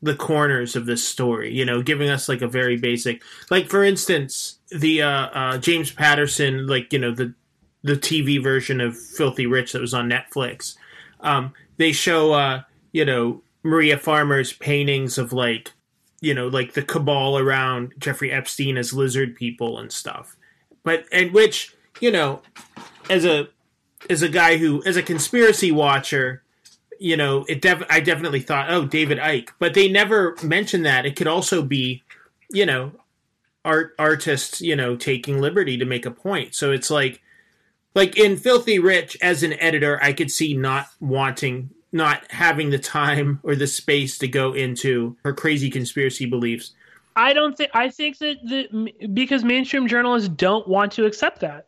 the 0.01 0.15
corners 0.15 0.77
of 0.77 0.87
this 0.87 1.07
story. 1.07 1.53
You 1.53 1.65
know, 1.65 1.83
giving 1.83 2.09
us 2.09 2.29
like 2.29 2.43
a 2.43 2.49
very 2.49 2.77
basic, 2.77 3.23
like 3.51 3.69
for 3.69 3.85
instance, 3.85 4.59
the 4.71 5.03
uh, 5.03 5.11
uh, 5.11 5.59
James 5.59 5.91
Patterson, 5.91 6.67
like 6.67 6.93
you 6.93 6.99
know 6.99 7.13
the 7.13 7.35
the 7.83 7.97
TV 7.97 8.43
version 8.43 8.81
of 8.81 8.99
Filthy 8.99 9.47
Rich 9.47 9.73
that 9.73 9.81
was 9.81 9.95
on 9.95 10.09
Netflix. 10.09 10.77
Um, 11.21 11.53
they 11.77 11.93
show 11.93 12.33
uh, 12.33 12.63
you 12.93 13.05
know 13.05 13.43
Maria 13.63 13.99
Farmer's 13.99 14.53
paintings 14.53 15.19
of 15.19 15.33
like 15.33 15.73
you 16.21 16.35
know, 16.35 16.49
like 16.49 16.75
the 16.75 16.83
cabal 16.83 17.39
around 17.39 17.95
Jeffrey 17.99 18.33
Epstein 18.33 18.77
as 18.77 18.93
lizard 18.93 19.37
people 19.37 19.79
and 19.79 19.93
stuff. 19.93 20.37
But 20.83 21.07
and 21.13 21.33
which, 21.33 21.77
you 22.01 22.11
know, 22.11 22.43
as 23.09 23.25
a 23.25 23.49
as 24.11 24.23
a 24.23 24.29
guy 24.29 24.57
who 24.57 24.83
as 24.85 24.97
a 24.97 25.03
conspiracy 25.03 25.71
watcher, 25.71 26.43
you 26.99 27.17
know, 27.17 27.45
it 27.49 27.63
def- 27.63 27.87
I 27.89 28.01
definitely 28.01 28.41
thought, 28.41 28.71
oh, 28.71 28.87
David 28.87 29.19
Icke, 29.19 29.51
but 29.59 29.75
they 29.75 29.89
never 29.89 30.37
mentioned 30.43 30.85
that. 30.87 31.07
It 31.07 31.17
could 31.17 31.27
also 31.27 31.63
be, 31.63 32.03
you 32.51 32.67
know, 32.67 32.93
art 33.65 33.95
artists, 33.99 34.61
you 34.61 34.75
know, 34.75 34.97
taking 34.97 35.41
liberty 35.41 35.77
to 35.79 35.85
make 35.85 36.07
a 36.07 36.11
point. 36.11 36.55
So 36.55 36.73
it's 36.73 36.91
like 36.91 37.23
like 37.95 38.17
in 38.17 38.37
Filthy 38.37 38.79
Rich 38.79 39.17
as 39.23 39.43
an 39.43 39.55
editor, 39.55 40.03
I 40.03 40.13
could 40.13 40.31
see 40.31 40.55
not 40.55 40.87
wanting 41.01 41.71
not 41.93 42.31
having 42.31 42.71
the 42.71 42.79
time 42.79 43.41
or 43.43 43.55
the 43.55 43.67
space 43.67 44.19
to 44.19 44.29
go 44.29 44.53
into 44.53 45.17
her 45.25 45.33
crazy 45.33 45.71
conspiracy 45.71 46.27
beliefs. 46.27 46.73
I 47.17 47.33
don't 47.33 47.57
think 47.57 47.71
I 47.75 47.89
think 47.89 48.19
that 48.19 48.37
the, 48.45 49.09
because 49.13 49.43
mainstream 49.45 49.89
journalists 49.89 50.29
don't 50.29 50.69
want 50.69 50.93
to 50.93 51.07
accept 51.07 51.41
that. 51.41 51.67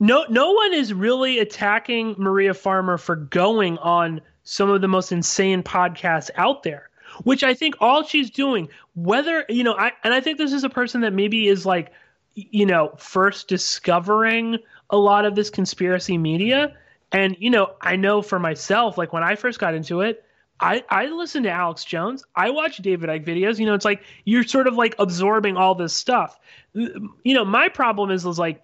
No 0.00 0.24
no 0.28 0.52
one 0.52 0.72
is 0.72 0.94
really 0.94 1.40
attacking 1.40 2.14
Maria 2.16 2.54
Farmer 2.54 2.96
for 2.96 3.16
going 3.16 3.78
on 3.78 4.20
some 4.44 4.70
of 4.70 4.80
the 4.80 4.88
most 4.88 5.12
insane 5.12 5.62
podcasts 5.62 6.30
out 6.36 6.62
there, 6.62 6.88
which 7.24 7.42
I 7.42 7.52
think 7.52 7.74
all 7.80 8.02
she's 8.02 8.30
doing 8.30 8.68
whether, 8.94 9.44
you 9.48 9.62
know, 9.62 9.74
I 9.76 9.92
and 10.04 10.14
I 10.14 10.20
think 10.20 10.38
this 10.38 10.52
is 10.52 10.64
a 10.64 10.70
person 10.70 11.02
that 11.02 11.12
maybe 11.12 11.48
is 11.48 11.66
like 11.66 11.92
you 12.34 12.64
know, 12.64 12.92
first 12.96 13.48
discovering 13.48 14.58
a 14.90 14.96
lot 14.96 15.24
of 15.24 15.34
this 15.34 15.50
conspiracy 15.50 16.16
media 16.16 16.72
and 17.12 17.36
you 17.38 17.50
know, 17.50 17.72
I 17.80 17.96
know 17.96 18.22
for 18.22 18.38
myself, 18.38 18.98
like 18.98 19.12
when 19.12 19.22
I 19.22 19.34
first 19.34 19.58
got 19.58 19.74
into 19.74 20.00
it, 20.02 20.24
I 20.60 20.84
I 20.88 21.06
listened 21.06 21.44
to 21.44 21.50
Alex 21.50 21.84
Jones. 21.84 22.24
I 22.34 22.50
watch 22.50 22.78
David 22.78 23.08
Icke 23.08 23.26
videos. 23.26 23.58
You 23.58 23.66
know, 23.66 23.74
it's 23.74 23.84
like 23.84 24.02
you're 24.24 24.44
sort 24.44 24.66
of 24.66 24.74
like 24.74 24.94
absorbing 24.98 25.56
all 25.56 25.74
this 25.74 25.94
stuff. 25.94 26.38
You 26.72 27.10
know, 27.24 27.44
my 27.44 27.68
problem 27.68 28.10
is 28.10 28.26
is 28.26 28.38
like 28.38 28.62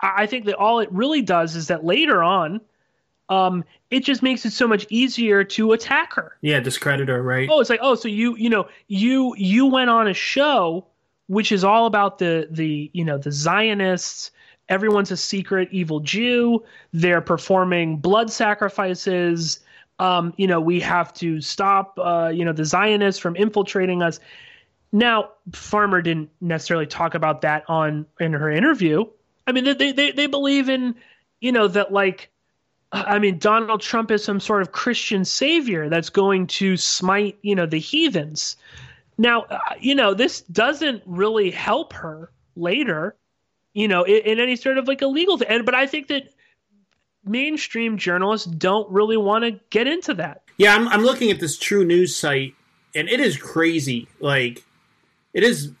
I 0.00 0.26
think 0.26 0.46
that 0.46 0.56
all 0.56 0.80
it 0.80 0.90
really 0.92 1.22
does 1.22 1.56
is 1.56 1.68
that 1.68 1.84
later 1.84 2.22
on, 2.22 2.60
um, 3.28 3.64
it 3.90 4.04
just 4.04 4.22
makes 4.22 4.46
it 4.46 4.52
so 4.52 4.68
much 4.68 4.86
easier 4.90 5.44
to 5.44 5.72
attack 5.72 6.14
her. 6.14 6.36
Yeah, 6.40 6.60
discredit 6.60 7.08
her, 7.08 7.22
right? 7.22 7.48
Oh, 7.50 7.60
it's 7.60 7.68
like, 7.68 7.80
oh, 7.82 7.96
so 7.96 8.08
you, 8.08 8.36
you 8.36 8.48
know, 8.48 8.68
you 8.86 9.34
you 9.36 9.66
went 9.66 9.90
on 9.90 10.08
a 10.08 10.14
show 10.14 10.86
which 11.28 11.52
is 11.52 11.62
all 11.62 11.86
about 11.86 12.18
the 12.18 12.48
the 12.50 12.90
you 12.92 13.04
know 13.04 13.16
the 13.16 13.30
Zionists 13.30 14.32
everyone's 14.68 15.10
a 15.10 15.16
secret 15.16 15.68
evil 15.72 16.00
Jew. 16.00 16.64
They're 16.92 17.20
performing 17.20 17.98
blood 17.98 18.30
sacrifices. 18.30 19.60
Um, 19.98 20.32
you 20.36 20.46
know, 20.46 20.60
we 20.60 20.80
have 20.80 21.12
to 21.14 21.40
stop, 21.40 21.98
uh, 21.98 22.30
you 22.32 22.44
know, 22.44 22.52
the 22.52 22.64
Zionists 22.64 23.20
from 23.20 23.36
infiltrating 23.36 24.02
us. 24.02 24.20
Now, 24.92 25.30
Farmer 25.52 26.02
didn't 26.02 26.30
necessarily 26.40 26.86
talk 26.86 27.14
about 27.14 27.42
that 27.42 27.64
on 27.68 28.06
in 28.20 28.32
her 28.32 28.50
interview. 28.50 29.04
I 29.46 29.52
mean, 29.52 29.64
they 29.64 29.92
they 29.92 30.12
they 30.12 30.26
believe 30.26 30.68
in, 30.68 30.94
you 31.40 31.52
know, 31.52 31.68
that 31.68 31.92
like, 31.92 32.30
I 32.92 33.18
mean, 33.18 33.38
Donald 33.38 33.80
Trump 33.80 34.10
is 34.10 34.24
some 34.24 34.40
sort 34.40 34.62
of 34.62 34.72
Christian 34.72 35.24
savior 35.24 35.88
that's 35.88 36.10
going 36.10 36.46
to 36.46 36.76
smite, 36.76 37.38
you 37.42 37.54
know, 37.54 37.66
the 37.66 37.78
heathens. 37.78 38.56
Now, 39.18 39.42
uh, 39.42 39.58
you 39.80 39.94
know, 39.94 40.14
this 40.14 40.42
doesn't 40.42 41.02
really 41.06 41.50
help 41.50 41.92
her 41.94 42.30
later 42.56 43.16
you 43.74 43.88
know, 43.88 44.02
in, 44.04 44.22
in 44.24 44.40
any 44.40 44.56
sort 44.56 44.78
of 44.78 44.88
like 44.88 45.02
illegal 45.02 45.38
thing. 45.38 45.48
And, 45.48 45.64
but 45.64 45.74
I 45.74 45.86
think 45.86 46.08
that 46.08 46.32
mainstream 47.24 47.98
journalists 47.98 48.46
don't 48.46 48.90
really 48.90 49.16
want 49.16 49.44
to 49.44 49.60
get 49.70 49.86
into 49.86 50.14
that. 50.14 50.42
Yeah, 50.56 50.74
I'm, 50.74 50.88
I'm 50.88 51.02
looking 51.02 51.30
at 51.30 51.40
this 51.40 51.56
true 51.58 51.84
news 51.84 52.16
site, 52.16 52.54
and 52.94 53.08
it 53.08 53.20
is 53.20 53.36
crazy. 53.36 54.08
Like, 54.20 54.64
it 55.32 55.44
is, 55.44 55.72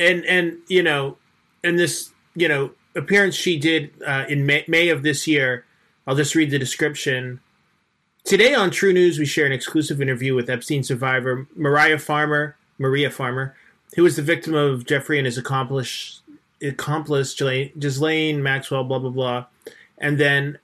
and 0.00 0.24
and 0.26 0.58
you 0.68 0.82
know, 0.82 1.18
and 1.62 1.78
this 1.78 2.10
you 2.34 2.48
know 2.48 2.72
appearance 2.96 3.34
she 3.34 3.58
did 3.58 3.92
uh, 4.04 4.24
in 4.28 4.46
May, 4.46 4.64
May 4.66 4.88
of 4.88 5.02
this 5.02 5.26
year. 5.26 5.64
I'll 6.06 6.16
just 6.16 6.34
read 6.34 6.50
the 6.50 6.58
description. 6.58 7.40
Today 8.24 8.54
on 8.54 8.70
True 8.70 8.92
News, 8.92 9.18
we 9.18 9.26
share 9.26 9.46
an 9.46 9.52
exclusive 9.52 10.00
interview 10.00 10.34
with 10.34 10.50
Epstein 10.50 10.82
survivor 10.82 11.46
Mariah 11.54 11.98
Farmer, 11.98 12.56
Maria 12.78 13.10
Farmer, 13.10 13.54
who 13.94 14.02
was 14.02 14.16
the 14.16 14.22
victim 14.22 14.54
of 14.54 14.84
Jeffrey 14.84 15.18
and 15.18 15.26
his 15.26 15.38
accomplice 15.38 16.22
accomplice 16.62 17.34
Ghislaine 17.34 18.42
Maxwell, 18.42 18.84
blah 18.84 18.98
blah 18.98 19.10
blah, 19.10 19.46
and 19.98 20.18
then 20.18 20.58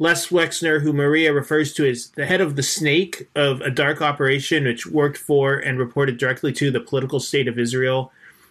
Les 0.00 0.26
Wexner, 0.28 0.80
who 0.80 0.92
Maria 0.92 1.32
refers 1.32 1.72
to 1.74 1.88
as 1.88 2.08
the 2.10 2.26
head 2.26 2.40
of 2.40 2.56
the 2.56 2.62
snake 2.62 3.28
of 3.36 3.60
a 3.60 3.70
dark 3.70 4.02
operation 4.02 4.64
which 4.64 4.86
worked 4.86 5.16
for 5.16 5.56
and 5.56 5.78
reported 5.78 6.18
directly 6.18 6.52
to 6.52 6.70
the 6.70 6.80
political 6.80 7.20
state 7.20 7.46
of 7.46 7.58
Israel. 7.58 8.10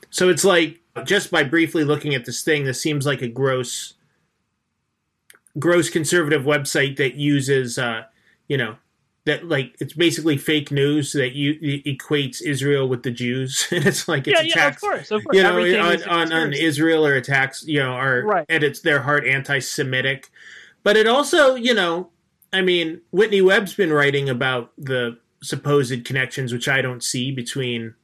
So 0.09 0.29
it's 0.29 0.45
like 0.45 0.79
just 1.05 1.31
by 1.31 1.43
briefly 1.43 1.83
looking 1.83 2.15
at 2.15 2.25
this 2.25 2.43
thing, 2.43 2.63
this 2.63 2.81
seems 2.81 3.05
like 3.05 3.21
a 3.21 3.27
gross, 3.27 3.95
gross 5.59 5.89
conservative 5.89 6.43
website 6.43 6.95
that 6.97 7.15
uses, 7.15 7.77
uh, 7.77 8.03
you 8.47 8.57
know, 8.57 8.77
that 9.25 9.47
like 9.47 9.75
it's 9.79 9.93
basically 9.93 10.37
fake 10.37 10.71
news 10.71 11.13
that 11.13 11.33
you 11.33 11.53
equates 11.85 12.41
Israel 12.41 12.87
with 12.87 13.03
the 13.03 13.11
Jews, 13.11 13.67
and 13.71 13.85
it's 13.85 14.07
like 14.07 14.27
it's 14.27 14.41
yeah, 14.41 14.47
attacks, 14.47 14.55
yeah, 14.83 14.89
of 14.89 14.93
course, 14.93 15.11
of 15.11 15.23
course. 15.23 15.37
you 15.37 15.43
know, 15.43 15.59
on, 15.59 16.03
on, 16.03 16.33
on, 16.33 16.53
Israel 16.53 17.05
or 17.05 17.15
attacks, 17.15 17.63
you 17.65 17.79
know, 17.79 17.93
are 17.93 18.21
right. 18.23 18.45
at 18.49 18.63
its 18.63 18.81
their 18.81 19.01
heart 19.01 19.25
anti-Semitic, 19.25 20.29
but 20.83 20.97
it 20.97 21.07
also, 21.07 21.55
you 21.55 21.73
know, 21.73 22.09
I 22.51 22.61
mean, 22.61 23.01
Whitney 23.11 23.41
Webb's 23.41 23.73
been 23.73 23.93
writing 23.93 24.29
about 24.29 24.71
the 24.77 25.17
supposed 25.41 26.05
connections, 26.05 26.51
which 26.51 26.67
I 26.67 26.81
don't 26.81 27.03
see 27.03 27.31
between, 27.31 27.95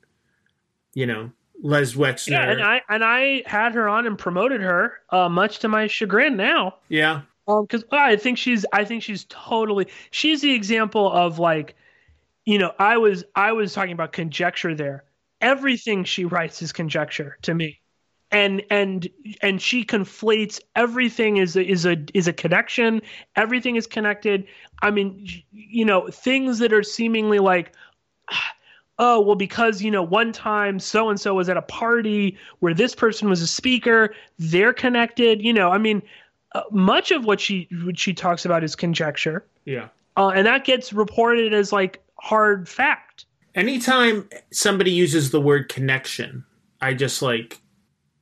you 0.94 1.06
know, 1.06 1.32
Les 1.62 1.94
Wexner. 1.94 2.32
Yeah, 2.32 2.52
and 2.52 2.64
I 2.64 2.82
and 2.88 3.04
I 3.04 3.44
had 3.46 3.76
her 3.76 3.90
on 3.90 4.08
and 4.08 4.18
promoted 4.18 4.62
her, 4.62 4.94
uh, 5.10 5.28
much 5.28 5.60
to 5.60 5.68
my 5.68 5.88
chagrin. 5.88 6.38
Now, 6.38 6.76
yeah, 6.88 7.22
because 7.62 7.84
um, 7.84 7.88
I 7.92 8.16
think 8.16 8.38
she's 8.38 8.66
I 8.74 8.86
think 8.86 9.04
she's 9.04 9.26
totally 9.30 9.88
she's 10.12 10.42
the 10.42 10.54
example 10.54 11.12
of 11.12 11.40
like 11.40 11.76
you 12.46 12.58
know 12.58 12.74
I 12.80 12.98
was 12.98 13.24
I 13.36 13.52
was 13.54 13.74
talking 13.74 13.94
about 13.94 14.14
conjecture 14.14 14.76
there. 14.76 15.04
Everything 15.42 16.04
she 16.04 16.26
writes 16.26 16.62
is 16.62 16.72
conjecture 16.74 17.38
to 17.44 17.54
me. 17.54 17.80
And 18.32 18.64
and 18.70 19.10
and 19.42 19.60
she 19.62 19.84
conflates 19.84 20.60
everything 20.76 21.38
is 21.38 21.56
a, 21.56 21.66
is 21.68 21.86
a 21.86 21.98
is 22.14 22.28
a 22.28 22.34
connection. 22.34 23.02
Everything 23.36 23.76
is 23.76 23.88
connected. 23.88 24.46
I 24.84 24.92
mean, 24.92 25.28
you 25.52 25.84
know, 25.86 26.10
things 26.10 26.60
that 26.60 26.72
are 26.72 26.84
seemingly 26.84 27.40
like 27.40 27.74
oh 29.00 29.20
well 29.22 29.36
because 29.36 29.82
you 29.82 29.90
know 29.90 30.04
one 30.04 30.32
time 30.32 30.78
so 30.78 31.10
and 31.10 31.20
so 31.20 31.34
was 31.34 31.50
at 31.50 31.58
a 31.58 31.62
party 31.64 32.38
where 32.60 32.74
this 32.74 32.94
person 32.94 33.30
was 33.30 33.42
a 33.42 33.48
speaker 33.48 34.14
they're 34.40 34.74
connected 34.74 35.42
you 35.42 35.54
know 35.54 35.70
i 35.72 35.78
mean 35.78 36.02
uh, 36.54 36.62
much 36.72 37.12
of 37.12 37.26
what 37.26 37.40
she 37.40 37.68
what 37.84 37.98
she 37.98 38.14
talks 38.14 38.46
about 38.46 38.64
is 38.64 38.76
conjecture. 38.76 39.46
Yeah, 39.66 39.90
uh, 40.18 40.30
and 40.30 40.46
that 40.48 40.66
gets 40.66 40.94
reported 40.94 41.54
as 41.54 41.72
like 41.72 42.02
hard 42.20 42.68
fact. 42.68 43.26
Anytime 43.56 44.30
somebody 44.52 44.92
uses 44.92 45.32
the 45.32 45.42
word 45.42 45.70
connection, 45.70 46.46
I 46.82 46.94
just 46.94 47.22
like. 47.22 47.62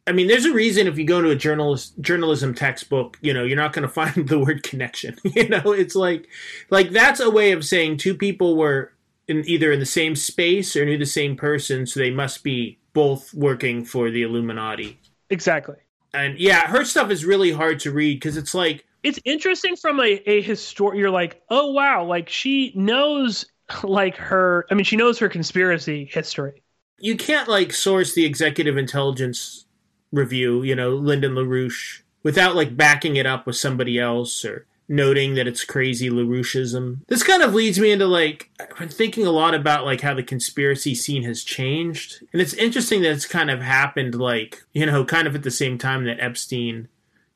I 0.06 0.14
mean, 0.14 0.28
there's 0.28 0.46
a 0.46 0.54
reason 0.54 0.88
if 0.88 0.98
you 0.98 1.04
go 1.04 1.22
to 1.22 1.32
a 1.32 1.36
journalist 1.36 2.00
journalism 2.00 2.54
textbook, 2.54 3.18
you 3.22 3.34
know, 3.34 3.44
you're 3.44 3.58
not 3.58 3.74
going 3.74 3.84
to 3.88 3.94
find 3.94 4.28
the 4.28 4.40
word 4.40 4.64
connection. 4.64 5.18
you 5.24 5.50
know, 5.50 5.74
it's 5.74 5.96
like, 5.96 6.28
like 6.70 6.92
that's 6.92 7.20
a 7.20 7.30
way 7.30 7.52
of 7.52 7.66
saying 7.66 7.98
two 7.98 8.16
people 8.16 8.56
were 8.56 8.94
in 9.28 9.44
either 9.46 9.70
in 9.72 9.82
the 9.82 9.86
same 9.86 10.16
space 10.16 10.78
or 10.78 10.86
knew 10.86 10.98
the 10.98 11.06
same 11.06 11.36
person, 11.36 11.86
so 11.86 12.00
they 12.00 12.12
must 12.12 12.42
be 12.42 12.78
both 12.94 13.34
working 13.34 13.84
for 13.84 14.10
the 14.10 14.24
Illuminati. 14.24 14.98
Exactly 15.30 15.76
and 16.14 16.38
yeah, 16.40 16.68
her 16.68 16.84
stuff 16.86 17.12
is 17.12 17.26
really 17.26 17.52
hard 17.52 17.80
to 17.82 17.92
read 17.92 18.16
because 18.16 18.38
it's 18.38 18.54
like 18.54 18.86
it's 19.04 19.20
interesting 19.26 19.76
from 19.76 20.00
a, 20.00 20.22
a 20.30 20.42
historian. 20.42 21.00
You're 21.00 21.10
like, 21.10 21.42
oh 21.50 21.72
wow, 21.72 22.04
like 22.06 22.30
she 22.30 22.72
knows 22.76 23.46
like 23.84 24.16
her. 24.18 24.66
I 24.70 24.74
mean, 24.74 24.86
she 24.86 24.96
knows 24.96 25.20
her 25.20 25.30
conspiracy 25.30 26.10
history. 26.12 26.62
You 27.00 27.16
can't 27.16 27.48
like 27.48 27.74
source 27.74 28.14
the 28.14 28.26
executive 28.26 28.78
intelligence 28.78 29.66
review, 30.12 30.64
you 30.64 30.76
know, 30.76 30.96
Lyndon 30.96 31.34
LaRouche, 31.34 32.02
without 32.24 32.56
like 32.56 32.76
backing 32.76 33.18
it 33.18 33.26
up 33.26 33.46
with 33.46 33.56
somebody 33.56 34.00
else 34.00 34.44
or 34.44 34.66
noting 34.90 35.36
that 35.36 35.48
it's 35.48 35.66
crazy 35.66 36.10
LaRoucheism. 36.10 37.00
This 37.08 37.24
kind 37.24 37.44
of 37.44 37.54
leads 37.54 37.80
me 37.80 37.92
into 37.92 38.08
like 38.08 38.50
I've 38.60 38.78
been 38.78 38.90
thinking 38.90 39.26
a 39.26 39.32
lot 39.32 39.54
about 39.54 39.86
like 39.86 40.02
how 40.02 40.14
the 40.14 40.24
conspiracy 40.24 40.96
scene 40.96 41.24
has 41.24 41.44
changed. 41.44 42.24
And 42.32 42.42
it's 42.42 42.54
interesting 42.54 43.02
that 43.02 43.12
it's 43.12 43.26
kind 43.26 43.52
of 43.52 43.62
happened 43.62 44.16
like, 44.16 44.64
you 44.74 44.86
know, 44.86 45.04
kind 45.04 45.28
of 45.28 45.36
at 45.36 45.44
the 45.44 45.52
same 45.52 45.78
time 45.78 46.06
that 46.06 46.20
Epstein 46.20 46.88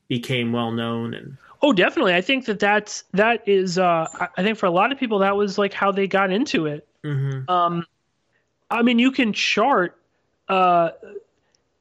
became 0.08 0.52
well 0.52 0.72
known 0.72 1.14
and 1.14 1.38
Oh, 1.64 1.74
definitely. 1.74 2.16
I 2.16 2.22
think 2.22 2.45
that 2.45 2.60
that's 2.60 3.04
that 3.14 3.47
is. 3.47 3.78
Uh, 3.78 4.08
I 4.36 4.41
think 4.41 4.58
for 4.58 4.66
a 4.66 4.72
lot 4.72 4.91
of 4.91 4.97
people, 4.97 5.20
that 5.20 5.36
was 5.36 5.58
like 5.60 5.74
how 5.74 5.91
they 5.91 6.08
got 6.08 6.32
into 6.32 6.66
it. 6.66 6.88
mm-hmm. 7.04 7.49
Um, 7.49 7.86
I 8.72 8.82
mean, 8.82 8.97
you 8.97 9.12
can 9.12 9.32
chart 9.32 9.95
uh, 10.47 10.91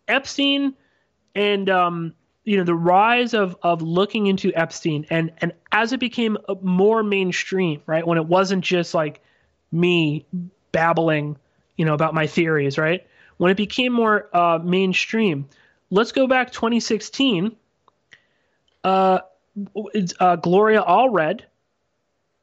Epstein 0.07 0.75
and 1.35 1.71
um, 1.71 2.15
you 2.45 2.57
know 2.57 2.65
the 2.65 2.75
rise 2.75 3.35
of 3.35 3.57
of 3.63 3.83
looking 3.83 4.27
into 4.27 4.53
Epstein 4.55 5.07
and 5.11 5.33
and 5.39 5.53
as 5.73 5.93
it 5.93 6.01
became 6.01 6.39
more 6.63 7.03
mainstream, 7.03 7.83
right? 7.87 8.07
When 8.07 8.19
it 8.19 8.27
wasn't 8.27 8.65
just 8.65 8.95
like 8.95 9.23
me 9.73 10.27
babbling, 10.73 11.37
you 11.77 11.85
know, 11.85 11.95
about 11.95 12.15
my 12.15 12.27
theories, 12.27 12.79
right? 12.79 13.07
When 13.37 13.51
it 13.51 13.57
became 13.57 13.93
more 13.93 14.29
uh, 14.37 14.59
mainstream, 14.63 15.49
let's 15.91 16.13
go 16.13 16.27
back 16.27 16.53
2016. 16.53 17.57
Uh, 18.83 19.19
uh, 20.21 20.37
Gloria 20.37 20.83
Allred, 20.83 21.43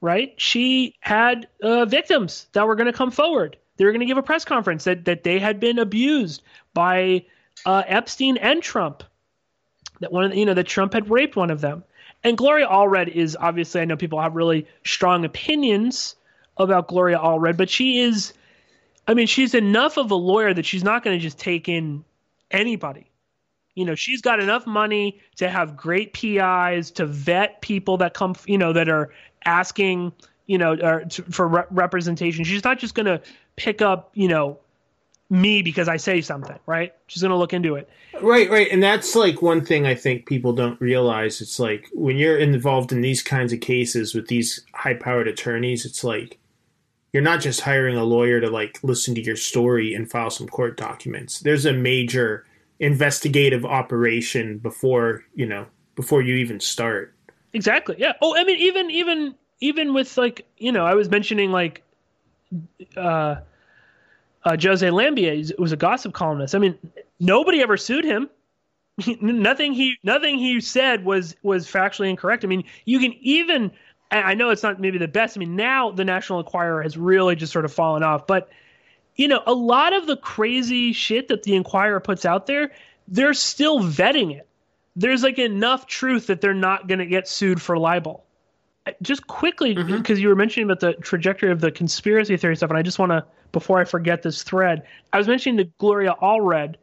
right? 0.02 0.34
She 0.38 0.96
had 1.00 1.48
uh, 1.62 1.86
victims 1.86 2.48
that 2.54 2.68
were 2.68 2.76
going 2.76 2.92
to 2.92 2.94
come 2.94 3.12
forward. 3.12 3.58
They 3.78 3.86
were 3.86 3.92
going 3.92 4.02
to 4.02 4.06
give 4.06 4.18
a 4.18 4.24
press 4.24 4.46
conference 4.46 4.84
that 4.86 5.06
that 5.06 5.24
they 5.24 5.40
had 5.40 5.60
been 5.60 5.80
abused 5.80 6.42
by 6.74 7.26
uh, 7.66 7.84
Epstein 7.88 8.38
and 8.38 8.62
Trump. 8.62 9.04
That 10.00 10.12
one, 10.12 10.26
of 10.26 10.32
the, 10.32 10.38
you 10.38 10.46
know, 10.46 10.54
that 10.54 10.68
Trump 10.68 10.94
had 10.94 11.10
raped 11.10 11.36
one 11.36 11.50
of 11.50 11.62
them. 11.62 11.84
And 12.24 12.38
Gloria 12.38 12.68
Allred 12.68 13.10
is 13.10 13.38
obviously, 13.40 13.82
I 13.82 13.86
know 13.86 13.98
people 13.98 14.22
have 14.22 14.36
really 14.36 14.68
strong 14.84 15.26
opinions 15.26 16.16
about 16.58 16.88
Gloria 16.88 17.20
Allred, 17.20 17.58
but 17.58 17.70
she 17.70 18.00
is, 18.00 18.34
I 19.08 19.14
mean, 19.14 19.28
she's 19.28 19.54
enough 19.54 19.98
of 19.98 20.12
a 20.12 20.16
lawyer 20.16 20.54
that 20.54 20.66
she's 20.66 20.84
not 20.84 21.04
going 21.04 21.18
to 21.18 21.22
just 21.22 21.38
take 21.38 21.70
in 21.70 22.04
anybody. 22.52 23.10
You 23.76 23.86
know, 23.86 23.94
she's 23.94 24.22
got 24.22 24.40
enough 24.40 24.66
money 24.66 25.20
to 25.36 25.50
have 25.50 25.78
great 25.78 26.14
PIs 26.14 26.92
to 26.92 27.06
vet 27.06 27.62
people 27.62 27.98
that 27.98 28.16
come, 28.16 28.36
you 28.48 28.58
know, 28.58 28.74
that 28.74 28.90
are 28.90 29.12
asking, 29.46 30.14
you 30.48 30.58
know, 30.58 30.76
to, 30.76 31.24
for 31.24 31.48
re- 31.48 31.64
representation. 31.70 32.44
She's 32.44 32.64
not 32.64 32.80
just 32.80 32.96
going 32.96 33.06
to 33.06 33.22
pick 33.56 33.84
up, 33.84 34.10
you 34.16 34.28
know, 34.28 34.58
me 35.30 35.62
because 35.62 35.88
I 35.88 35.98
say 35.98 36.22
something, 36.22 36.58
right? 36.66 36.94
She's 37.08 37.22
going 37.22 37.32
to 37.32 37.38
look 37.38 37.54
into 37.54 37.76
it. 37.76 37.90
Right, 38.22 38.50
right. 38.50 38.70
And 38.72 38.82
that's 38.82 39.16
like 39.16 39.42
one 39.42 39.64
thing 39.64 39.86
I 39.86 39.96
think 39.96 40.26
people 40.26 40.54
don't 40.54 40.80
realize. 40.80 41.42
It's 41.42 41.60
like 41.60 41.90
when 41.94 42.18
you're 42.18 42.38
involved 42.38 42.92
in 42.92 43.02
these 43.02 43.22
kinds 43.22 43.52
of 43.52 43.60
cases 43.60 44.16
with 44.16 44.28
these 44.28 44.66
high 44.74 44.94
powered 44.94 45.28
attorneys, 45.28 45.86
it's 45.86 46.04
like 46.04 46.40
you're 47.14 47.24
not 47.24 47.42
just 47.42 47.62
hiring 47.62 47.98
a 47.98 48.04
lawyer 48.04 48.40
to 48.40 48.50
like 48.50 48.80
listen 48.84 49.16
to 49.16 49.22
your 49.22 49.36
story 49.36 49.94
and 49.94 50.10
file 50.10 50.30
some 50.30 50.48
court 50.48 50.78
documents. 50.78 51.40
There's 51.40 51.66
a 51.66 51.74
major 51.74 52.46
investigative 52.80 53.66
operation 53.66 54.60
before, 54.60 55.24
you 55.34 55.46
know, 55.46 55.66
before 55.96 56.22
you 56.22 56.36
even 56.36 56.60
start. 56.60 57.14
Exactly. 57.54 57.96
Yeah. 57.98 58.14
Oh, 58.22 58.36
I 58.36 58.44
mean 58.44 58.60
even 58.60 58.92
even 58.92 59.36
even 59.60 59.94
with 59.94 60.18
like, 60.18 60.46
you 60.58 60.72
know, 60.72 60.86
I 60.86 60.94
was 60.94 61.10
mentioning 61.10 61.52
like 61.52 61.84
uh 62.96 63.38
uh, 64.48 64.58
Jose 64.62 64.88
Lambiet 64.88 65.58
was 65.60 65.72
a 65.72 65.78
gossip 65.78 66.14
columnist. 66.14 66.56
I 66.56 66.60
mean, 66.60 66.78
nobody 67.20 67.62
ever 67.62 67.76
sued 67.76 68.06
him. 68.06 68.30
nothing 69.22 69.74
he 69.74 69.98
nothing 70.04 70.40
he 70.40 70.60
said 70.62 71.06
was 71.06 71.36
was 71.44 71.68
factually 71.68 72.10
incorrect. 72.10 72.44
I 72.44 72.48
mean, 72.48 72.64
you 72.86 73.00
can 73.00 73.14
even 73.20 73.72
I 74.10 74.36
know 74.36 74.50
it's 74.52 74.64
not 74.64 74.80
maybe 74.80 74.98
the 74.98 75.08
best. 75.08 75.38
I 75.38 75.40
mean, 75.40 75.56
now 75.56 75.92
the 75.92 76.06
National 76.06 76.40
Enquirer 76.40 76.82
has 76.82 76.98
really 76.98 77.36
just 77.36 77.52
sort 77.52 77.66
of 77.66 77.74
fallen 77.74 78.04
off, 78.04 78.26
but 78.26 78.50
you 79.18 79.28
know, 79.28 79.44
a 79.46 79.54
lot 79.54 79.94
of 79.94 80.08
the 80.08 80.16
crazy 80.16 80.94
shit 80.94 81.28
that 81.28 81.44
the 81.44 81.56
Enquirer 81.56 82.00
puts 82.00 82.24
out 82.24 82.46
there, 82.46 82.72
they're 83.08 83.34
still 83.34 83.82
vetting 83.82 84.36
it. 84.36 84.48
There's 84.96 85.24
like 85.24 85.40
enough 85.40 85.88
truth 85.88 86.28
that 86.28 86.40
they're 86.40 86.54
not 86.54 86.88
going 86.88 87.00
to 87.00 87.06
get 87.06 87.28
sued 87.28 87.62
for 87.62 87.78
libel. 87.78 88.24
Just 89.02 89.28
quickly, 89.28 89.74
because 89.74 89.92
mm-hmm. 89.92 90.16
you 90.16 90.30
were 90.30 90.36
mentioning 90.36 90.72
about 90.72 90.80
the 90.80 90.94
trajectory 90.94 91.52
of 91.52 91.60
the 91.60 91.72
conspiracy 91.72 92.38
theory 92.38 92.56
stuff, 92.56 92.70
and 92.70 92.80
I 92.80 92.84
just 92.84 93.00
want 93.00 93.12
to 93.12 93.26
before 93.52 93.80
I 93.80 93.86
forget 93.86 94.24
this 94.24 94.44
thread. 94.44 94.84
I 95.14 95.18
was 95.18 95.28
mentioning 95.28 95.58
the 95.58 95.72
Gloria 95.78 96.16
Allred, 96.22 96.76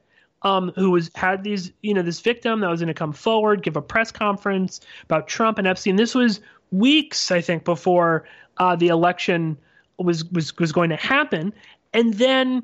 um, 0.42 0.72
who 0.76 0.90
was 0.90 1.10
had 1.14 1.44
these, 1.44 1.72
you 1.82 1.94
know, 1.94 2.02
this 2.02 2.20
victim 2.20 2.60
that 2.60 2.70
was 2.70 2.80
going 2.80 2.88
to 2.88 2.94
come 2.94 3.12
forward, 3.12 3.62
give 3.62 3.76
a 3.76 3.82
press 3.82 4.10
conference 4.10 4.80
about 5.04 5.28
Trump 5.28 5.58
and 5.58 5.66
Epstein. 5.66 5.96
This 5.96 6.14
was 6.14 6.40
weeks, 6.70 7.30
I 7.30 7.40
think, 7.40 7.64
before 7.64 8.24
uh, 8.58 8.76
the 8.76 8.88
election 8.88 9.56
was 9.98 10.24
was 10.26 10.56
was 10.58 10.72
going 10.72 10.90
to 10.90 10.96
happen, 10.96 11.52
and 11.92 12.14
then 12.14 12.62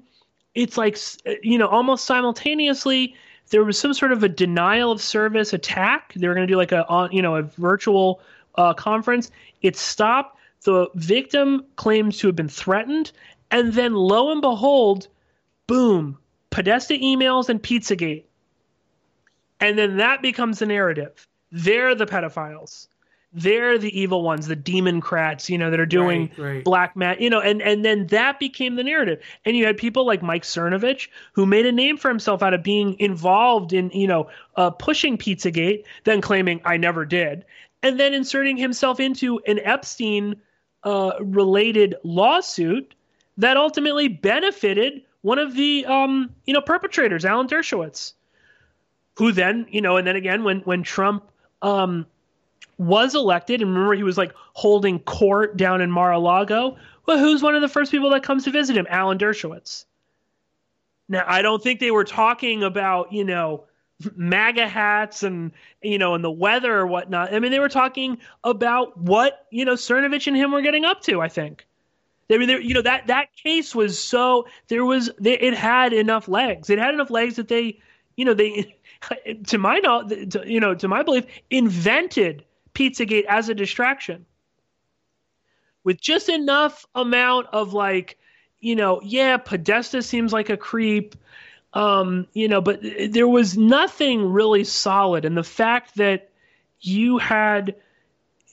it's 0.55 0.77
like, 0.77 0.99
you 1.43 1.57
know, 1.57 1.69
almost 1.69 2.05
simultaneously 2.05 3.15
there 3.51 3.65
was 3.65 3.79
some 3.79 3.93
sort 3.95 4.13
of 4.13 4.23
a 4.23 4.29
denial 4.29 4.93
of 4.93 5.01
service 5.01 5.53
attack. 5.53 6.15
They 6.15 6.27
were 6.27 6.35
going 6.35 6.47
to 6.47 6.53
do 6.53 6.57
like 6.57 6.73
a, 6.73 7.09
you 7.13 7.21
know, 7.21 7.37
a 7.37 7.43
virtual 7.43 8.21
uh, 8.55 8.75
conference. 8.75 9.31
It 9.63 9.77
stopped. 9.77 10.39
The 10.63 10.89
victim 10.95 11.65
claims 11.77 12.19
to 12.19 12.27
have 12.29 12.37
been 12.37 12.49
threatened, 12.49 13.13
and 13.51 13.73
then 13.73 13.95
lo 13.95 14.31
and 14.31 14.41
behold, 14.41 15.09
boom, 15.67 16.19
Podesta 16.51 16.95
emails 16.95 17.49
and 17.49 17.63
Pizzagate. 17.63 18.25
And 19.61 19.79
then 19.79 19.99
that 19.99 20.23
becomes 20.23 20.59
the 20.59 20.67
narrative. 20.67 21.27
They're 21.53 21.95
the 21.95 22.07
pedophiles. 22.07 22.89
They're 23.33 23.79
the 23.79 24.01
evil 24.01 24.23
ones, 24.23 24.49
the 24.49 24.57
democrats, 24.57 25.49
you 25.49 25.57
know, 25.57 25.71
that 25.71 25.79
are 25.79 25.87
doing 25.87 26.31
right, 26.37 26.39
right. 26.39 26.65
black 26.65 26.97
mat, 26.97 27.21
you 27.21 27.31
know, 27.31 27.41
and 27.41 27.63
and 27.63 27.85
then 27.85 28.09
that 28.09 28.41
became 28.41 28.75
the 28.75 28.83
narrative. 28.83 29.21
And 29.45 29.57
you 29.57 29.67
had 29.67 29.77
people 29.77 30.05
like 30.05 30.21
Mike 30.21 30.43
Cernovich 30.43 31.09
who 31.35 31.47
made 31.47 31.65
a 31.65 31.71
name 31.71 31.97
for 31.97 32.09
himself 32.09 32.43
out 32.43 32.55
of 32.55 32.65
being 32.65 32.99
involved 32.99 33.73
in, 33.73 33.91
you 33.91 34.09
know, 34.09 34.31
uh, 34.57 34.71
pushing 34.71 35.17
Pizzagate, 35.17 35.85
then 36.03 36.21
claiming 36.21 36.61
I 36.65 36.77
never 36.77 37.05
did, 37.05 37.45
and 37.85 38.01
then 38.01 38.15
inserting 38.15 38.57
himself 38.57 38.99
into 38.99 39.39
an 39.47 39.61
Epstein 39.61 40.35
uh, 40.83 41.13
related 41.21 41.95
lawsuit 42.03 42.97
that 43.41 43.57
ultimately 43.57 44.09
benefited 44.09 45.03
one 45.23 45.39
of 45.39 45.55
the 45.55 45.85
um, 45.87 46.31
you 46.47 46.55
know 46.55 46.61
perpetrators, 46.61 47.25
Alan 47.25 47.49
Dershowitz, 47.49 48.13
who 49.17 49.33
then 49.33 49.67
you 49.71 49.81
know, 49.81 49.97
and 49.97 50.07
then 50.07 50.17
again 50.17 50.45
when 50.45 50.61
when 50.61 50.83
Trump 50.83 51.25
um, 51.63 52.07
was 52.79 53.15
elected, 53.15 53.61
and 53.61 53.71
remember 53.71 53.95
he 53.95 54.03
was 54.03 54.19
like 54.19 54.33
holding 54.53 54.99
court 55.01 55.57
down 55.57 55.81
in 55.81 55.91
Mar-a-Lago. 55.91 56.77
Well, 57.07 57.19
who's 57.19 57.43
one 57.43 57.55
of 57.55 57.63
the 57.63 57.69
first 57.69 57.91
people 57.91 58.11
that 58.11 58.23
comes 58.23 58.45
to 58.45 58.51
visit 58.51 58.77
him? 58.77 58.87
Alan 58.89 59.19
Dershowitz. 59.19 59.87
Now, 61.09 61.25
I 61.27 61.43
don't 61.43 61.63
think 61.63 61.81
they 61.81 61.91
were 61.91 62.05
talking 62.05 62.63
about 62.63 63.13
you 63.13 63.25
know 63.25 63.65
MAGA 64.17 64.69
hats 64.69 65.23
and 65.23 65.53
you 65.83 65.99
know 65.99 66.15
and 66.15 66.23
the 66.23 66.31
weather 66.31 66.79
or 66.79 66.87
whatnot. 66.87 67.33
I 67.33 67.39
mean, 67.39 67.53
they 67.53 67.59
were 67.59 67.71
talking 67.71 68.19
about 68.45 68.99
what 68.99 69.47
you 69.51 69.65
know 69.65 69.75
Cernovich 69.75 70.27
and 70.27 70.37
him 70.37 70.53
were 70.53 70.63
getting 70.63 70.85
up 70.85 71.01
to. 71.03 71.23
I 71.23 71.29
think. 71.29 71.67
I 72.31 72.39
mean, 72.39 72.49
there, 72.49 72.61
you 72.61 72.75
know 72.75 72.83
that 72.83 73.09
that 73.09 73.35
case 73.35 73.75
was 73.75 73.99
so 73.99 74.47
there 74.69 74.85
was 74.85 75.11
it 75.23 75.55
had 75.55 75.93
enough 75.93 76.29
legs. 76.29 76.71
It 76.71 76.79
had 76.79 76.95
enough 76.95 77.11
legs 77.11 77.37
that 77.37 77.49
they, 77.49 77.81
you 78.17 78.25
know, 78.25 78.35
they, 78.35 78.77
to 79.49 79.59
my 79.59 79.79
knowledge, 79.79 80.37
you 80.47 80.61
know, 80.61 80.75
to 80.75 80.89
my 80.89 81.03
belief, 81.03 81.25
invented 81.51 82.45
Pizzagate 82.75 83.25
as 83.25 83.49
a 83.49 83.55
distraction 83.55 84.27
with 85.85 86.01
just 86.01 86.29
enough 86.29 86.85
amount 86.95 87.47
of 87.53 87.73
like, 87.73 88.19
you 88.61 88.77
know, 88.77 89.01
yeah, 89.03 89.37
Podesta 89.37 90.03
seems 90.03 90.33
like 90.33 90.51
a 90.51 90.57
creep, 90.57 91.17
um, 91.73 92.27
you 92.33 92.49
know, 92.49 92.61
but 92.61 92.81
there 93.09 93.29
was 93.29 93.57
nothing 93.57 94.31
really 94.31 94.65
solid, 94.65 95.25
and 95.25 95.37
the 95.37 95.43
fact 95.43 95.97
that 95.97 96.31
you 96.81 97.19
had 97.19 97.75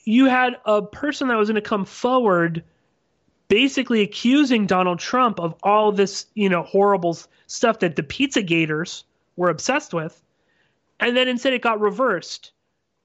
you 0.06 0.26
had 0.26 0.56
a 0.66 0.82
person 0.82 1.28
that 1.28 1.38
was 1.38 1.50
going 1.50 1.56
to 1.56 1.62
come 1.62 1.84
forward 1.84 2.64
basically 3.48 4.02
accusing 4.02 4.66
Donald 4.66 5.00
Trump 5.00 5.40
of 5.40 5.56
all 5.64 5.92
this, 5.92 6.26
you 6.34 6.50
know, 6.50 6.64
horrible 6.64 7.18
stuff 7.48 7.80
that 7.80 7.96
the 7.96 8.04
pizza 8.04 8.42
gators 8.42 9.04
were 9.36 9.50
obsessed 9.50 9.94
with. 9.94 10.22
And 11.00 11.16
then 11.16 11.28
instead 11.28 11.54
it 11.54 11.62
got 11.62 11.80
reversed. 11.80 12.52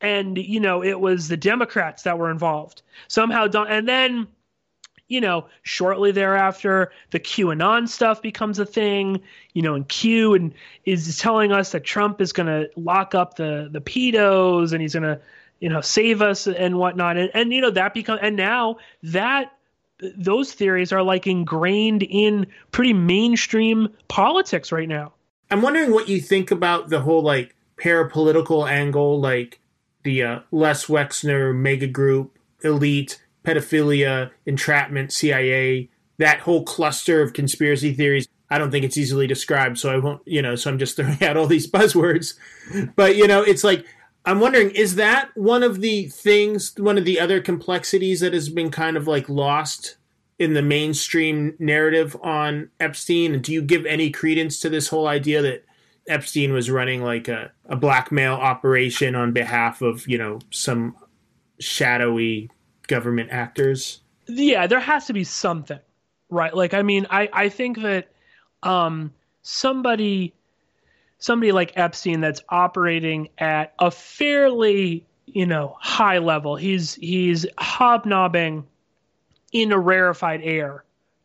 And, 0.01 0.37
you 0.37 0.59
know, 0.59 0.83
it 0.83 0.99
was 0.99 1.29
the 1.29 1.37
Democrats 1.37 2.03
that 2.03 2.19
were 2.19 2.31
involved. 2.31 2.83
Somehow, 3.07 3.47
Don- 3.47 3.69
and 3.69 3.89
then, 3.89 4.27
you 5.07 5.21
know, 5.21 5.47
shortly 5.63 6.11
thereafter, 6.11 6.91
the 7.11 7.21
QAnon 7.21 7.89
stuff 7.89 8.21
becomes 8.21 8.59
a 8.59 8.67
thing, 8.67 9.21
you 9.53 9.63
know, 9.63 9.75
and 9.75 9.87
Q 9.87 10.35
and 10.35 10.55
is 10.85 11.19
telling 11.19 11.53
us 11.53 11.71
that 11.73 11.85
Trump 11.85 12.21
is 12.21 12.33
going 12.33 12.47
to 12.47 12.71
lock 12.77 13.15
up 13.15 13.37
the, 13.37 13.69
the 13.71 13.81
pedos 13.81 14.73
and 14.73 14.83
he's 14.83 14.95
going 14.95 15.05
to, 15.05 15.21
you 15.61 15.69
know, 15.69 15.83
save 15.83 16.21
us 16.21 16.49
and 16.49 16.79
whatnot. 16.79 17.17
And, 17.17 17.31
and, 17.35 17.53
you 17.53 17.61
know, 17.61 17.71
that 17.71 17.95
become, 17.95 18.19
and 18.21 18.35
now 18.35 18.79
that 19.05 19.53
those 20.17 20.53
theories 20.53 20.93
are 20.93 21.03
like 21.03 21.27
ingrained 21.27 22.03
in 22.03 22.47
pretty 22.71 22.93
mainstream 22.93 23.89
politics 24.09 24.73
right 24.73 24.89
now. 24.89 25.13
I'm 25.51 25.63
wondering 25.63 25.93
what 25.93 26.09
you 26.09 26.21
think 26.21 26.51
about 26.51 26.89
the 26.89 27.01
whole 27.01 27.23
like 27.23 27.55
parapolitical 27.77 28.69
angle, 28.69 29.21
like 29.21 29.61
the 30.03 30.23
uh, 30.23 30.41
Les 30.51 30.87
Wexner 30.87 31.55
mega 31.55 31.87
group, 31.87 32.39
elite, 32.65 33.23
pedophilia, 33.45 34.31
entrapment, 34.47 35.13
CIA, 35.13 35.89
that 36.19 36.41
whole 36.41 36.65
cluster 36.65 37.23
of 37.23 37.33
conspiracy 37.33 37.93
theories. 37.93 38.29
I 38.51 38.59
don't 38.59 38.71
think 38.71 38.85
it's 38.85 38.99
easily 38.99 39.27
described, 39.27 39.79
so 39.79 39.91
I 39.91 39.97
won't, 39.97 40.23
you 40.27 40.43
know, 40.43 40.57
so 40.57 40.71
I'm 40.71 40.79
just 40.79 40.97
throwing 40.97 41.23
out 41.23 41.37
all 41.37 41.47
these 41.47 41.71
buzzwords. 41.71 42.35
But, 42.97 43.17
you 43.17 43.27
know, 43.27 43.43
it's 43.43 43.65
like, 43.65 43.85
I'm 44.25 44.41
wondering, 44.41 44.71
is 44.71 44.95
that 44.97 45.31
one 45.35 45.63
of 45.63 45.81
the 45.81 46.07
things, 46.07 46.75
one 46.77 46.97
of 46.97 47.05
the 47.05 47.19
other 47.19 47.41
complexities 47.41 48.21
that 48.21 48.33
has 48.33 48.49
been 48.49 48.71
kind 48.71 48.97
of 48.97 49.09
like 49.09 49.29
lost 49.29 49.97
in 50.39 50.55
the 50.55 50.63
mainstream 50.63 51.55
narrative 51.59 52.17
on 52.23 52.71
Epstein? 52.81 53.35
And 53.35 53.43
do 53.43 53.53
you 53.53 53.63
give 53.63 53.85
any 53.87 54.11
credence 54.11 54.61
to 54.61 54.69
this 54.69 54.89
whole 54.89 55.09
idea 55.09 55.43
that 55.43 55.65
Epstein 56.09 56.53
was 56.53 56.71
running 56.71 57.03
like 57.03 57.29
a, 57.29 57.51
a 57.67 57.77
blackmail 57.77 58.35
operation 58.35 59.15
on 59.15 59.33
behalf 59.33 59.83
of, 59.83 60.07
you 60.09 60.19
know, 60.19 60.41
some 60.51 60.97
shadowy 61.59 62.51
government 62.87 63.31
actors? 63.31 64.03
Yeah, 64.27 64.67
there 64.67 64.81
has 64.81 65.07
to 65.07 65.13
be 65.13 65.25
something, 65.25 65.81
right? 66.31 66.55
Like, 66.55 66.75
I 66.75 66.83
mean, 66.83 67.07
I, 67.11 67.29
I 67.33 67.49
think 67.49 67.83
that 67.83 68.13
um, 68.63 69.13
somebody 69.43 70.35
somebody 71.23 71.53
like 71.53 71.73
Epstein 71.77 72.21
that's 72.21 72.43
operating 72.49 73.29
at 73.39 73.73
a 73.79 73.91
fairly 73.91 75.07
you 75.27 75.47
know 75.47 75.77
high 75.81 76.19
level. 76.19 76.57
He's 76.57 76.95
he's 76.97 77.47
hobnobbing 77.59 78.67
in 79.53 79.73
a 79.73 79.79
rarefied 79.79 80.41
air 80.43 80.85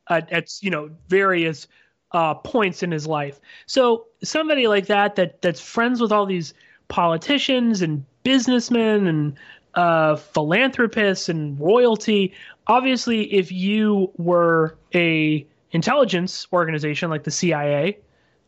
at, 0.10 0.32
at 0.32 0.52
you 0.62 0.70
know 0.70 0.91
various 1.10 1.68
uh, 2.12 2.36
points 2.36 2.84
in 2.84 2.91
his 2.91 3.08
life. 3.08 3.39
So 3.66 4.06
somebody 4.24 4.68
like 4.68 4.86
that 4.88 5.16
that 5.16 5.41
that's 5.41 5.60
friends 5.60 6.00
with 6.00 6.12
all 6.12 6.26
these 6.26 6.54
politicians 6.88 7.82
and 7.82 8.06
businessmen 8.24 9.08
and 9.08 9.38
uh, 9.74 10.16
philanthropists 10.16 11.28
and 11.28 11.60
royalty. 11.60 12.34
Obviously, 12.68 13.34
if 13.34 13.52
you 13.52 14.12
were 14.18 14.78
a 14.93 15.45
intelligence 15.72 16.48
organization 16.54 17.10
like 17.10 17.24
the 17.24 17.32
CIA, 17.32 17.98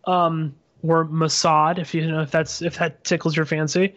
um, 0.05 0.55
or 0.83 1.05
Mossad, 1.05 1.77
if 1.79 1.93
you 1.93 2.09
know 2.09 2.21
if 2.21 2.31
that's 2.31 2.61
if 2.61 2.77
that 2.77 3.03
tickles 3.03 3.35
your 3.35 3.45
fancy, 3.45 3.95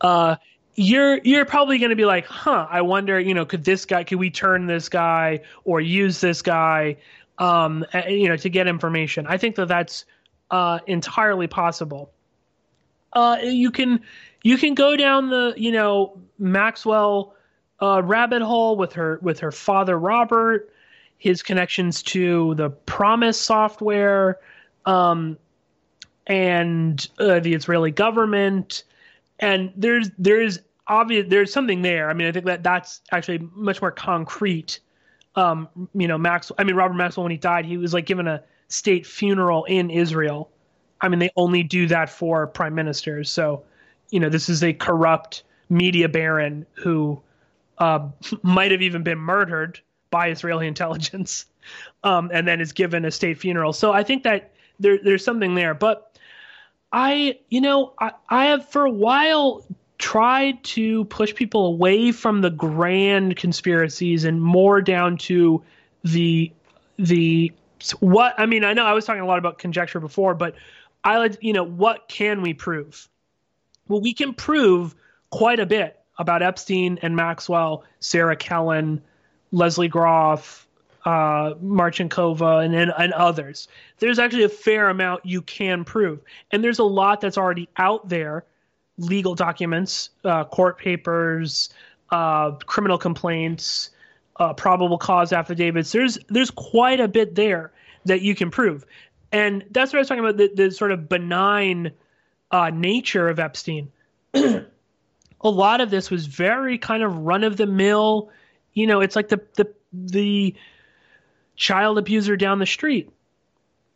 uh, 0.00 0.36
you're 0.74 1.18
you're 1.24 1.44
probably 1.44 1.78
going 1.78 1.90
to 1.90 1.96
be 1.96 2.04
like, 2.04 2.24
huh? 2.26 2.66
I 2.70 2.82
wonder, 2.82 3.18
you 3.18 3.34
know, 3.34 3.44
could 3.44 3.64
this 3.64 3.84
guy, 3.84 4.04
could 4.04 4.18
we 4.18 4.30
turn 4.30 4.66
this 4.66 4.88
guy 4.88 5.40
or 5.64 5.80
use 5.80 6.20
this 6.20 6.40
guy, 6.40 6.96
um, 7.38 7.84
you 8.08 8.28
know, 8.28 8.36
to 8.36 8.48
get 8.48 8.68
information? 8.68 9.26
I 9.26 9.38
think 9.38 9.56
that 9.56 9.66
that's 9.66 10.04
uh, 10.50 10.78
entirely 10.86 11.48
possible. 11.48 12.12
Uh, 13.12 13.38
you 13.42 13.70
can 13.70 14.00
you 14.42 14.56
can 14.56 14.74
go 14.74 14.96
down 14.96 15.30
the 15.30 15.54
you 15.56 15.72
know 15.72 16.20
Maxwell 16.38 17.34
uh, 17.82 18.02
rabbit 18.04 18.42
hole 18.42 18.76
with 18.76 18.92
her 18.92 19.18
with 19.20 19.40
her 19.40 19.50
father 19.50 19.98
Robert, 19.98 20.72
his 21.16 21.42
connections 21.42 22.02
to 22.04 22.54
the 22.54 22.70
PROMIS 22.70 23.40
software. 23.40 24.38
Um, 24.86 25.38
and 26.28 27.08
uh, 27.18 27.40
the 27.40 27.54
Israeli 27.54 27.90
government. 27.90 28.84
And 29.40 29.72
there's 29.76 30.10
there's 30.18 30.60
obvious 30.86 31.26
there's 31.28 31.52
something 31.52 31.82
there. 31.82 32.10
I 32.10 32.14
mean, 32.14 32.28
I 32.28 32.32
think 32.32 32.46
that 32.46 32.62
that's 32.62 33.00
actually 33.10 33.38
much 33.54 33.80
more 33.80 33.90
concrete. 33.90 34.80
Um, 35.34 35.68
you 35.94 36.08
know, 36.08 36.18
Max. 36.18 36.52
I 36.58 36.64
mean, 36.64 36.76
Robert 36.76 36.94
Maxwell 36.94 37.24
when 37.24 37.32
he 37.32 37.38
died, 37.38 37.64
he 37.64 37.76
was 37.76 37.94
like 37.94 38.06
given 38.06 38.28
a 38.28 38.42
state 38.68 39.06
funeral 39.06 39.64
in 39.64 39.90
Israel. 39.90 40.50
I 41.00 41.08
mean, 41.08 41.18
they 41.18 41.30
only 41.36 41.62
do 41.62 41.86
that 41.86 42.10
for 42.10 42.46
prime 42.46 42.74
ministers. 42.74 43.30
So, 43.30 43.62
you 44.10 44.20
know, 44.20 44.28
this 44.28 44.48
is 44.48 44.62
a 44.64 44.72
corrupt 44.72 45.44
media 45.68 46.08
baron 46.08 46.66
who 46.72 47.20
uh, 47.78 48.08
might 48.42 48.72
have 48.72 48.82
even 48.82 49.02
been 49.02 49.18
murdered 49.18 49.80
by 50.10 50.28
Israeli 50.28 50.66
intelligence, 50.66 51.46
um, 52.04 52.30
and 52.32 52.48
then 52.48 52.60
is 52.60 52.72
given 52.72 53.04
a 53.04 53.10
state 53.10 53.38
funeral. 53.38 53.72
So 53.72 53.92
I 53.92 54.02
think 54.02 54.24
that 54.24 54.52
there, 54.80 54.98
there's 55.02 55.24
something 55.24 55.54
there. 55.54 55.74
But 55.74 56.17
I, 56.92 57.38
you 57.48 57.60
know, 57.60 57.92
I, 57.98 58.12
I 58.28 58.46
have 58.46 58.68
for 58.68 58.84
a 58.84 58.90
while 58.90 59.64
tried 59.98 60.62
to 60.62 61.04
push 61.06 61.34
people 61.34 61.66
away 61.66 62.12
from 62.12 62.40
the 62.40 62.50
grand 62.50 63.36
conspiracies 63.36 64.24
and 64.24 64.40
more 64.40 64.80
down 64.80 65.16
to 65.16 65.62
the 66.04 66.52
the 66.98 67.52
what 68.00 68.34
I 68.38 68.46
mean, 68.46 68.64
I 68.64 68.72
know 68.72 68.84
I 68.84 68.92
was 68.92 69.04
talking 69.04 69.22
a 69.22 69.26
lot 69.26 69.38
about 69.38 69.58
conjecture 69.58 70.00
before, 70.00 70.34
but 70.34 70.54
I 71.04 71.18
like 71.18 71.38
you 71.40 71.52
know, 71.52 71.64
what 71.64 72.08
can 72.08 72.42
we 72.42 72.54
prove? 72.54 73.08
Well, 73.88 74.00
we 74.00 74.14
can 74.14 74.34
prove 74.34 74.94
quite 75.30 75.60
a 75.60 75.66
bit 75.66 75.98
about 76.18 76.42
Epstein 76.42 76.98
and 77.02 77.14
Maxwell, 77.16 77.84
Sarah 78.00 78.36
Kellen, 78.36 79.02
Lesley 79.52 79.88
Groff, 79.88 80.67
uh, 81.04 81.54
Marcinkova, 81.54 82.64
and, 82.64 82.74
and, 82.74 82.92
and 82.96 83.12
others. 83.12 83.68
There's 83.98 84.18
actually 84.18 84.44
a 84.44 84.48
fair 84.48 84.88
amount 84.88 85.24
you 85.24 85.42
can 85.42 85.84
prove, 85.84 86.20
and 86.50 86.62
there's 86.62 86.78
a 86.78 86.84
lot 86.84 87.20
that's 87.20 87.38
already 87.38 87.68
out 87.76 88.08
there: 88.08 88.44
legal 88.98 89.34
documents, 89.34 90.10
uh, 90.24 90.44
court 90.44 90.78
papers, 90.78 91.70
uh, 92.10 92.52
criminal 92.66 92.98
complaints, 92.98 93.90
uh, 94.36 94.52
probable 94.54 94.98
cause 94.98 95.32
affidavits. 95.32 95.92
There's 95.92 96.18
there's 96.28 96.50
quite 96.50 97.00
a 97.00 97.08
bit 97.08 97.34
there 97.34 97.72
that 98.04 98.22
you 98.22 98.34
can 98.34 98.50
prove, 98.50 98.84
and 99.32 99.64
that's 99.70 99.92
what 99.92 99.98
I 99.98 100.00
was 100.00 100.08
talking 100.08 100.24
about 100.24 100.36
the, 100.36 100.50
the 100.54 100.70
sort 100.70 100.92
of 100.92 101.08
benign 101.08 101.92
uh, 102.50 102.70
nature 102.70 103.28
of 103.28 103.38
Epstein. 103.38 103.90
a 104.34 104.64
lot 105.42 105.80
of 105.80 105.90
this 105.90 106.10
was 106.10 106.26
very 106.26 106.78
kind 106.78 107.02
of 107.02 107.18
run 107.18 107.44
of 107.44 107.56
the 107.56 107.66
mill. 107.66 108.30
You 108.74 108.86
know, 108.86 109.00
it's 109.00 109.16
like 109.16 109.28
the 109.28 109.40
the 109.54 109.72
the 109.92 110.54
child 111.58 111.98
abuser 111.98 112.36
down 112.36 112.58
the 112.58 112.66
street 112.66 113.10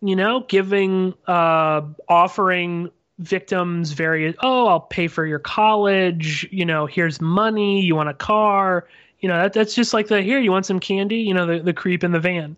you 0.02 0.16
know 0.16 0.40
giving 0.48 1.14
uh 1.26 1.80
offering 2.08 2.90
victims 3.18 3.92
various 3.92 4.34
oh 4.42 4.66
i'll 4.66 4.80
pay 4.80 5.08
for 5.08 5.24
your 5.24 5.38
college 5.38 6.46
you 6.50 6.64
know 6.64 6.86
here's 6.86 7.20
money 7.20 7.80
you 7.80 7.94
want 7.94 8.08
a 8.08 8.14
car 8.14 8.86
you 9.22 9.28
know 9.28 9.40
that, 9.40 9.52
that's 9.54 9.74
just 9.74 9.94
like 9.94 10.08
the 10.08 10.20
here 10.20 10.38
you 10.38 10.50
want 10.50 10.66
some 10.66 10.80
candy? 10.80 11.16
You 11.16 11.32
know 11.32 11.46
the, 11.46 11.60
the 11.60 11.72
creep 11.72 12.04
in 12.04 12.10
the 12.10 12.20
van. 12.20 12.56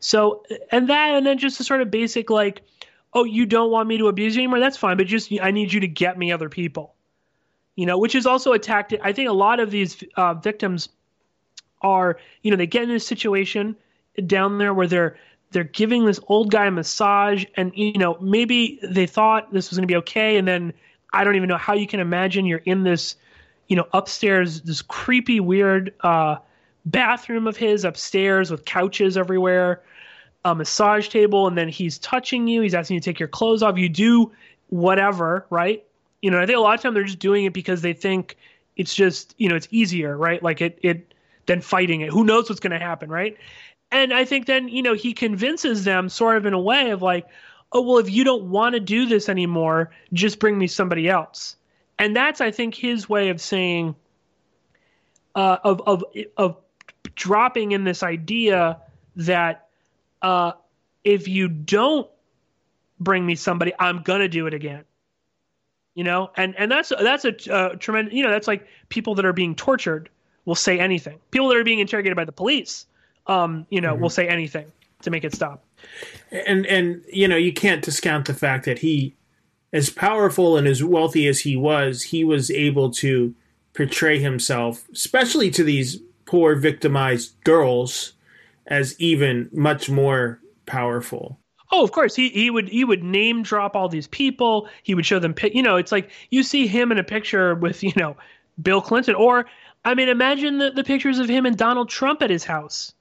So 0.00 0.42
and 0.72 0.88
that 0.88 1.14
and 1.14 1.24
then 1.24 1.38
just 1.38 1.60
a 1.60 1.64
sort 1.64 1.82
of 1.82 1.90
basic 1.90 2.30
like 2.30 2.62
oh 3.12 3.24
you 3.24 3.46
don't 3.46 3.70
want 3.70 3.88
me 3.88 3.98
to 3.98 4.08
abuse 4.08 4.34
you 4.34 4.42
anymore? 4.42 4.58
That's 4.58 4.76
fine 4.76 4.96
but 4.96 5.06
just 5.06 5.30
i 5.40 5.50
need 5.50 5.72
you 5.72 5.80
to 5.80 5.88
get 5.88 6.18
me 6.18 6.32
other 6.32 6.48
people. 6.48 6.94
You 7.76 7.86
know 7.86 7.98
which 7.98 8.14
is 8.14 8.26
also 8.26 8.52
a 8.52 8.58
tactic 8.58 9.00
i 9.04 9.12
think 9.12 9.28
a 9.28 9.32
lot 9.32 9.60
of 9.60 9.70
these 9.70 10.02
uh, 10.16 10.34
victims 10.34 10.88
are 11.82 12.18
you 12.42 12.50
know 12.50 12.56
they 12.56 12.66
get 12.66 12.82
in 12.84 12.90
a 12.90 12.98
situation 12.98 13.76
down 14.26 14.58
there 14.58 14.74
where 14.74 14.86
they're 14.86 15.16
they're 15.50 15.64
giving 15.64 16.04
this 16.04 16.20
old 16.28 16.50
guy 16.50 16.66
a 16.66 16.70
massage 16.70 17.44
and 17.56 17.72
you 17.74 17.98
know 17.98 18.18
maybe 18.20 18.78
they 18.82 19.06
thought 19.06 19.52
this 19.52 19.70
was 19.70 19.78
going 19.78 19.86
to 19.86 19.92
be 19.92 19.96
okay. 19.96 20.36
And 20.36 20.46
then 20.46 20.72
i 21.12 21.24
don't 21.24 21.36
even 21.36 21.48
know 21.48 21.56
how 21.56 21.72
you 21.72 21.86
can 21.86 22.00
imagine 22.00 22.44
you're 22.44 22.58
in 22.58 22.84
this 22.84 23.16
you 23.68 23.76
know 23.76 23.86
upstairs 23.94 24.60
this 24.62 24.82
creepy 24.82 25.40
weird 25.40 25.94
uh, 26.00 26.36
bathroom 26.84 27.46
of 27.46 27.56
his 27.56 27.84
upstairs 27.84 28.50
with 28.50 28.64
couches 28.64 29.16
everywhere 29.16 29.82
a 30.44 30.54
massage 30.54 31.08
table 31.08 31.46
and 31.46 31.58
then 31.58 31.68
he's 31.68 31.98
touching 31.98 32.46
you. 32.46 32.62
He's 32.62 32.74
asking 32.74 32.94
you 32.94 33.00
to 33.00 33.04
take 33.04 33.18
your 33.18 33.28
clothes 33.28 33.62
off. 33.62 33.76
You 33.76 33.88
do 33.88 34.32
whatever 34.68 35.46
right? 35.50 35.84
You 36.22 36.30
know 36.30 36.40
i 36.40 36.46
think 36.46 36.58
a 36.58 36.60
lot 36.60 36.74
of 36.74 36.80
time 36.80 36.94
they're 36.94 37.04
just 37.04 37.20
doing 37.20 37.44
it 37.44 37.52
because 37.52 37.80
they 37.80 37.92
think 37.92 38.36
it's 38.76 38.94
just 38.94 39.34
you 39.38 39.48
know 39.48 39.56
it's 39.56 39.68
easier 39.70 40.16
right? 40.16 40.42
Like 40.42 40.60
it 40.60 40.78
it 40.82 41.14
than 41.46 41.62
fighting 41.62 42.02
it. 42.02 42.10
Who 42.10 42.24
knows 42.24 42.48
what's 42.50 42.60
going 42.60 42.78
to 42.78 42.84
happen 42.84 43.08
right 43.08 43.36
and 43.90 44.12
I 44.12 44.24
think 44.24 44.46
then, 44.46 44.68
you 44.68 44.82
know, 44.82 44.94
he 44.94 45.14
convinces 45.14 45.84
them 45.84 46.08
sort 46.08 46.36
of 46.36 46.46
in 46.46 46.52
a 46.52 46.60
way 46.60 46.90
of 46.90 47.02
like, 47.02 47.26
oh, 47.72 47.82
well, 47.82 47.98
if 47.98 48.10
you 48.10 48.24
don't 48.24 48.50
want 48.50 48.74
to 48.74 48.80
do 48.80 49.06
this 49.06 49.28
anymore, 49.28 49.90
just 50.12 50.38
bring 50.38 50.58
me 50.58 50.66
somebody 50.66 51.08
else. 51.08 51.56
And 51.98 52.14
that's, 52.14 52.40
I 52.40 52.50
think, 52.50 52.74
his 52.74 53.08
way 53.08 53.30
of 53.30 53.40
saying, 53.40 53.94
uh, 55.34 55.56
of, 55.64 55.82
of, 55.86 56.04
of 56.36 56.56
dropping 57.14 57.72
in 57.72 57.84
this 57.84 58.02
idea 58.02 58.78
that 59.16 59.68
uh, 60.22 60.52
if 61.02 61.28
you 61.28 61.48
don't 61.48 62.08
bring 63.00 63.24
me 63.24 63.34
somebody, 63.34 63.72
I'm 63.78 64.02
to 64.20 64.28
do 64.28 64.46
it 64.46 64.54
again. 64.54 64.84
You 65.94 66.04
know, 66.04 66.30
and, 66.36 66.54
and 66.56 66.70
that's 66.70 66.90
that's 66.90 67.24
a 67.24 67.52
uh, 67.52 67.74
tremendous. 67.74 68.14
You 68.14 68.22
know, 68.22 68.30
that's 68.30 68.46
like 68.46 68.68
people 68.88 69.16
that 69.16 69.24
are 69.24 69.32
being 69.32 69.56
tortured 69.56 70.10
will 70.44 70.54
say 70.54 70.78
anything. 70.78 71.18
People 71.32 71.48
that 71.48 71.56
are 71.56 71.64
being 71.64 71.80
interrogated 71.80 72.14
by 72.14 72.24
the 72.24 72.30
police 72.30 72.86
um, 73.28 73.66
you 73.70 73.80
know, 73.80 73.92
mm-hmm. 73.92 74.02
will 74.02 74.10
say 74.10 74.28
anything 74.28 74.70
to 75.02 75.10
make 75.10 75.24
it 75.24 75.34
stop. 75.34 75.64
And 76.32 76.66
and 76.66 77.02
you 77.12 77.28
know, 77.28 77.36
you 77.36 77.52
can't 77.52 77.82
discount 77.82 78.26
the 78.26 78.34
fact 78.34 78.64
that 78.64 78.80
he, 78.80 79.14
as 79.72 79.90
powerful 79.90 80.56
and 80.56 80.66
as 80.66 80.82
wealthy 80.82 81.26
as 81.26 81.40
he 81.40 81.56
was, 81.56 82.02
he 82.02 82.24
was 82.24 82.50
able 82.50 82.90
to 82.92 83.34
portray 83.74 84.18
himself, 84.18 84.88
especially 84.92 85.50
to 85.52 85.62
these 85.62 86.00
poor 86.24 86.56
victimized 86.56 87.32
girls, 87.44 88.14
as 88.66 88.98
even 89.00 89.48
much 89.52 89.88
more 89.88 90.40
powerful. 90.66 91.38
Oh, 91.70 91.84
of 91.84 91.92
course. 91.92 92.14
He 92.14 92.30
he 92.30 92.50
would 92.50 92.68
he 92.68 92.84
would 92.84 93.04
name 93.04 93.42
drop 93.42 93.76
all 93.76 93.88
these 93.88 94.08
people. 94.08 94.68
He 94.82 94.94
would 94.94 95.06
show 95.06 95.18
them. 95.18 95.34
You 95.52 95.62
know, 95.62 95.76
it's 95.76 95.92
like 95.92 96.10
you 96.30 96.42
see 96.42 96.66
him 96.66 96.90
in 96.90 96.98
a 96.98 97.04
picture 97.04 97.54
with 97.54 97.82
you 97.82 97.92
know 97.96 98.16
Bill 98.60 98.80
Clinton. 98.80 99.14
Or, 99.14 99.46
I 99.84 99.94
mean, 99.94 100.08
imagine 100.08 100.58
the, 100.58 100.70
the 100.70 100.84
pictures 100.84 101.18
of 101.18 101.28
him 101.28 101.46
and 101.46 101.56
Donald 101.56 101.88
Trump 101.88 102.22
at 102.22 102.30
his 102.30 102.44
house. 102.44 102.94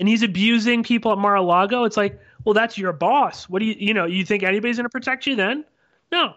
And 0.00 0.08
he's 0.08 0.22
abusing 0.22 0.82
people 0.82 1.12
at 1.12 1.18
Mar 1.18 1.36
a 1.36 1.42
Lago. 1.42 1.84
It's 1.84 1.96
like, 1.96 2.20
well, 2.44 2.54
that's 2.54 2.78
your 2.78 2.92
boss. 2.92 3.48
What 3.48 3.58
do 3.58 3.66
you, 3.66 3.74
you 3.78 3.94
know, 3.94 4.04
you 4.04 4.24
think 4.24 4.42
anybody's 4.42 4.76
going 4.76 4.84
to 4.84 4.90
protect 4.90 5.26
you 5.26 5.36
then? 5.36 5.64
No. 6.12 6.34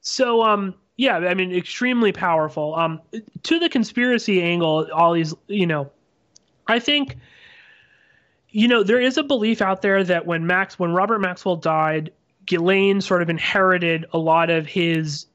So, 0.00 0.42
um, 0.42 0.74
yeah, 0.96 1.16
I 1.16 1.34
mean, 1.34 1.54
extremely 1.54 2.12
powerful. 2.12 2.74
Um, 2.74 3.00
to 3.44 3.58
the 3.58 3.68
conspiracy 3.68 4.42
angle, 4.42 4.88
all 4.92 5.12
these, 5.12 5.34
you 5.46 5.66
know, 5.66 5.90
I 6.66 6.78
think, 6.78 7.16
you 8.50 8.66
know, 8.66 8.82
there 8.82 9.00
is 9.00 9.18
a 9.18 9.22
belief 9.22 9.62
out 9.62 9.82
there 9.82 10.02
that 10.02 10.26
when 10.26 10.46
Max, 10.46 10.78
when 10.78 10.92
Robert 10.92 11.20
Maxwell 11.20 11.56
died, 11.56 12.12
Ghislaine 12.46 13.00
sort 13.00 13.22
of 13.22 13.28
inherited 13.28 14.06
a 14.12 14.18
lot 14.18 14.50
of 14.50 14.66
his 14.66 15.26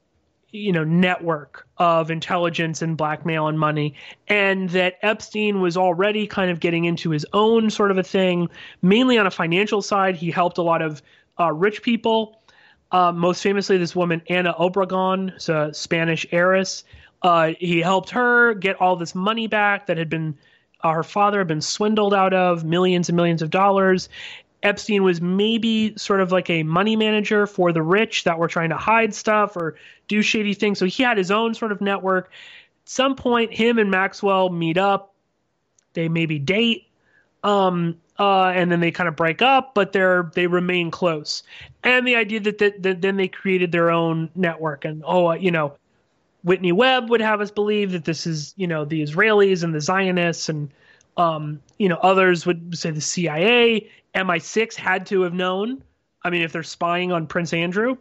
you 0.51 0.71
know 0.71 0.83
network 0.83 1.65
of 1.77 2.11
intelligence 2.11 2.81
and 2.81 2.97
blackmail 2.97 3.47
and 3.47 3.57
money 3.57 3.95
and 4.27 4.69
that 4.69 4.97
epstein 5.01 5.61
was 5.61 5.77
already 5.77 6.27
kind 6.27 6.51
of 6.51 6.59
getting 6.59 6.85
into 6.85 7.09
his 7.09 7.25
own 7.33 7.69
sort 7.69 7.89
of 7.89 7.97
a 7.97 8.03
thing 8.03 8.49
mainly 8.81 9.17
on 9.17 9.27
a 9.27 9.31
financial 9.31 9.81
side. 9.81 10.15
He 10.15 10.31
helped 10.31 10.57
a 10.57 10.61
lot 10.61 10.81
of 10.81 11.01
uh, 11.39 11.51
rich 11.51 11.81
people. 11.81 12.41
Uh, 12.91 13.11
most 13.11 13.41
famously 13.41 13.77
this 13.77 13.95
woman 13.95 14.21
ana 14.29 14.53
obregon 14.59 15.31
a 15.47 15.73
spanish 15.73 16.25
heiress. 16.31 16.83
Uh, 17.21 17.53
he 17.59 17.79
helped 17.79 18.09
her 18.09 18.53
get 18.55 18.75
all 18.81 18.95
this 18.95 19.15
money 19.15 19.47
back 19.47 19.87
that 19.87 19.97
had 19.97 20.09
been 20.09 20.37
uh, 20.83 20.91
her 20.91 21.03
father 21.03 21.37
had 21.37 21.47
been 21.47 21.61
swindled 21.61 22.13
out 22.13 22.33
of 22.33 22.65
millions 22.65 23.07
and 23.07 23.15
millions 23.15 23.41
of 23.41 23.49
dollars 23.49 24.09
Epstein 24.63 25.03
was 25.03 25.21
maybe 25.21 25.95
sort 25.97 26.21
of 26.21 26.31
like 26.31 26.49
a 26.49 26.63
money 26.63 26.95
manager 26.95 27.47
for 27.47 27.71
the 27.71 27.81
rich 27.81 28.23
that 28.25 28.37
were 28.37 28.47
trying 28.47 28.69
to 28.69 28.77
hide 28.77 29.13
stuff 29.13 29.55
or 29.55 29.75
do 30.07 30.21
shady 30.21 30.53
things. 30.53 30.77
So 30.77 30.85
he 30.85 31.03
had 31.03 31.17
his 31.17 31.31
own 31.31 31.53
sort 31.53 31.71
of 31.71 31.81
network. 31.81 32.31
At 32.83 32.89
some 32.89 33.15
point, 33.15 33.53
him 33.53 33.79
and 33.79 33.89
Maxwell 33.89 34.49
meet 34.49 34.77
up. 34.77 35.13
They 35.93 36.07
maybe 36.07 36.39
date, 36.39 36.87
um, 37.43 37.97
uh, 38.17 38.47
and 38.47 38.71
then 38.71 38.79
they 38.79 38.91
kind 38.91 39.09
of 39.09 39.15
break 39.15 39.41
up, 39.41 39.73
but 39.73 39.91
they're 39.91 40.31
they 40.35 40.47
remain 40.47 40.89
close. 40.89 41.43
And 41.83 42.07
the 42.07 42.15
idea 42.15 42.39
that, 42.41 42.59
that, 42.59 42.83
that 42.83 43.01
then 43.01 43.17
they 43.17 43.27
created 43.27 43.71
their 43.71 43.91
own 43.91 44.29
network, 44.35 44.85
and 44.85 45.03
oh, 45.05 45.33
you 45.33 45.51
know, 45.51 45.75
Whitney 46.43 46.71
Webb 46.71 47.09
would 47.09 47.19
have 47.19 47.41
us 47.41 47.51
believe 47.51 47.91
that 47.91 48.05
this 48.05 48.25
is 48.25 48.53
you 48.55 48.67
know 48.67 48.85
the 48.85 49.01
Israelis 49.01 49.63
and 49.63 49.75
the 49.75 49.81
Zionists 49.81 50.47
and 50.47 50.71
um, 51.21 51.61
you 51.77 51.87
know, 51.87 51.97
others 51.97 52.45
would 52.47 52.75
say 52.75 52.89
the 52.89 53.01
CIA, 53.01 53.89
MI6 54.15 54.75
had 54.75 55.05
to 55.07 55.21
have 55.21 55.33
known. 55.33 55.83
I 56.23 56.29
mean, 56.31 56.41
if 56.41 56.51
they're 56.51 56.63
spying 56.63 57.11
on 57.11 57.27
Prince 57.27 57.53
Andrew. 57.53 57.97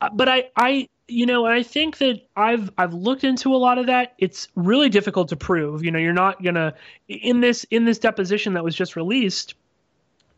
Uh, 0.00 0.10
but 0.12 0.28
I, 0.28 0.50
I, 0.56 0.88
you 1.08 1.26
know, 1.26 1.44
I 1.46 1.62
think 1.62 1.98
that 1.98 2.20
I've 2.36 2.70
I've 2.78 2.94
looked 2.94 3.24
into 3.24 3.54
a 3.54 3.58
lot 3.58 3.78
of 3.78 3.86
that. 3.86 4.14
It's 4.18 4.48
really 4.54 4.88
difficult 4.88 5.28
to 5.30 5.36
prove. 5.36 5.84
You 5.84 5.90
know, 5.90 5.98
you're 5.98 6.12
not 6.12 6.42
gonna 6.42 6.74
in 7.08 7.40
this 7.40 7.64
in 7.70 7.84
this 7.84 7.98
deposition 7.98 8.54
that 8.54 8.64
was 8.64 8.74
just 8.74 8.96
released. 8.96 9.54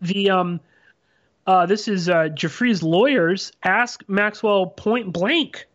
The 0.00 0.30
um, 0.30 0.60
uh, 1.46 1.66
this 1.66 1.86
is 1.86 2.08
uh, 2.08 2.28
Giuffre's 2.28 2.82
lawyers 2.82 3.52
ask 3.62 4.02
Maxwell 4.08 4.66
point 4.66 5.12
blank 5.12 5.66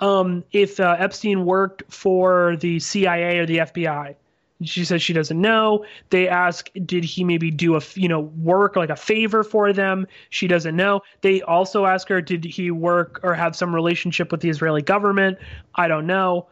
um, 0.00 0.44
if 0.52 0.80
uh, 0.80 0.96
Epstein 0.98 1.44
worked 1.44 1.84
for 1.92 2.56
the 2.56 2.78
CIA 2.80 3.38
or 3.38 3.46
the 3.46 3.58
FBI. 3.58 4.16
She 4.64 4.84
says 4.84 5.02
she 5.02 5.12
doesn't 5.12 5.40
know. 5.40 5.84
They 6.10 6.28
ask, 6.28 6.70
did 6.84 7.04
he 7.04 7.24
maybe 7.24 7.50
do 7.50 7.76
a 7.76 7.80
you 7.94 8.08
know 8.08 8.20
work 8.20 8.76
like 8.76 8.90
a 8.90 8.96
favor 8.96 9.42
for 9.42 9.72
them? 9.72 10.06
She 10.30 10.46
doesn't 10.46 10.76
know. 10.76 11.02
They 11.20 11.42
also 11.42 11.86
ask 11.86 12.08
her, 12.08 12.20
did 12.20 12.44
he 12.44 12.70
work 12.70 13.20
or 13.22 13.34
have 13.34 13.56
some 13.56 13.74
relationship 13.74 14.30
with 14.30 14.40
the 14.40 14.48
Israeli 14.48 14.82
government? 14.82 15.38
I 15.74 15.88
don't 15.88 16.06
know. 16.06 16.48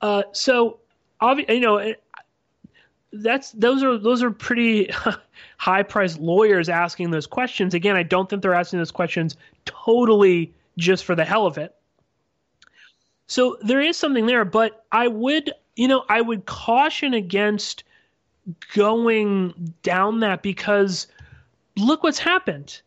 Uh, 0.00 0.22
so, 0.32 0.78
obvi- 1.20 1.48
you 1.48 1.60
know, 1.60 1.94
that's 3.12 3.52
those 3.52 3.82
are 3.82 3.98
those 3.98 4.22
are 4.22 4.30
pretty 4.30 4.90
high 5.56 5.82
priced 5.82 6.18
lawyers 6.18 6.68
asking 6.68 7.10
those 7.10 7.26
questions. 7.26 7.74
Again, 7.74 7.96
I 7.96 8.02
don't 8.02 8.28
think 8.28 8.42
they're 8.42 8.54
asking 8.54 8.78
those 8.78 8.90
questions 8.90 9.36
totally 9.64 10.52
just 10.76 11.04
for 11.04 11.14
the 11.14 11.24
hell 11.24 11.46
of 11.46 11.58
it. 11.58 11.74
So 13.26 13.58
there 13.60 13.80
is 13.80 13.96
something 13.96 14.26
there, 14.26 14.44
but 14.44 14.86
I 14.90 15.08
would 15.08 15.52
you 15.78 15.86
know, 15.86 16.04
I 16.08 16.20
would 16.20 16.44
caution 16.46 17.14
against 17.14 17.84
going 18.74 19.72
down 19.84 20.18
that 20.20 20.42
because 20.42 21.06
look 21.76 22.02
what's 22.02 22.18
happened. 22.18 22.80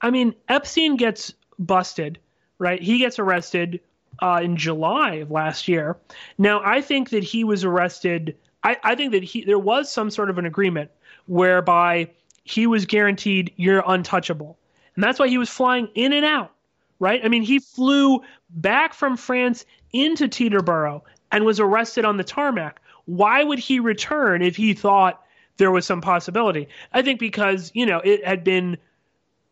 I 0.00 0.10
mean, 0.10 0.34
Epstein 0.48 0.96
gets 0.96 1.34
busted, 1.58 2.20
right? 2.58 2.80
He 2.80 2.98
gets 2.98 3.18
arrested 3.18 3.80
uh, 4.22 4.40
in 4.44 4.56
July 4.56 5.14
of 5.14 5.32
last 5.32 5.66
year. 5.66 5.96
Now, 6.38 6.62
I 6.64 6.80
think 6.80 7.10
that 7.10 7.24
he 7.24 7.42
was 7.42 7.64
arrested. 7.64 8.36
I, 8.62 8.76
I 8.84 8.94
think 8.94 9.10
that 9.10 9.24
he 9.24 9.44
there 9.44 9.58
was 9.58 9.92
some 9.92 10.08
sort 10.08 10.30
of 10.30 10.38
an 10.38 10.46
agreement 10.46 10.88
whereby 11.26 12.08
he 12.44 12.68
was 12.68 12.86
guaranteed 12.86 13.52
you're 13.56 13.82
untouchable, 13.88 14.56
and 14.94 15.02
that's 15.02 15.18
why 15.18 15.26
he 15.26 15.36
was 15.36 15.50
flying 15.50 15.88
in 15.96 16.12
and 16.12 16.24
out. 16.24 16.52
Right? 17.00 17.24
I 17.24 17.28
mean, 17.28 17.42
he 17.42 17.58
flew 17.58 18.20
back 18.50 18.94
from 18.94 19.16
France 19.16 19.64
into 19.92 20.28
Teterboro 20.28 21.02
and 21.32 21.44
was 21.44 21.60
arrested 21.60 22.04
on 22.04 22.16
the 22.16 22.24
tarmac. 22.24 22.80
Why 23.06 23.42
would 23.42 23.58
he 23.58 23.80
return 23.80 24.42
if 24.42 24.56
he 24.56 24.74
thought 24.74 25.22
there 25.56 25.70
was 25.70 25.86
some 25.86 26.00
possibility? 26.00 26.68
I 26.92 27.02
think 27.02 27.20
because, 27.20 27.70
you 27.74 27.86
know, 27.86 27.98
it 27.98 28.24
had 28.24 28.44
been 28.44 28.78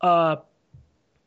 uh, 0.01 0.37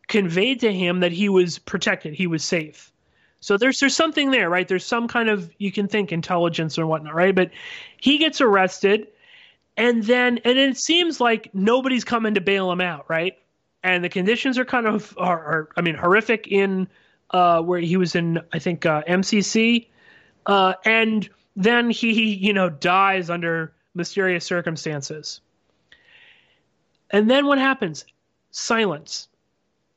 conveyed 0.09 0.61
to 0.61 0.73
him 0.73 1.01
that 1.01 1.13
he 1.13 1.29
was 1.29 1.59
protected, 1.59 2.15
he 2.15 2.27
was 2.27 2.45
safe. 2.45 2.93
So 3.41 3.57
there's 3.57 3.81
there's 3.81 3.97
something 3.97 4.31
there, 4.31 4.49
right? 4.49 4.69
There's 4.69 4.87
some 4.87 5.09
kind 5.09 5.29
of 5.29 5.53
you 5.59 5.73
can 5.73 5.89
think 5.89 6.13
intelligence 6.13 6.79
or 6.79 6.87
whatnot, 6.87 7.15
right? 7.15 7.35
But 7.35 7.51
he 7.97 8.19
gets 8.19 8.41
arrested, 8.41 9.09
and 9.77 10.05
then 10.05 10.39
and 10.45 10.57
it 10.57 10.77
seems 10.77 11.21
like 11.21 11.53
nobody's 11.53 12.05
coming 12.05 12.35
to 12.35 12.41
bail 12.41 12.71
him 12.71 12.81
out, 12.81 13.11
right? 13.11 13.37
And 13.83 14.05
the 14.05 14.09
conditions 14.09 14.59
are 14.59 14.65
kind 14.65 14.87
of 14.87 15.13
are, 15.19 15.41
are 15.41 15.69
I 15.77 15.81
mean 15.81 15.97
horrific 15.97 16.47
in 16.47 16.87
uh, 17.33 17.63
where 17.63 17.81
he 17.81 17.97
was 17.97 18.15
in 18.15 18.39
I 18.53 18.61
think 18.61 18.87
uh, 18.87 19.03
MCC 19.09 19.89
uh, 20.47 20.75
and 20.85 21.29
then 21.57 21.91
he, 21.91 22.35
you 22.35 22.53
know, 22.53 22.71
dies 22.71 23.31
under 23.31 23.73
mysterious 23.95 24.45
circumstances. 24.45 25.41
And 27.11 27.31
then 27.31 27.47
what 27.47 27.59
happens? 27.59 28.05
Silence. 28.51 29.29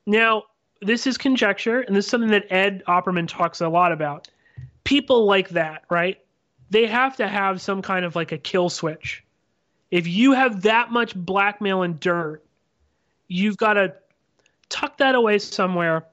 Now, 0.05 0.43
this 0.81 1.07
is 1.07 1.17
conjecture, 1.17 1.81
and 1.81 1.95
this 1.95 2.05
is 2.05 2.11
something 2.11 2.31
that 2.31 2.51
Ed 2.51 2.83
Opperman 2.87 3.27
talks 3.27 3.61
a 3.61 3.69
lot 3.69 3.91
about. 3.91 4.27
People 4.83 5.25
like 5.25 5.49
that, 5.49 5.83
right? 5.89 6.19
They 6.69 6.85
have 6.85 7.15
to 7.17 7.27
have 7.27 7.61
some 7.61 7.81
kind 7.81 8.05
of 8.05 8.15
like 8.15 8.31
a 8.31 8.37
kill 8.37 8.69
switch. 8.69 9.23
If 9.91 10.07
you 10.07 10.33
have 10.33 10.63
that 10.63 10.91
much 10.91 11.15
blackmail 11.15 11.83
and 11.83 11.99
dirt, 11.99 12.43
you've 13.27 13.57
got 13.57 13.73
to 13.73 13.95
tuck 14.69 14.97
that 14.97 15.15
away 15.15 15.39
somewhere 15.39 16.05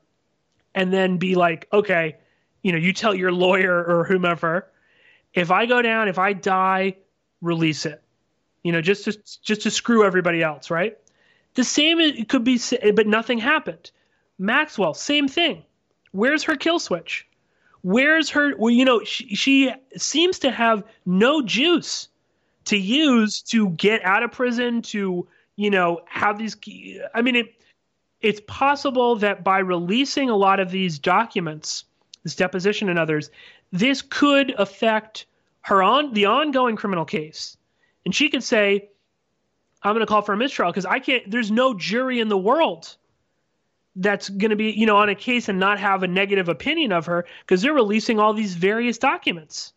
and 0.74 0.93
then 0.93 1.18
be 1.18 1.35
like, 1.35 1.68
okay, 1.72 2.16
you 2.63 2.73
know, 2.73 2.79
you 2.79 2.93
tell 2.93 3.15
your 3.15 3.33
lawyer 3.33 3.85
or 3.85 4.05
whomever, 4.05 4.69
if 5.35 5.51
I 5.51 5.67
go 5.67 5.83
down, 5.83 6.09
if 6.09 6.19
I 6.19 6.33
die, 6.33 6.97
release 7.41 7.87
it. 7.87 8.03
You 8.63 8.73
know, 8.73 8.81
just 8.81 9.05
to 9.05 9.19
just 9.43 9.63
to 9.63 9.71
screw 9.71 10.05
everybody 10.05 10.43
else, 10.43 10.71
right? 10.71 10.97
The 11.55 11.65
same 11.65 12.25
could 12.27 12.45
be, 12.45 12.61
but 12.95 13.07
nothing 13.07 13.39
happened. 13.39 13.91
Maxwell, 14.39 14.95
same 14.95 15.29
thing. 15.29 15.65
Where's 16.13 16.43
her 16.45 16.57
kill 16.57 16.79
switch? 16.79 17.27
Where's 17.83 18.31
her? 18.31 18.57
Well, 18.57 18.71
you 18.71 18.85
know, 18.85 19.03
she, 19.05 19.35
she 19.35 19.73
seems 19.97 20.39
to 20.41 20.51
have 20.51 20.85
no 21.05 21.43
juice 21.43 22.09
to 22.67 22.77
use 22.77 23.43
to 23.43 23.71
get 23.71 24.05
out 24.05 24.23
of 24.23 24.31
prison. 24.31 24.83
To 24.83 25.27
you 25.57 25.71
know, 25.71 26.01
have 26.07 26.39
these. 26.39 26.57
I 27.15 27.23
mean, 27.23 27.37
it. 27.37 27.55
It's 28.21 28.41
possible 28.47 29.17
that 29.17 29.43
by 29.43 29.59
releasing 29.59 30.31
a 30.31 30.37
lot 30.37 30.61
of 30.61 30.71
these 30.71 31.01
documents, 31.01 31.85
this 32.23 32.37
deposition 32.37 32.89
and 32.89 32.99
others, 32.99 33.31
this 33.73 34.03
could 34.03 34.55
affect 34.59 35.27
her 35.62 35.83
on 35.83 36.12
the 36.12 36.27
ongoing 36.27 36.77
criminal 36.77 37.05
case. 37.05 37.57
And 38.05 38.14
she 38.14 38.29
could 38.29 38.43
say, 38.43 38.89
I'm 39.83 39.95
going 39.95 40.01
to 40.01 40.07
call 40.07 40.23
for 40.23 40.33
a 40.33 40.37
mistrial 40.37 40.70
because 40.70 40.87
I 40.87 40.99
can't, 40.99 41.29
there's 41.31 41.51
no 41.51 41.75
jury 41.75 42.20
in 42.20 42.29
the 42.29 42.39
world 42.39 42.97
that's 43.97 44.29
going 44.29 44.51
to 44.51 44.57
be, 44.57 44.70
you 44.70 44.87
know, 44.87 44.97
on 44.97 45.09
a 45.09 45.14
case 45.14 45.49
and 45.49 45.59
not 45.59 45.79
have 45.79 46.03
a 46.03 46.09
negative 46.09 46.49
opinion 46.49 46.93
of 46.93 47.07
her 47.07 47.27
because 47.41 47.62
they're 47.62 47.75
releasing 47.75 48.18
all 48.18 48.33
these 48.33 48.55
various 48.55 48.99
documents. 48.99 49.73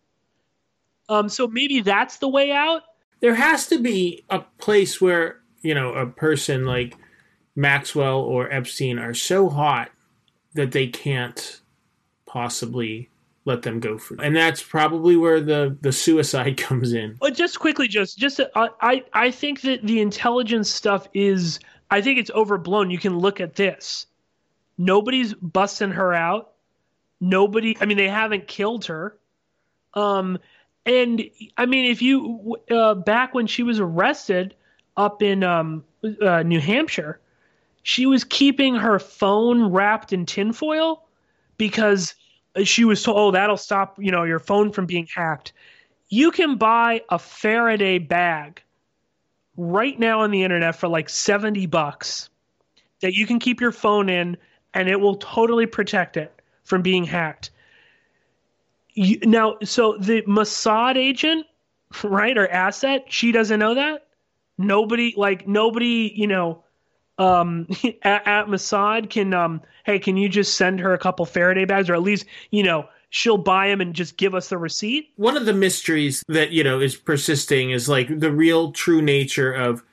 Um, 1.09 1.29
so 1.29 1.47
maybe 1.47 1.81
that's 1.81 2.17
the 2.17 2.27
way 2.27 2.51
out. 2.51 2.83
There 3.19 3.35
has 3.35 3.67
to 3.67 3.79
be 3.79 4.23
a 4.29 4.39
place 4.57 5.01
where, 5.01 5.41
you 5.61 5.73
know, 5.73 5.93
a 5.93 6.05
person 6.05 6.65
like 6.65 6.95
Maxwell 7.55 8.19
or 8.19 8.51
Epstein 8.51 8.99
are 8.99 9.13
so 9.13 9.49
hot 9.49 9.91
that 10.53 10.71
they 10.71 10.87
can't 10.87 11.61
possibly 12.35 13.09
let 13.45 13.61
them 13.61 13.79
go 13.79 13.97
free. 13.97 14.17
And 14.21 14.35
that's 14.35 14.61
probably 14.61 15.15
where 15.15 15.39
the 15.39 15.77
the 15.79 15.93
suicide 15.93 16.57
comes 16.67 16.91
in. 16.91 17.15
But 17.19 17.33
just 17.33 17.59
quickly, 17.59 17.87
just 17.87 18.17
just 18.17 18.41
uh, 18.41 18.67
I 18.81 19.03
I 19.13 19.31
think 19.31 19.61
that 19.61 19.83
the 19.83 20.01
intelligence 20.01 20.69
stuff 20.69 21.07
is 21.13 21.59
I 21.89 22.01
think 22.01 22.19
it's 22.19 22.31
overblown. 22.31 22.91
You 22.91 22.97
can 22.97 23.17
look 23.17 23.39
at 23.39 23.55
this. 23.55 24.07
Nobody's 24.77 25.33
busting 25.33 25.91
her 25.91 26.13
out. 26.13 26.51
Nobody. 27.21 27.77
I 27.79 27.85
mean, 27.85 27.97
they 27.97 28.09
haven't 28.09 28.47
killed 28.47 28.85
her. 28.85 29.17
Um, 29.93 30.37
and 30.85 31.23
I 31.57 31.65
mean, 31.65 31.89
if 31.89 32.01
you 32.01 32.57
uh, 32.69 32.95
back 32.95 33.33
when 33.33 33.47
she 33.47 33.63
was 33.63 33.79
arrested 33.79 34.55
up 34.97 35.21
in 35.21 35.41
um, 35.43 35.85
uh, 36.21 36.43
New 36.43 36.59
Hampshire, 36.59 37.21
she 37.83 38.05
was 38.05 38.25
keeping 38.25 38.75
her 38.75 38.99
phone 38.99 39.71
wrapped 39.71 40.11
in 40.11 40.25
tinfoil 40.25 41.05
because 41.57 42.15
she 42.63 42.85
was 42.85 43.03
told, 43.03 43.17
"Oh, 43.17 43.31
that'll 43.31 43.57
stop 43.57 43.97
you 43.99 44.11
know 44.11 44.23
your 44.23 44.39
phone 44.39 44.71
from 44.71 44.85
being 44.85 45.07
hacked." 45.13 45.53
You 46.09 46.31
can 46.31 46.55
buy 46.57 47.01
a 47.09 47.19
Faraday 47.19 47.97
bag 47.97 48.61
right 49.57 49.97
now 49.99 50.21
on 50.21 50.31
the 50.31 50.43
internet 50.43 50.75
for 50.75 50.87
like 50.87 51.09
seventy 51.09 51.65
bucks 51.65 52.29
that 53.01 53.13
you 53.13 53.25
can 53.25 53.39
keep 53.39 53.61
your 53.61 53.71
phone 53.71 54.09
in, 54.09 54.37
and 54.73 54.89
it 54.89 54.99
will 54.99 55.15
totally 55.15 55.65
protect 55.65 56.17
it 56.17 56.41
from 56.63 56.81
being 56.81 57.03
hacked. 57.03 57.51
You, 58.93 59.19
now, 59.23 59.57
so 59.63 59.97
the 59.99 60.21
Mossad 60.23 60.95
agent, 60.95 61.45
right, 62.03 62.37
or 62.37 62.47
asset, 62.47 63.05
she 63.09 63.31
doesn't 63.31 63.59
know 63.59 63.75
that. 63.75 64.07
Nobody, 64.57 65.13
like 65.17 65.47
nobody, 65.47 66.13
you 66.15 66.27
know, 66.27 66.63
um, 67.17 67.67
at, 68.01 68.27
at 68.27 68.47
Mossad 68.47 69.09
can, 69.09 69.33
um, 69.33 69.61
hey, 69.85 69.99
can 69.99 70.17
you 70.17 70.29
just 70.29 70.55
send 70.55 70.79
her 70.79 70.93
a 70.93 70.97
couple 70.97 71.25
Faraday 71.25 71.65
bags, 71.65 71.89
or 71.89 71.95
at 71.95 72.01
least, 72.01 72.25
you 72.51 72.63
know, 72.63 72.87
she'll 73.09 73.37
buy 73.37 73.69
them 73.69 73.79
and 73.79 73.93
just 73.93 74.17
give 74.17 74.35
us 74.35 74.49
the 74.49 74.57
receipt. 74.57 75.11
One 75.15 75.37
of 75.37 75.45
the 75.45 75.53
mysteries 75.53 76.21
that 76.27 76.51
you 76.51 76.65
know 76.65 76.81
is 76.81 76.97
persisting 76.97 77.71
is 77.71 77.87
like 77.87 78.19
the 78.19 78.31
real 78.31 78.73
true 78.73 79.01
nature 79.01 79.53
of 79.53 79.83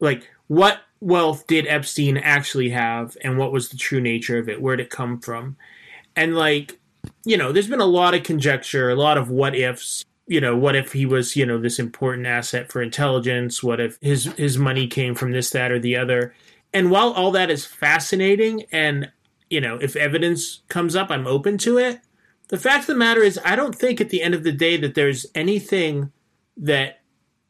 like 0.00 0.30
what 0.46 0.80
wealth 1.00 1.46
did 1.46 1.66
Epstein 1.66 2.16
actually 2.16 2.70
have 2.70 3.16
and 3.22 3.36
what 3.36 3.52
was 3.52 3.68
the 3.68 3.76
true 3.76 4.00
nature 4.00 4.38
of 4.38 4.48
it? 4.48 4.62
Where 4.62 4.76
did 4.76 4.86
it 4.86 4.90
come 4.90 5.20
from? 5.20 5.56
And 6.16 6.34
like 6.34 6.78
you 7.24 7.36
know, 7.36 7.52
there's 7.52 7.68
been 7.68 7.80
a 7.80 7.86
lot 7.86 8.14
of 8.14 8.22
conjecture, 8.22 8.88
a 8.88 8.94
lot 8.94 9.18
of 9.18 9.28
what 9.28 9.54
ifs. 9.54 10.04
You 10.26 10.40
know, 10.40 10.56
what 10.56 10.76
if 10.76 10.92
he 10.92 11.04
was, 11.04 11.36
you 11.36 11.44
know, 11.44 11.58
this 11.58 11.78
important 11.78 12.26
asset 12.26 12.70
for 12.70 12.80
intelligence? 12.80 13.62
What 13.62 13.80
if 13.80 13.98
his 14.00 14.26
his 14.36 14.56
money 14.58 14.86
came 14.86 15.14
from 15.14 15.32
this, 15.32 15.50
that, 15.50 15.72
or 15.72 15.78
the 15.78 15.96
other? 15.96 16.34
And 16.72 16.90
while 16.90 17.10
all 17.12 17.30
that 17.32 17.50
is 17.50 17.66
fascinating, 17.66 18.64
and 18.72 19.10
you 19.50 19.60
know, 19.60 19.76
if 19.76 19.96
evidence 19.96 20.62
comes 20.68 20.96
up, 20.96 21.10
I'm 21.10 21.26
open 21.26 21.58
to 21.58 21.76
it. 21.78 22.00
The 22.48 22.58
fact 22.58 22.82
of 22.82 22.86
the 22.88 22.94
matter 22.96 23.20
is, 23.22 23.38
I 23.44 23.56
don't 23.56 23.74
think 23.74 24.00
at 24.00 24.10
the 24.10 24.22
end 24.22 24.34
of 24.34 24.42
the 24.42 24.52
day 24.52 24.76
that 24.78 24.94
there's 24.94 25.26
anything 25.34 26.12
that 26.56 27.00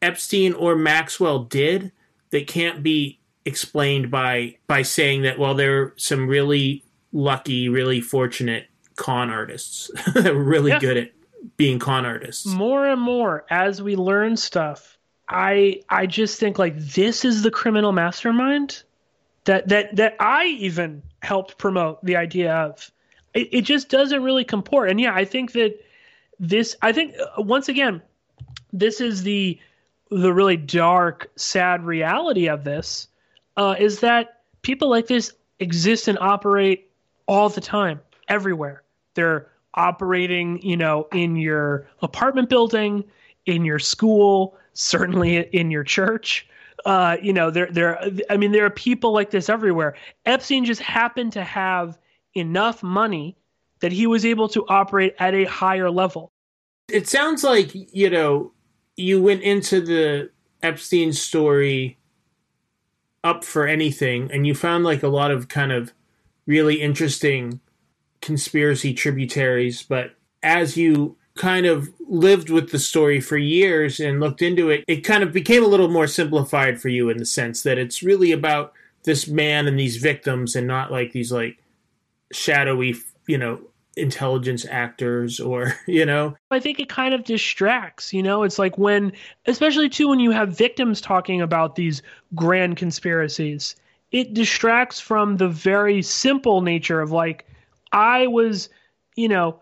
Epstein 0.01 0.53
or 0.53 0.75
Maxwell 0.75 1.39
did 1.43 1.91
that 2.31 2.47
can't 2.47 2.81
be 2.83 3.19
explained 3.45 4.09
by 4.09 4.55
by 4.67 4.81
saying 4.81 5.21
that 5.21 5.37
well, 5.37 5.53
they're 5.53 5.93
some 5.97 6.27
really 6.27 6.83
lucky, 7.11 7.69
really 7.69 8.01
fortunate 8.01 8.67
con 8.95 9.29
artists 9.29 9.89
that 10.13 10.33
were 10.33 10.43
really 10.43 10.71
Yeah. 10.71 10.79
good 10.79 10.97
at 10.97 11.11
being 11.57 11.79
con 11.79 12.05
artists. 12.05 12.45
more 12.45 12.87
and 12.87 13.01
more 13.01 13.45
as 13.49 13.81
we 13.81 13.95
learn 13.95 14.37
stuff 14.37 14.97
i 15.29 15.81
i 15.89 16.05
just 16.05 16.39
think 16.39 16.57
like 16.57 16.77
this 16.77 17.25
is 17.25 17.41
the 17.43 17.51
criminal 17.51 17.91
mastermind 17.91 18.83
that 19.45 19.67
that 19.67 19.95
that 19.95 20.15
i 20.19 20.45
even 20.45 21.01
helped 21.21 21.57
promote 21.57 22.03
the 22.03 22.17
idea 22.17 22.53
of. 22.53 22.91
It, 23.33 23.49
it 23.51 23.61
just 23.61 23.89
doesn't 23.89 24.21
really 24.21 24.43
comport. 24.43 24.89
And 24.89 24.99
yeah 24.99 25.13
i 25.13 25.25
think 25.25 25.53
that 25.53 25.79
this 26.39 26.75
i 26.81 26.91
think 26.91 27.15
uh, 27.19 27.41
once 27.41 27.69
again 27.69 28.01
this 28.71 29.01
is 29.01 29.23
the 29.23 29.59
the 30.09 30.33
really 30.33 30.57
dark 30.57 31.31
sad 31.35 31.83
reality 31.83 32.47
of 32.49 32.63
this 32.63 33.07
uh, 33.57 33.75
is 33.79 34.01
that 34.01 34.41
people 34.61 34.89
like 34.89 35.07
this 35.07 35.33
exist 35.59 36.07
and 36.07 36.19
operate 36.19 36.89
all 37.27 37.49
the 37.49 37.61
time 37.61 37.99
everywhere. 38.27 38.83
They're 39.13 39.47
operating 39.75 40.61
you 40.61 40.77
know 40.77 41.07
in 41.11 41.35
your 41.35 41.87
apartment 42.01 42.49
building 42.49 43.03
in 43.45 43.65
your 43.65 43.79
school 43.79 44.57
certainly 44.73 45.37
in 45.37 45.69
your 45.71 45.83
church. 45.83 46.47
Uh, 46.85 47.15
you 47.21 47.31
know 47.31 47.49
there 47.49 47.67
there 47.71 47.97
i 48.29 48.35
mean 48.35 48.51
there 48.51 48.65
are 48.65 48.69
people 48.69 49.13
like 49.13 49.29
this 49.31 49.47
everywhere. 49.49 49.95
Epstein 50.25 50.65
just 50.65 50.81
happened 50.81 51.31
to 51.31 51.43
have 51.43 51.97
enough 52.35 52.83
money 52.83 53.37
that 53.79 53.91
he 53.91 54.07
was 54.07 54.25
able 54.25 54.47
to 54.49 54.65
operate 54.67 55.13
at 55.19 55.33
a 55.33 55.43
higher 55.43 55.91
level. 55.91 56.31
It 56.89 57.07
sounds 57.07 57.43
like, 57.43 57.71
you 57.73 58.09
know, 58.09 58.53
you 58.95 59.21
went 59.21 59.41
into 59.41 59.81
the 59.81 60.29
Epstein 60.61 61.11
story 61.11 61.97
up 63.23 63.43
for 63.43 63.67
anything 63.67 64.31
and 64.31 64.47
you 64.47 64.55
found 64.55 64.83
like 64.83 65.03
a 65.03 65.07
lot 65.07 65.31
of 65.31 65.47
kind 65.47 65.71
of 65.71 65.93
really 66.45 66.81
interesting 66.81 67.59
conspiracy 68.23 68.93
tributaries, 68.93 69.83
but 69.83 70.15
as 70.41 70.77
you 70.77 71.17
kind 71.35 71.65
of 71.65 71.91
lived 72.07 72.49
with 72.49 72.71
the 72.71 72.79
story 72.79 73.19
for 73.19 73.37
years 73.37 73.99
and 73.99 74.19
looked 74.19 74.41
into 74.41 74.69
it, 74.69 74.83
it 74.87 75.01
kind 75.01 75.23
of 75.23 75.33
became 75.33 75.63
a 75.63 75.67
little 75.67 75.89
more 75.89 76.07
simplified 76.07 76.79
for 76.79 76.89
you 76.89 77.09
in 77.09 77.17
the 77.17 77.25
sense 77.25 77.63
that 77.63 77.77
it's 77.77 78.01
really 78.01 78.31
about 78.31 78.73
this 79.03 79.27
man 79.27 79.67
and 79.67 79.77
these 79.77 79.97
victims 79.97 80.55
and 80.55 80.65
not 80.65 80.91
like 80.91 81.11
these 81.11 81.31
like 81.31 81.57
shadowy, 82.31 82.95
you 83.27 83.37
know, 83.37 83.59
intelligence 83.97 84.65
actors 84.69 85.39
or, 85.39 85.73
you 85.87 86.05
know, 86.05 86.35
I 86.49 86.59
think 86.59 86.79
it 86.79 86.87
kind 86.87 87.13
of 87.13 87.25
distracts, 87.25 88.13
you 88.13 88.23
know? 88.23 88.43
It's 88.43 88.57
like 88.57 88.77
when, 88.77 89.11
especially 89.47 89.89
too, 89.89 90.07
when 90.07 90.19
you 90.19 90.31
have 90.31 90.57
victims 90.57 91.01
talking 91.01 91.41
about 91.41 91.75
these 91.75 92.01
grand 92.35 92.77
conspiracies, 92.77 93.75
it 94.11 94.33
distracts 94.33 94.99
from 94.99 95.37
the 95.37 95.49
very 95.49 96.01
simple 96.01 96.61
nature 96.61 97.01
of 97.01 97.11
like, 97.11 97.47
I 97.93 98.27
was, 98.27 98.69
you 99.15 99.27
know, 99.27 99.59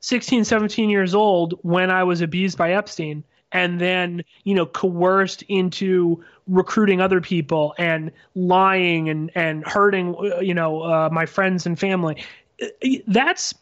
16, 0.00 0.44
17 0.44 0.90
years 0.90 1.14
old 1.14 1.58
when 1.62 1.90
I 1.90 2.04
was 2.04 2.20
abused 2.20 2.58
by 2.58 2.72
Epstein 2.72 3.24
and 3.52 3.80
then, 3.80 4.22
you 4.42 4.54
know, 4.54 4.66
coerced 4.66 5.42
into 5.48 6.22
recruiting 6.48 7.00
other 7.00 7.20
people 7.20 7.74
and 7.78 8.10
lying 8.34 9.08
and, 9.08 9.30
and 9.34 9.64
hurting, 9.66 10.14
uh, 10.18 10.40
you 10.40 10.52
know, 10.52 10.82
uh, 10.82 11.08
my 11.10 11.24
friends 11.24 11.64
and 11.64 11.78
family. 11.78 12.22
That's, 13.06 13.54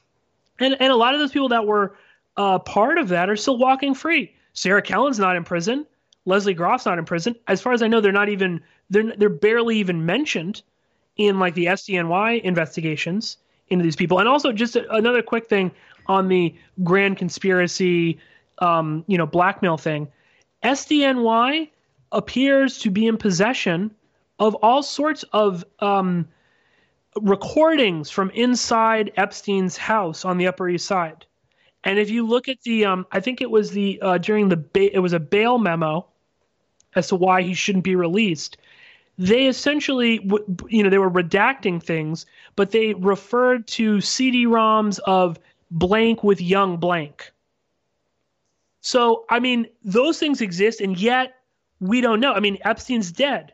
and, 0.58 0.76
and 0.80 0.92
a 0.92 0.96
lot 0.96 1.14
of 1.14 1.20
those 1.20 1.30
people 1.30 1.50
that 1.50 1.66
were 1.66 1.94
uh, 2.36 2.58
part 2.58 2.98
of 2.98 3.08
that 3.08 3.28
are 3.28 3.36
still 3.36 3.58
walking 3.58 3.94
free. 3.94 4.34
Sarah 4.54 4.82
Kellen's 4.82 5.18
not 5.18 5.36
in 5.36 5.44
prison. 5.44 5.86
Lesley 6.24 6.54
Groff's 6.54 6.86
not 6.86 6.98
in 6.98 7.04
prison. 7.04 7.36
As 7.48 7.60
far 7.60 7.72
as 7.72 7.82
I 7.82 7.88
know, 7.88 8.00
they're 8.00 8.12
not 8.12 8.28
even 8.28 8.60
they're 8.90 9.14
they're 9.16 9.28
barely 9.28 9.78
even 9.78 10.06
mentioned 10.06 10.62
in 11.16 11.38
like 11.38 11.54
the 11.54 11.66
SDNY 11.66 12.40
investigations 12.42 13.38
into 13.72 13.82
these 13.82 13.96
people. 13.96 14.18
And 14.18 14.28
also, 14.28 14.52
just 14.52 14.76
a, 14.76 14.88
another 14.92 15.22
quick 15.22 15.48
thing 15.48 15.72
on 16.06 16.28
the 16.28 16.54
grand 16.82 17.16
conspiracy, 17.16 18.18
um, 18.58 19.04
you 19.06 19.18
know, 19.18 19.26
blackmail 19.26 19.76
thing. 19.76 20.08
SDNY 20.62 21.70
appears 22.12 22.78
to 22.78 22.90
be 22.90 23.06
in 23.06 23.16
possession 23.16 23.90
of 24.38 24.54
all 24.56 24.82
sorts 24.82 25.24
of 25.32 25.64
um, 25.80 26.28
recordings 27.20 28.10
from 28.10 28.30
inside 28.30 29.12
Epstein's 29.16 29.76
house 29.76 30.24
on 30.24 30.38
the 30.38 30.46
Upper 30.46 30.68
East 30.68 30.86
Side. 30.86 31.26
And 31.84 31.98
if 31.98 32.10
you 32.10 32.26
look 32.26 32.48
at 32.48 32.60
the, 32.62 32.84
um, 32.84 33.06
I 33.10 33.20
think 33.20 33.40
it 33.40 33.50
was 33.50 33.70
the 33.72 34.00
uh, 34.00 34.18
during 34.18 34.48
the 34.48 34.56
ba- 34.56 34.94
it 34.94 35.00
was 35.00 35.12
a 35.12 35.20
bail 35.20 35.58
memo 35.58 36.06
as 36.94 37.08
to 37.08 37.16
why 37.16 37.42
he 37.42 37.54
shouldn't 37.54 37.84
be 37.84 37.96
released. 37.96 38.56
They 39.18 39.46
essentially, 39.46 40.20
you 40.68 40.82
know, 40.82 40.90
they 40.90 40.98
were 40.98 41.10
redacting 41.10 41.82
things, 41.82 42.26
but 42.56 42.70
they 42.70 42.94
referred 42.94 43.66
to 43.68 44.00
CD-ROMs 44.00 44.98
of 45.00 45.38
blank 45.70 46.24
with 46.24 46.40
young 46.40 46.78
blank. 46.78 47.30
So 48.80 49.24
I 49.28 49.38
mean, 49.38 49.66
those 49.84 50.18
things 50.18 50.40
exist, 50.40 50.80
and 50.80 50.98
yet 50.98 51.34
we 51.80 52.00
don't 52.00 52.20
know. 52.20 52.32
I 52.32 52.40
mean, 52.40 52.58
Epstein's 52.64 53.12
dead. 53.12 53.52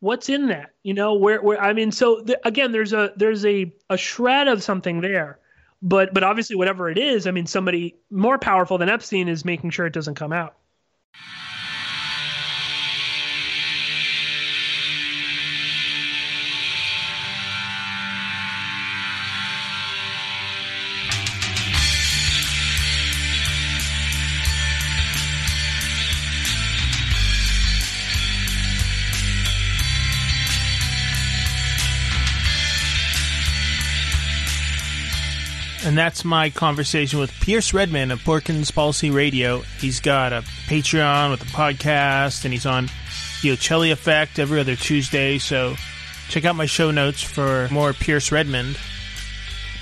What's 0.00 0.28
in 0.28 0.46
that? 0.48 0.70
You 0.82 0.94
know, 0.94 1.14
where 1.14 1.42
where 1.42 1.60
I 1.60 1.72
mean, 1.72 1.92
so 1.92 2.22
th- 2.22 2.38
again, 2.44 2.72
there's 2.72 2.92
a 2.92 3.12
there's 3.16 3.44
a 3.44 3.72
a 3.90 3.96
shred 3.96 4.48
of 4.48 4.62
something 4.62 5.00
there 5.00 5.38
but 5.82 6.14
but 6.14 6.22
obviously 6.22 6.56
whatever 6.56 6.88
it 6.88 6.96
is 6.96 7.26
i 7.26 7.30
mean 7.30 7.46
somebody 7.46 7.96
more 8.10 8.38
powerful 8.38 8.78
than 8.78 8.88
epstein 8.88 9.28
is 9.28 9.44
making 9.44 9.70
sure 9.70 9.84
it 9.84 9.92
doesn't 9.92 10.14
come 10.14 10.32
out 10.32 10.54
And 35.84 35.98
that's 35.98 36.24
my 36.24 36.48
conversation 36.50 37.18
with 37.18 37.32
Pierce 37.40 37.74
Redman 37.74 38.12
of 38.12 38.20
Porkins 38.20 38.72
Policy 38.72 39.10
Radio. 39.10 39.62
He's 39.80 39.98
got 39.98 40.32
a 40.32 40.42
Patreon 40.66 41.32
with 41.32 41.42
a 41.42 41.46
podcast, 41.46 42.44
and 42.44 42.52
he's 42.52 42.66
on 42.66 42.88
the 43.42 43.50
Ocelli 43.50 43.90
Effect 43.90 44.38
every 44.38 44.60
other 44.60 44.76
Tuesday. 44.76 45.38
So 45.38 45.74
check 46.28 46.44
out 46.44 46.54
my 46.54 46.66
show 46.66 46.92
notes 46.92 47.20
for 47.20 47.68
more 47.72 47.92
Pierce 47.92 48.30
Redmond. 48.30 48.78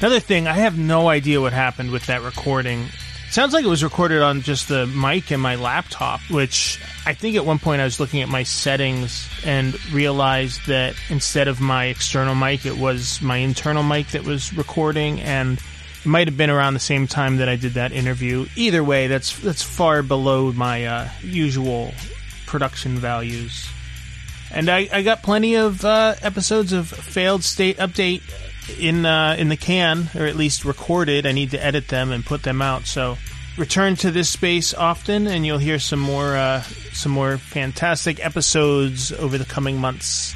Another 0.00 0.20
thing, 0.20 0.48
I 0.48 0.54
have 0.54 0.78
no 0.78 1.10
idea 1.10 1.42
what 1.42 1.52
happened 1.52 1.90
with 1.90 2.06
that 2.06 2.22
recording. 2.22 2.86
Sounds 3.30 3.52
like 3.52 3.64
it 3.64 3.68
was 3.68 3.84
recorded 3.84 4.22
on 4.22 4.40
just 4.40 4.68
the 4.68 4.86
mic 4.86 5.30
in 5.30 5.38
my 5.38 5.56
laptop, 5.56 6.20
which 6.30 6.80
I 7.04 7.12
think 7.12 7.36
at 7.36 7.44
one 7.44 7.58
point 7.58 7.82
I 7.82 7.84
was 7.84 8.00
looking 8.00 8.22
at 8.22 8.28
my 8.28 8.42
settings 8.42 9.28
and 9.44 9.78
realized 9.92 10.66
that 10.66 10.96
instead 11.10 11.46
of 11.46 11.60
my 11.60 11.84
external 11.84 12.34
mic, 12.34 12.64
it 12.64 12.78
was 12.78 13.20
my 13.20 13.36
internal 13.36 13.82
mic 13.82 14.08
that 14.08 14.24
was 14.24 14.52
recording, 14.54 15.20
and 15.20 15.58
it 15.58 15.64
might 16.04 16.28
have 16.28 16.36
been 16.36 16.50
around 16.50 16.74
the 16.74 16.80
same 16.80 17.06
time 17.06 17.38
that 17.38 17.48
I 17.48 17.56
did 17.56 17.74
that 17.74 17.92
interview. 17.92 18.46
Either 18.56 18.82
way, 18.82 19.06
that's 19.06 19.38
that's 19.40 19.62
far 19.62 20.02
below 20.02 20.52
my 20.52 20.86
uh, 20.86 21.08
usual 21.22 21.92
production 22.46 22.96
values. 22.96 23.68
And 24.52 24.68
I, 24.68 24.88
I 24.92 25.02
got 25.02 25.22
plenty 25.22 25.54
of 25.54 25.84
uh, 25.84 26.16
episodes 26.22 26.72
of 26.72 26.88
failed 26.88 27.44
state 27.44 27.76
update 27.78 28.22
in 28.80 29.06
uh, 29.06 29.36
in 29.38 29.48
the 29.48 29.56
can, 29.56 30.10
or 30.14 30.26
at 30.26 30.36
least 30.36 30.64
recorded. 30.64 31.26
I 31.26 31.32
need 31.32 31.52
to 31.52 31.64
edit 31.64 31.88
them 31.88 32.10
and 32.10 32.24
put 32.24 32.42
them 32.42 32.60
out. 32.60 32.86
So 32.86 33.16
return 33.56 33.96
to 33.96 34.10
this 34.10 34.28
space 34.28 34.74
often, 34.74 35.26
and 35.26 35.46
you'll 35.46 35.58
hear 35.58 35.78
some 35.78 36.00
more 36.00 36.36
uh, 36.36 36.62
some 36.92 37.12
more 37.12 37.38
fantastic 37.38 38.24
episodes 38.24 39.12
over 39.12 39.38
the 39.38 39.44
coming 39.44 39.78
months. 39.78 40.34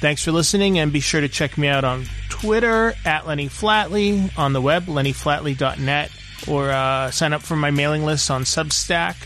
Thanks 0.00 0.24
for 0.24 0.32
listening, 0.32 0.78
and 0.78 0.92
be 0.92 1.00
sure 1.00 1.20
to 1.20 1.28
check 1.28 1.58
me 1.58 1.68
out 1.68 1.84
on 1.84 2.06
Twitter 2.30 2.94
at 3.04 3.26
Lenny 3.26 3.48
Flatley, 3.48 4.30
on 4.38 4.54
the 4.54 4.60
web 4.60 4.86
lennyflatley.net, 4.86 6.10
or 6.48 6.70
uh, 6.70 7.10
sign 7.10 7.34
up 7.34 7.42
for 7.42 7.54
my 7.54 7.70
mailing 7.70 8.04
list 8.06 8.30
on 8.30 8.44
Substack, 8.44 9.16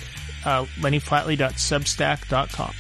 uh, 0.45 0.65
lennyflatley.substack.com. 0.81 2.75